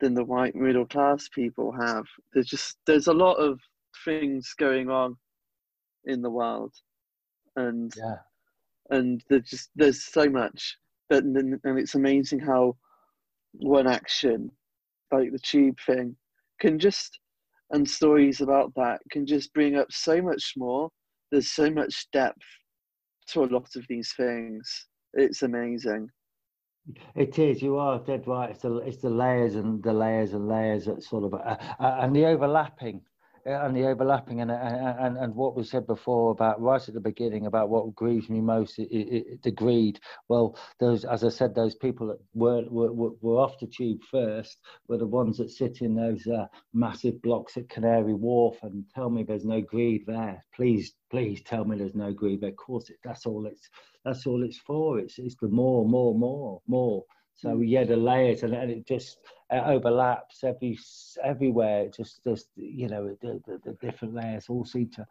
than 0.00 0.14
the 0.14 0.24
white 0.24 0.54
middle 0.54 0.86
class 0.86 1.28
people 1.28 1.72
have. 1.72 2.04
There's 2.32 2.46
just 2.48 2.78
there's 2.86 3.06
a 3.06 3.12
lot 3.14 3.34
of 3.34 3.60
things 4.04 4.54
going 4.58 4.90
on 4.90 5.16
in 6.04 6.22
the 6.22 6.30
world, 6.30 6.72
and 7.56 7.92
Yeah, 7.96 8.16
and 8.90 9.22
there's 9.28 9.48
just 9.48 9.70
there's 9.74 10.04
so 10.04 10.28
much 10.28 10.76
that 11.10 11.24
and, 11.24 11.58
and 11.64 11.78
it's 11.78 11.94
amazing 11.94 12.40
how 12.40 12.76
one 13.52 13.86
action 13.86 14.50
like 15.12 15.32
the 15.32 15.38
tube 15.38 15.78
thing 15.86 16.16
can 16.60 16.78
just 16.78 17.18
and 17.70 17.88
stories 17.88 18.40
about 18.40 18.72
that 18.76 19.00
can 19.10 19.26
just 19.26 19.52
bring 19.54 19.76
up 19.76 19.90
so 19.90 20.22
much 20.22 20.52
more. 20.56 20.90
There's 21.32 21.50
so 21.50 21.70
much 21.70 22.06
depth 22.12 22.42
to 23.28 23.42
a 23.42 23.46
lot 23.46 23.74
of 23.74 23.84
these 23.88 24.12
things. 24.16 24.86
It's 25.14 25.42
amazing 25.42 26.08
it 27.14 27.38
is. 27.38 27.62
You 27.62 27.76
are 27.78 27.98
dead 27.98 28.26
right. 28.26 28.50
It's 28.50 28.62
the 28.62 28.76
it's 28.78 28.98
the 28.98 29.10
layers 29.10 29.54
and 29.54 29.82
the 29.82 29.92
layers 29.92 30.32
and 30.32 30.48
layers 30.48 30.84
that 30.86 31.02
sort 31.02 31.24
of 31.24 31.34
uh, 31.34 31.56
uh, 31.78 31.98
and 32.00 32.14
the 32.14 32.26
overlapping. 32.26 33.02
And 33.46 33.76
the 33.76 33.86
overlapping 33.86 34.40
and, 34.40 34.50
and 34.50 35.16
and 35.16 35.34
what 35.36 35.54
was 35.54 35.70
said 35.70 35.86
before 35.86 36.32
about 36.32 36.60
right 36.60 36.86
at 36.88 36.94
the 36.94 37.00
beginning 37.00 37.46
about 37.46 37.68
what 37.68 37.94
grieves 37.94 38.28
me 38.28 38.40
most, 38.40 38.78
i 38.80 38.82
i 38.82 39.22
the 39.44 39.52
greed. 39.52 40.00
Well, 40.28 40.58
those 40.80 41.04
as 41.04 41.22
I 41.22 41.28
said, 41.28 41.54
those 41.54 41.76
people 41.76 42.08
that 42.08 42.18
were 42.34 42.64
were, 42.68 42.92
were- 42.92 43.14
were 43.20 43.38
off 43.40 43.60
the 43.60 43.68
tube 43.68 44.02
first 44.10 44.58
were 44.88 44.98
the 44.98 45.06
ones 45.06 45.38
that 45.38 45.50
sit 45.52 45.80
in 45.80 45.94
those 45.94 46.26
uh, 46.26 46.46
massive 46.74 47.22
blocks 47.22 47.56
at 47.56 47.68
Canary 47.68 48.14
Wharf 48.14 48.56
and 48.62 48.84
tell 48.92 49.10
me 49.10 49.22
there's 49.22 49.44
no 49.44 49.60
greed 49.60 50.02
there. 50.08 50.44
Please, 50.52 50.94
please 51.08 51.40
tell 51.42 51.64
me 51.64 51.78
there's 51.78 51.94
no 51.94 52.12
greed 52.12 52.40
there. 52.40 52.50
Of 52.50 52.56
course, 52.56 52.90
it, 52.90 52.96
that's 53.04 53.26
all 53.26 53.46
it's 53.46 53.70
that's 54.04 54.26
all 54.26 54.42
it's 54.44 54.58
for. 54.58 54.98
It's 54.98 55.20
it's 55.20 55.36
the 55.40 55.48
more, 55.48 55.88
more, 55.88 56.18
more, 56.18 56.62
more. 56.66 57.04
So 57.36 57.56
Mm. 57.56 57.66
had 57.72 57.88
the 57.88 57.96
layers 57.96 58.42
and, 58.42 58.54
and 58.54 58.70
it 58.70 58.86
just 58.86 59.18
it 59.50 59.62
overlaps 59.64 60.42
every 60.44 60.78
everywhere. 61.22 61.84
It 61.84 61.94
just 61.96 62.22
just 62.24 62.48
you 62.56 62.88
know 62.88 63.16
the, 63.22 63.40
the, 63.46 63.58
the 63.64 63.72
different 63.80 64.14
layers 64.14 64.48
all 64.48 64.64
seem 64.64 64.90
to 64.90 65.06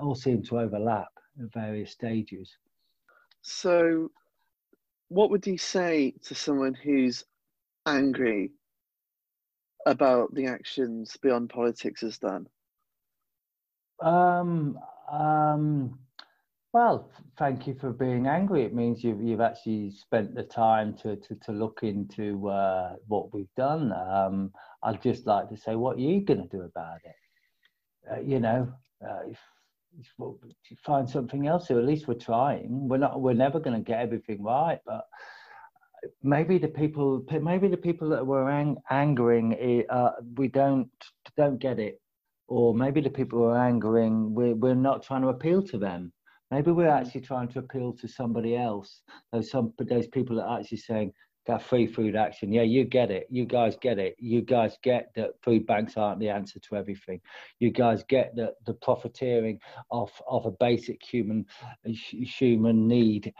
all 0.00 0.14
seem 0.14 0.42
to 0.44 0.60
overlap 0.60 1.08
at 1.42 1.52
various 1.52 1.92
stages. 1.92 2.56
so 3.42 4.10
what 5.08 5.30
would 5.30 5.46
you 5.46 5.58
say 5.58 6.12
to 6.24 6.34
someone 6.34 6.74
who's 6.74 7.24
angry 7.86 8.52
about 9.86 10.34
the 10.34 10.46
actions 10.46 11.16
beyond 11.16 11.48
politics 11.50 12.02
has 12.02 12.18
done 12.18 12.48
Um, 14.00 14.78
um, 15.10 15.98
Well, 16.74 17.10
thank 17.38 17.66
you 17.66 17.74
for 17.74 17.92
being 17.92 18.26
angry. 18.26 18.62
It 18.62 18.74
means 18.74 19.02
you've 19.02 19.22
you've 19.22 19.40
actually 19.40 19.90
spent 19.90 20.34
the 20.34 20.42
time 20.42 20.94
to 20.98 21.16
to, 21.16 21.34
to 21.46 21.52
look 21.52 21.80
into 21.82 22.48
uh, 22.48 22.96
what 23.06 23.32
we've 23.32 23.54
done. 23.56 23.92
Um, 23.92 24.52
I'd 24.82 25.02
just 25.02 25.26
like 25.26 25.48
to 25.48 25.56
say, 25.56 25.76
what 25.76 25.96
are 25.96 26.00
you 26.00 26.20
going 26.20 26.42
to 26.42 26.56
do 26.56 26.62
about 26.64 26.98
it? 27.04 28.10
Uh, 28.10 28.20
you 28.20 28.38
know, 28.38 28.70
uh, 29.02 29.20
if, 29.28 29.38
if 29.98 30.78
find 30.84 31.08
something 31.08 31.46
else. 31.46 31.70
Or 31.70 31.78
at 31.78 31.86
least 31.86 32.06
we're 32.06 32.14
trying. 32.14 32.86
We're 32.86 32.98
not. 32.98 33.18
We're 33.18 33.32
never 33.32 33.60
going 33.60 33.76
to 33.76 33.82
get 33.82 34.00
everything 34.00 34.42
right, 34.42 34.80
but 34.84 35.06
maybe 36.22 36.58
the 36.58 36.68
people, 36.68 37.24
maybe 37.40 37.68
the 37.68 37.78
people 37.78 38.10
that 38.10 38.26
we're 38.26 38.50
ang- 38.50 38.76
angering, 38.90 39.56
eh, 39.58 39.82
uh, 39.88 40.12
we 40.36 40.48
don't 40.48 40.90
don't 41.34 41.58
get 41.58 41.78
it, 41.78 41.98
or 42.46 42.74
maybe 42.74 43.00
the 43.00 43.08
people 43.08 43.40
we're 43.40 43.56
angering, 43.56 44.34
we're 44.34 44.54
we're 44.54 44.74
not 44.74 45.02
trying 45.02 45.22
to 45.22 45.28
appeal 45.28 45.62
to 45.62 45.78
them 45.78 46.12
Maybe 46.50 46.70
we're 46.72 46.86
Mm. 46.88 47.00
actually 47.00 47.20
trying 47.22 47.48
to 47.48 47.58
appeal 47.60 47.92
to 47.94 48.08
somebody 48.08 48.56
else. 48.56 49.02
Those 49.32 49.50
some 49.50 49.72
those 49.78 50.08
people 50.08 50.36
that 50.36 50.44
are 50.46 50.60
actually 50.60 50.78
saying 50.78 51.12
that 51.46 51.62
free 51.62 51.86
food 51.86 52.14
action. 52.16 52.52
Yeah, 52.52 52.62
you 52.62 52.84
get 52.84 53.10
it. 53.10 53.26
You 53.30 53.46
guys 53.46 53.76
get 53.76 53.98
it. 53.98 54.14
You 54.18 54.42
guys 54.42 54.76
get 54.82 55.10
that 55.14 55.30
food 55.42 55.66
banks 55.66 55.96
aren't 55.96 56.20
the 56.20 56.28
answer 56.28 56.60
to 56.60 56.76
everything. 56.76 57.20
You 57.58 57.70
guys 57.70 58.04
get 58.04 58.36
that 58.36 58.54
the 58.66 58.74
profiteering 58.74 59.58
of 59.90 60.10
of 60.28 60.46
a 60.46 60.50
basic 60.52 61.02
human 61.02 61.46
human 61.84 62.86
need 62.86 63.32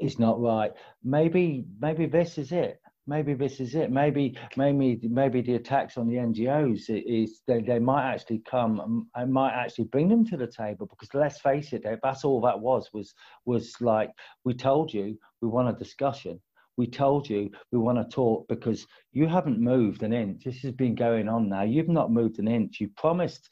is 0.00 0.18
not 0.18 0.40
right. 0.40 0.72
Maybe 1.02 1.64
maybe 1.80 2.06
this 2.06 2.38
is 2.38 2.52
it 2.52 2.80
maybe 3.06 3.34
this 3.34 3.60
is 3.60 3.74
it. 3.74 3.90
Maybe, 3.90 4.36
maybe, 4.56 4.98
maybe 5.08 5.40
the 5.42 5.54
attacks 5.54 5.96
on 5.96 6.08
the 6.08 6.16
NGOs 6.16 6.84
is 6.88 7.42
they, 7.46 7.60
they 7.60 7.78
might 7.78 8.12
actually 8.12 8.42
come 8.48 8.80
um, 8.80 9.08
and 9.14 9.32
might 9.32 9.52
actually 9.52 9.84
bring 9.86 10.08
them 10.08 10.24
to 10.26 10.36
the 10.36 10.46
table 10.46 10.86
because 10.86 11.12
let's 11.14 11.40
face 11.40 11.72
it, 11.72 11.84
that's 12.02 12.24
all 12.24 12.40
that 12.42 12.58
was 12.58 12.90
was 12.92 13.14
was 13.44 13.74
like 13.80 14.10
we 14.44 14.54
told 14.54 14.92
you 14.92 15.18
we 15.40 15.48
want 15.48 15.68
a 15.68 15.78
discussion. 15.78 16.40
We 16.78 16.86
told 16.86 17.28
you 17.28 17.50
we 17.70 17.78
want 17.78 17.98
to 17.98 18.14
talk 18.14 18.48
because 18.48 18.86
you 19.12 19.26
haven't 19.26 19.60
moved 19.60 20.02
an 20.02 20.12
inch. 20.12 20.44
This 20.44 20.62
has 20.62 20.72
been 20.72 20.94
going 20.94 21.28
on 21.28 21.48
now. 21.48 21.62
You've 21.62 21.88
not 21.88 22.10
moved 22.10 22.38
an 22.38 22.48
inch. 22.48 22.80
You 22.80 22.88
promised, 22.96 23.50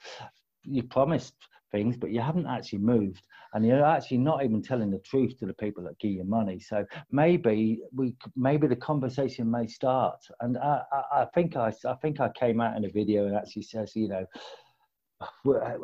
you 0.63 0.83
promised 0.83 1.35
things, 1.71 1.97
but 1.97 2.11
you 2.11 2.21
haven't 2.21 2.47
actually 2.47 2.79
moved 2.79 3.23
and 3.53 3.67
you're 3.67 3.85
actually 3.85 4.19
not 4.19 4.45
even 4.45 4.63
telling 4.63 4.91
the 4.91 4.99
truth 4.99 5.39
to 5.39 5.47
the 5.47 5.55
people 5.55 5.83
that 5.85 5.99
give 5.99 6.13
you 6.13 6.25
money. 6.25 6.61
So 6.61 6.85
maybe 7.11 7.81
we, 7.93 8.15
maybe 8.37 8.67
the 8.67 8.77
conversation 8.77 9.51
may 9.51 9.67
start. 9.67 10.21
And 10.41 10.57
I, 10.59 10.83
I, 10.93 11.23
I 11.23 11.25
think 11.35 11.57
I, 11.57 11.73
I 11.87 11.95
think 11.95 12.21
I 12.21 12.29
came 12.29 12.61
out 12.61 12.77
in 12.77 12.85
a 12.85 12.91
video 12.91 13.27
and 13.27 13.37
actually 13.37 13.63
says, 13.63 13.97
you 13.97 14.09
know, 14.09 14.27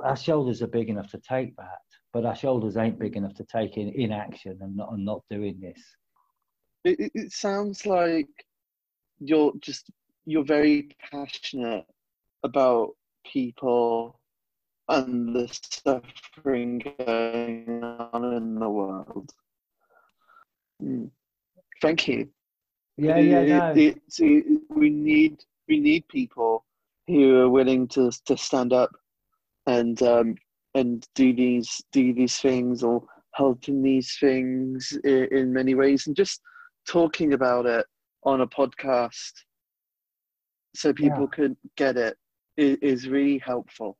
our 0.02 0.16
shoulders 0.16 0.62
are 0.62 0.68
big 0.68 0.88
enough 0.88 1.10
to 1.10 1.18
take 1.18 1.56
that, 1.56 1.82
but 2.12 2.24
our 2.24 2.36
shoulders 2.36 2.76
ain't 2.76 2.98
big 2.98 3.16
enough 3.16 3.34
to 3.34 3.44
take 3.44 3.76
in 3.76 3.88
inaction 3.88 4.58
and 4.60 4.76
not, 4.76 4.92
and 4.92 5.04
not 5.04 5.22
doing 5.28 5.60
this. 5.60 5.82
It, 6.84 7.10
it 7.14 7.32
sounds 7.32 7.84
like 7.84 8.28
you're 9.18 9.52
just 9.60 9.90
you're 10.24 10.44
very 10.44 10.88
passionate 11.10 11.86
about 12.42 12.90
people 13.30 14.20
and 14.88 15.34
the 15.34 15.48
suffering 15.70 16.78
going 16.98 17.82
on 17.82 18.34
in 18.34 18.58
the 18.58 18.68
world. 18.68 19.32
Mm. 20.82 21.10
Thank 21.82 22.08
you. 22.08 22.28
Yeah, 22.96 23.18
yeah, 23.18 23.44
no. 23.44 23.70
It, 23.72 23.78
it, 23.78 24.02
see, 24.08 24.42
we 24.70 24.90
need 24.90 25.44
we 25.68 25.80
need 25.80 26.06
people 26.08 26.64
who 27.06 27.36
are 27.36 27.50
willing 27.50 27.88
to 27.88 28.10
to 28.24 28.36
stand 28.36 28.72
up 28.72 28.90
and 29.66 30.00
um, 30.02 30.36
and 30.74 31.06
do 31.14 31.34
these 31.34 31.82
do 31.92 32.14
these 32.14 32.38
things 32.38 32.82
or 32.82 33.04
help 33.34 33.68
in 33.68 33.82
these 33.82 34.16
things 34.18 34.96
in, 35.04 35.28
in 35.30 35.52
many 35.52 35.74
ways, 35.74 36.06
and 36.06 36.16
just 36.16 36.40
talking 36.88 37.32
about 37.34 37.66
it 37.66 37.84
on 38.24 38.40
a 38.40 38.46
podcast 38.46 39.32
so 40.74 40.92
people 40.92 41.22
Yeah. 41.22 41.26
could 41.32 41.56
get 41.76 41.96
it 41.96 42.16
is, 42.56 42.78
is 42.82 43.08
really 43.08 43.38
helpful. 43.38 43.98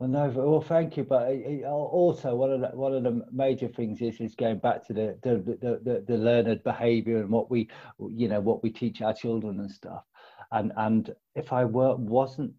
Well, 0.00 0.08
no, 0.10 0.30
well, 0.30 0.62
thank 0.62 0.96
you. 0.96 1.04
But 1.04 1.30
it- 1.32 1.46
it- 1.62 1.64
also, 1.66 2.34
one 2.36 2.52
of 2.52 2.62
the 2.62 2.68
one 2.76 2.94
of 2.94 3.04
the 3.04 3.26
major 3.32 3.68
things 3.68 4.02
is 4.02 4.20
is 4.20 4.34
going 4.36 4.58
back 4.58 4.84
to 4.86 4.94
the 4.94 5.18
the 5.22 5.38
the, 5.38 5.80
the, 5.84 6.04
the 6.08 6.18
learned 6.18 6.64
behaviour 6.64 7.18
and 7.18 7.30
what 7.30 7.50
we, 7.50 7.70
you 8.00 8.28
know, 8.28 8.40
what 8.40 8.62
we 8.64 8.70
teach 8.70 9.02
our 9.02 9.14
children 9.14 9.60
and 9.60 9.70
stuff. 9.70 10.04
And 10.52 10.72
and 10.76 11.14
if 11.36 11.52
I 11.52 11.66
were 11.66 11.96
wasn't 11.96 12.54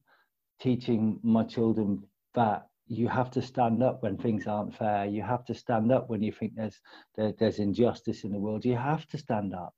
teaching 0.60 1.20
my 1.24 1.44
children 1.44 2.04
that 2.36 2.68
you 2.88 3.10
have 3.10 3.32
to 3.32 3.42
stand 3.42 3.84
up 3.84 4.04
when 4.04 4.18
things 4.18 4.48
aren't 4.48 4.76
fair, 4.76 5.06
you 5.08 5.24
have 5.24 5.46
to 5.46 5.56
stand 5.56 5.92
up 5.92 6.10
when 6.10 6.24
you 6.24 6.32
think 6.34 6.56
there's 6.56 6.80
there, 7.16 7.34
there's 7.40 7.60
injustice 7.60 8.24
in 8.24 8.32
the 8.34 8.40
world. 8.40 8.66
You 8.66 8.78
have 8.78 9.08
to 9.10 9.18
stand 9.18 9.56
up 9.56 9.74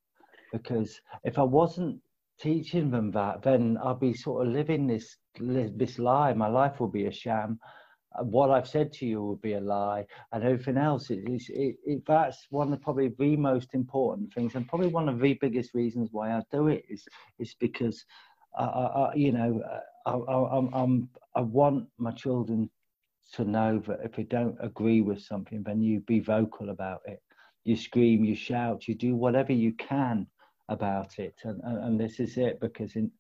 because 0.52 1.02
if 1.24 1.40
I 1.40 1.44
wasn't 1.44 2.02
teaching 2.44 2.92
them 2.92 3.12
that, 3.12 3.44
then 3.44 3.78
I'll 3.84 3.96
be 3.96 4.14
sort 4.14 4.48
of 4.48 4.54
living 4.54 4.88
this 4.88 5.18
this 5.40 6.00
lie. 6.00 6.34
My 6.34 6.48
life 6.48 6.80
will 6.80 6.90
be 7.00 7.06
a 7.08 7.12
sham. 7.12 7.60
Uh, 8.20 8.24
What 8.26 8.52
I've 8.52 8.68
said 8.68 8.94
to 8.96 9.06
you 9.08 9.22
will 9.24 9.38
be 9.50 9.54
a 9.54 9.62
lie, 9.62 10.06
and 10.34 10.44
everything 10.44 10.78
else. 10.78 11.10
It, 11.12 11.20
it, 11.28 11.76
it, 11.86 12.04
that's 12.08 12.48
one 12.52 12.74
of 12.74 12.82
probably 12.82 13.10
the 13.20 13.38
most 13.38 13.74
important 13.76 14.34
things, 14.34 14.56
and 14.56 14.68
probably 14.68 14.88
one 15.00 15.10
of 15.10 15.20
the 15.20 15.34
biggest 15.46 15.74
reasons 15.74 16.10
why 16.12 16.32
I 16.34 16.42
do 16.52 16.68
it 16.68 16.84
is 16.90 17.06
is 17.40 17.56
because, 17.60 18.06
I, 18.58 18.66
I, 18.66 18.86
I- 19.12 19.16
you 19.16 19.32
know, 19.34 19.62
uh, 19.74 19.82
I, 20.12 20.16
I, 20.36 20.82
I'm, 20.84 21.10
I 21.36 21.42
want 21.42 21.88
my 21.98 22.12
children 22.12 22.70
to 23.34 23.44
know 23.46 23.80
that 23.88 24.00
if 24.04 24.16
they 24.16 24.24
don't 24.24 24.58
agree 24.62 25.02
with 25.02 25.22
something, 25.22 25.64
then 25.64 25.82
you 25.82 26.00
be 26.02 26.20
vocal 26.20 26.70
about 26.70 27.02
it. 27.06 27.22
You 27.64 27.76
scream, 27.76 28.24
you 28.26 28.36
shout, 28.36 28.88
you 28.88 28.96
do 28.96 29.16
whatever 29.16 29.54
you 29.54 29.74
can 29.74 30.28
about 30.70 31.20
it 31.20 31.36
and, 31.44 31.62
and, 31.64 32.00
this 32.00 32.20
is 32.20 32.38
it 32.38 32.60
because 32.62 32.96
in 32.96 33.12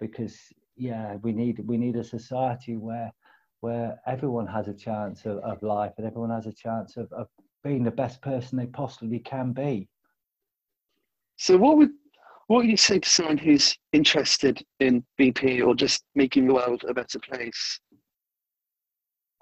because 0.00 0.36
yeah 0.76 1.16
we 1.22 1.32
need 1.32 1.60
we 1.66 1.76
need 1.76 1.96
a 1.96 2.04
society 2.04 2.76
where 2.76 3.12
where 3.60 4.00
everyone 4.06 4.46
has 4.46 4.68
a 4.68 4.74
chance 4.74 5.24
of, 5.24 5.38
of 5.38 5.62
life 5.62 5.92
and 5.96 6.06
everyone 6.06 6.30
has 6.30 6.46
a 6.46 6.52
chance 6.52 6.96
of, 6.96 7.10
of 7.12 7.28
being 7.62 7.84
the 7.84 7.90
best 7.90 8.20
person 8.20 8.58
they 8.58 8.66
possibly 8.66 9.20
can 9.20 9.52
be 9.52 9.88
So, 11.36 11.56
what 11.56 11.76
would 11.76 11.90
what 12.48 12.58
would 12.58 12.70
you 12.70 12.76
say 12.76 12.98
to 12.98 13.08
someone 13.08 13.38
who's 13.38 13.76
interested 13.92 14.64
in 14.80 15.04
BP 15.20 15.64
or 15.64 15.74
just 15.74 16.02
making 16.14 16.46
the 16.46 16.54
world 16.54 16.82
a 16.88 16.94
better 16.94 17.18
place? 17.18 17.78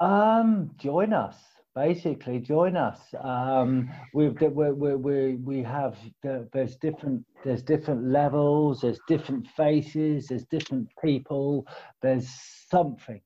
Um, 0.01 0.73
join 0.77 1.13
us. 1.13 1.37
Basically, 1.77 2.39
join 2.39 2.75
us. 2.75 2.99
Um, 3.21 3.91
we've 4.15 4.41
we 4.41 4.73
we 4.73 5.37
we 5.37 5.63
have 5.63 5.99
there's 6.23 6.77
different 6.77 7.23
there's 7.45 7.63
different 7.63 8.09
levels. 8.09 8.81
There's 8.81 8.99
different 9.07 9.47
faces. 9.49 10.29
There's 10.29 10.47
different 10.47 10.89
people. 11.05 11.67
There's 12.01 12.31
something. 12.71 13.21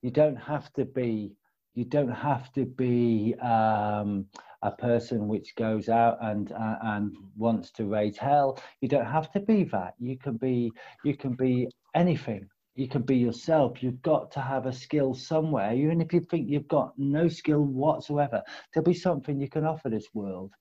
You 0.00 0.10
don't 0.10 0.36
have 0.36 0.72
to 0.72 0.86
be. 0.86 1.34
You 1.74 1.84
don't 1.84 2.10
have 2.10 2.50
to 2.54 2.64
be 2.64 3.34
um, 3.42 4.24
a 4.62 4.70
person 4.70 5.28
which 5.28 5.54
goes 5.56 5.90
out 5.90 6.16
and 6.22 6.52
uh, 6.52 6.76
and 6.80 7.14
wants 7.36 7.70
to 7.72 7.84
raise 7.84 8.16
hell. 8.16 8.58
You 8.80 8.88
don't 8.88 9.04
have 9.04 9.30
to 9.32 9.40
be 9.40 9.64
that. 9.64 9.92
You 9.98 10.16
can 10.16 10.38
be. 10.38 10.72
You 11.04 11.18
can 11.18 11.34
be 11.34 11.68
anything 11.94 12.48
you 12.74 12.88
can 12.88 13.02
be 13.02 13.16
yourself. 13.16 13.82
You've 13.82 14.02
got 14.02 14.30
to 14.32 14.40
have 14.40 14.66
a 14.66 14.72
skill 14.72 15.14
somewhere. 15.14 15.74
Even 15.74 16.00
if 16.00 16.12
you 16.12 16.20
think 16.20 16.48
you've 16.48 16.68
got 16.68 16.92
no 16.98 17.28
skill 17.28 17.62
whatsoever, 17.62 18.42
there'll 18.72 18.84
be 18.84 18.94
something 18.94 19.40
you 19.40 19.48
can 19.48 19.64
offer 19.64 19.88
this 19.90 20.08
world. 20.14 20.52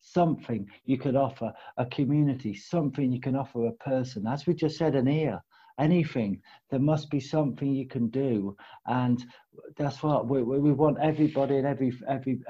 Something 0.00 0.68
you 0.84 0.98
could 0.98 1.16
offer 1.16 1.52
a 1.78 1.86
community, 1.86 2.54
something 2.54 3.10
you 3.10 3.20
can 3.20 3.36
offer 3.36 3.66
a 3.66 3.72
person. 3.72 4.26
As 4.26 4.46
we 4.46 4.54
just 4.54 4.76
said, 4.76 4.94
an 4.94 5.08
ear, 5.08 5.42
anything. 5.78 6.42
There 6.70 6.80
must 6.80 7.10
be 7.10 7.20
something 7.20 7.72
you 7.74 7.88
can 7.88 8.08
do, 8.08 8.56
and 8.86 9.24
that's 9.76 10.02
what 10.02 10.28
we, 10.28 10.42
we 10.42 10.72
want. 10.72 10.98
Everybody 11.00 11.56
and 11.56 11.66
every 11.66 11.92
every 12.06 12.40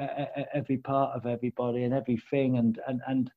every 0.52 0.78
part 0.78 1.16
of 1.16 1.26
everybody 1.26 1.84
and 1.84 1.94
everything, 1.94 2.58
and 2.58 2.80
and 2.88 3.00
and 3.06 3.30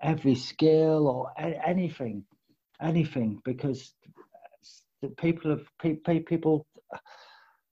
every 0.00 0.34
skill 0.34 1.06
or 1.06 1.32
anything, 1.66 2.24
anything, 2.80 3.40
because 3.44 3.94
that 5.02 5.16
people 5.16 5.50
have 5.50 5.66
pe- 5.80 5.96
pe- 5.96 6.20
people 6.20 6.66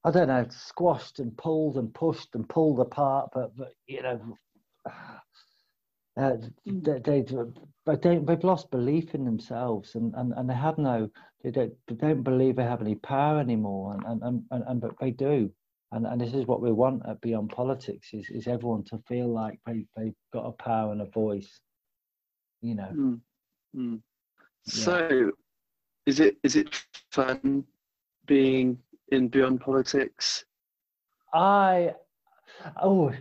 I 0.04 0.10
don't 0.10 0.28
know 0.28 0.46
squashed 0.50 1.18
and 1.18 1.36
pulled 1.36 1.76
and 1.76 1.92
pushed 1.92 2.34
and 2.34 2.48
pulled 2.48 2.80
apart, 2.80 3.30
but, 3.34 3.56
but 3.56 3.72
you 3.86 4.02
know. 4.02 4.20
Uh, 6.18 6.36
they, 6.64 6.98
they, 7.00 7.24
but 7.84 8.00
they, 8.00 8.16
they've 8.16 8.42
lost 8.44 8.70
belief 8.70 9.14
in 9.14 9.24
themselves 9.26 9.96
and, 9.96 10.14
and, 10.16 10.32
and 10.36 10.48
they 10.48 10.54
have 10.54 10.78
no 10.78 11.10
they 11.44 11.50
don't, 11.50 11.74
they 11.88 11.94
don't 11.94 12.22
believe 12.22 12.56
they 12.56 12.62
have 12.62 12.80
any 12.80 12.94
power 12.94 13.38
anymore 13.38 13.92
and, 13.92 14.02
and, 14.06 14.22
and, 14.22 14.42
and, 14.50 14.64
and 14.66 14.80
but 14.80 14.92
they 14.98 15.10
do 15.10 15.50
and, 15.92 16.06
and 16.06 16.18
this 16.18 16.32
is 16.32 16.46
what 16.46 16.62
we 16.62 16.72
want 16.72 17.02
at 17.06 17.20
beyond 17.20 17.50
politics 17.50 18.14
is, 18.14 18.30
is 18.30 18.46
everyone 18.46 18.82
to 18.84 18.98
feel 19.06 19.28
like 19.28 19.58
they, 19.66 19.84
they've 19.94 20.14
got 20.32 20.46
a 20.46 20.52
power 20.52 20.92
and 20.92 21.02
a 21.02 21.10
voice 21.10 21.60
you 22.62 22.74
know 22.76 22.90
Mm. 22.94 23.20
Mm. 23.76 24.00
Yeah. 24.72 24.84
So, 24.84 25.32
is 26.06 26.20
it 26.20 26.36
is 26.42 26.56
it 26.56 26.68
fun 27.10 27.64
being 28.26 28.78
in 29.08 29.28
Beyond 29.28 29.60
Politics? 29.60 30.44
I 31.34 31.94
oh 32.80 33.12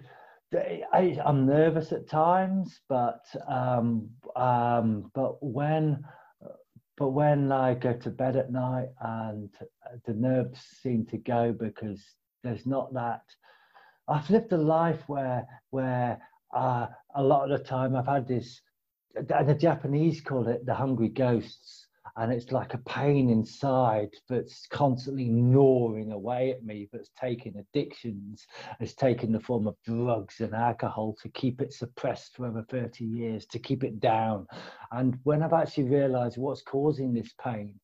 I, 0.94 1.20
I'm 1.26 1.46
nervous 1.46 1.92
at 1.92 2.08
times, 2.08 2.80
but 2.88 3.26
um, 3.48 4.10
um, 4.36 5.12
but 5.14 5.44
when 5.44 6.04
but 6.98 7.10
when 7.10 7.52
I 7.52 7.74
go 7.74 7.94
to 7.94 8.10
bed 8.10 8.38
at 8.38 8.52
night 8.52 8.90
and 9.02 9.50
the 10.06 10.14
nerves 10.14 10.62
seem 10.82 11.06
to 11.08 11.18
go 11.18 11.52
because 11.52 12.02
there's 12.44 12.66
not 12.66 12.94
that. 12.94 13.24
I've 14.08 14.30
lived 14.30 14.54
a 14.54 14.58
life 14.58 15.02
where 15.08 15.46
where 15.72 16.22
uh, 16.56 16.88
a 17.16 17.24
lot 17.24 17.52
of 17.52 17.58
the 17.58 17.66
time 17.66 17.96
I've 17.96 18.08
had 18.08 18.28
this. 18.28 18.62
And 19.16 19.50
the 19.50 19.56
Japanese 19.56 20.22
call 20.22 20.48
it 20.48 20.66
the 20.66 20.74
hungry 20.74 21.08
ghosts 21.08 21.85
and 22.18 22.32
it's 22.32 22.51
like 22.51 22.74
a 22.74 22.80
pain 22.80 23.30
inside 23.30 24.09
that's 24.30 24.68
constantly 24.68 25.30
gnawing 25.30 26.11
away 26.11 26.51
at 26.51 26.63
me 26.63 26.88
that's 26.91 27.11
taking 27.20 27.55
addictions 27.57 28.45
it's 28.80 28.93
taken 28.93 29.32
the 29.32 29.39
form 29.39 29.68
of 29.68 29.76
drugs 29.86 30.39
and 30.39 30.53
alcohol 30.53 31.16
to 31.22 31.30
keep 31.30 31.61
it 31.61 31.74
suppressed 31.74 32.36
for 32.36 32.47
over 32.47 32.63
30 32.70 33.05
years 33.05 33.45
to 33.45 33.59
keep 33.59 33.84
it 33.84 33.99
down 33.99 34.47
and 34.91 35.18
when 35.24 35.43
i've 35.43 35.53
actually 35.53 35.84
realized 35.84 36.38
what's 36.38 36.61
causing 36.61 37.13
this 37.13 37.34
pain 37.43 37.80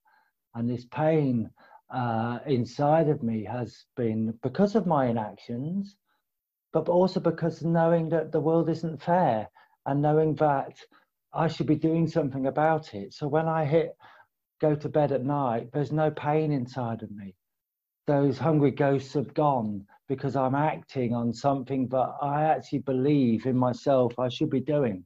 and 0.55 0.69
this 0.69 0.85
pain 0.85 1.49
uh, 1.93 2.39
inside 2.45 3.09
of 3.09 3.21
me 3.21 3.43
has 3.43 3.83
been 3.97 4.33
because 4.43 4.75
of 4.75 4.87
my 4.87 5.07
inactions 5.07 5.97
but 6.71 6.87
also 6.87 7.19
because 7.19 7.63
knowing 7.63 8.07
that 8.07 8.31
the 8.31 8.39
world 8.39 8.69
isn't 8.69 9.01
fair 9.01 9.49
and 9.85 10.01
knowing 10.01 10.35
that 10.35 10.77
I 11.33 11.47
should 11.47 11.67
be 11.67 11.75
doing 11.75 12.07
something 12.07 12.47
about 12.47 12.93
it. 12.93 13.13
So 13.13 13.27
when 13.27 13.47
I 13.47 13.65
hit 13.65 13.95
go 14.61 14.75
to 14.75 14.89
bed 14.89 15.11
at 15.11 15.25
night, 15.25 15.69
there's 15.73 15.91
no 15.91 16.11
pain 16.11 16.51
inside 16.51 17.03
of 17.03 17.11
me. 17.11 17.35
Those 18.07 18.37
hungry 18.37 18.71
ghosts 18.71 19.13
have 19.13 19.33
gone 19.33 19.85
because 20.07 20.35
I'm 20.35 20.55
acting 20.55 21.13
on 21.13 21.33
something 21.33 21.87
that 21.89 22.09
I 22.21 22.43
actually 22.43 22.79
believe 22.79 23.45
in 23.45 23.57
myself 23.57 24.17
I 24.19 24.29
should 24.29 24.49
be 24.49 24.59
doing. 24.59 25.03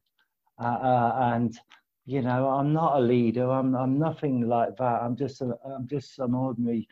Uh, 0.62 0.66
uh, 0.66 1.20
and 1.34 1.58
you 2.06 2.22
know, 2.22 2.50
I'm 2.50 2.72
not 2.74 2.98
a 2.98 3.00
leader. 3.00 3.50
I'm 3.50 3.76
I'm 3.76 3.98
nothing 3.98 4.48
like 4.48 4.78
that. 4.78 5.02
I'm 5.02 5.16
just 5.16 5.42
a, 5.42 5.58
I'm 5.66 5.88
just 5.88 6.16
some 6.16 6.36
ordinary 6.36 6.88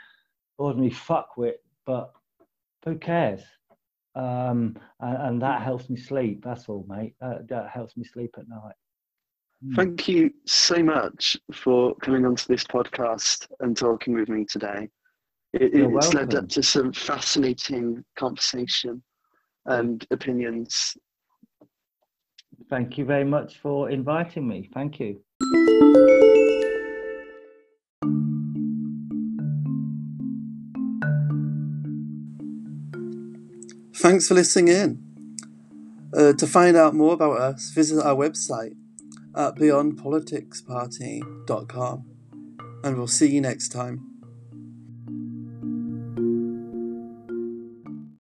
ordinary 0.58 0.92
fuckwit. 0.92 1.58
But 1.86 2.12
who 2.86 2.98
cares? 2.98 3.42
Um, 4.16 4.78
and, 5.00 5.18
and, 5.18 5.42
that 5.42 5.64
helps 5.64 5.90
me 5.90 5.98
sleep. 5.98 6.44
That's 6.44 6.70
all, 6.70 6.86
mate. 6.88 7.16
That 7.20 7.70
helps 7.74 7.98
me 7.98 8.04
sleep 8.04 8.36
at 8.38 8.48
night. 8.48 8.76
Hmm. 9.64 9.76
Thank 9.76 10.08
you 10.10 10.34
so 10.46 10.84
much 10.84 11.38
for 11.54 11.96
coming 11.96 12.26
onto 12.26 12.46
this 12.48 12.66
podcast 12.66 13.48
and 13.62 13.78
talking 13.78 14.14
with 14.14 14.28
me 14.28 14.44
today. 14.46 14.90
It, 15.54 15.74
it's 15.74 16.14
led 16.14 16.36
up 16.36 16.50
to 16.50 16.64
some 16.64 16.92
fascinating 16.92 18.04
conversation 18.18 19.02
and 19.66 20.06
opinions. 20.12 20.98
Thank 22.70 22.98
you 22.98 23.06
very 23.06 23.24
much 23.24 23.60
for 23.60 23.90
inviting 23.90 24.48
me. 24.48 24.70
Thank 24.74 25.00
you. 25.00 25.22
Thanks 33.96 34.28
for 34.28 34.34
listening 34.34 34.68
in. 34.68 35.04
Uh, 36.14 36.34
to 36.34 36.46
find 36.46 36.76
out 36.76 36.94
more 36.94 37.14
about 37.14 37.38
us, 37.40 37.72
visit 37.72 38.04
our 38.04 38.16
website 38.16 38.76
at 39.36 39.56
beyondpoliticsparty.com. 39.56 42.06
And 42.84 42.98
we'll 42.98 43.08
see 43.08 43.32
you 43.32 43.42
next 43.42 43.70
time. 43.70 44.13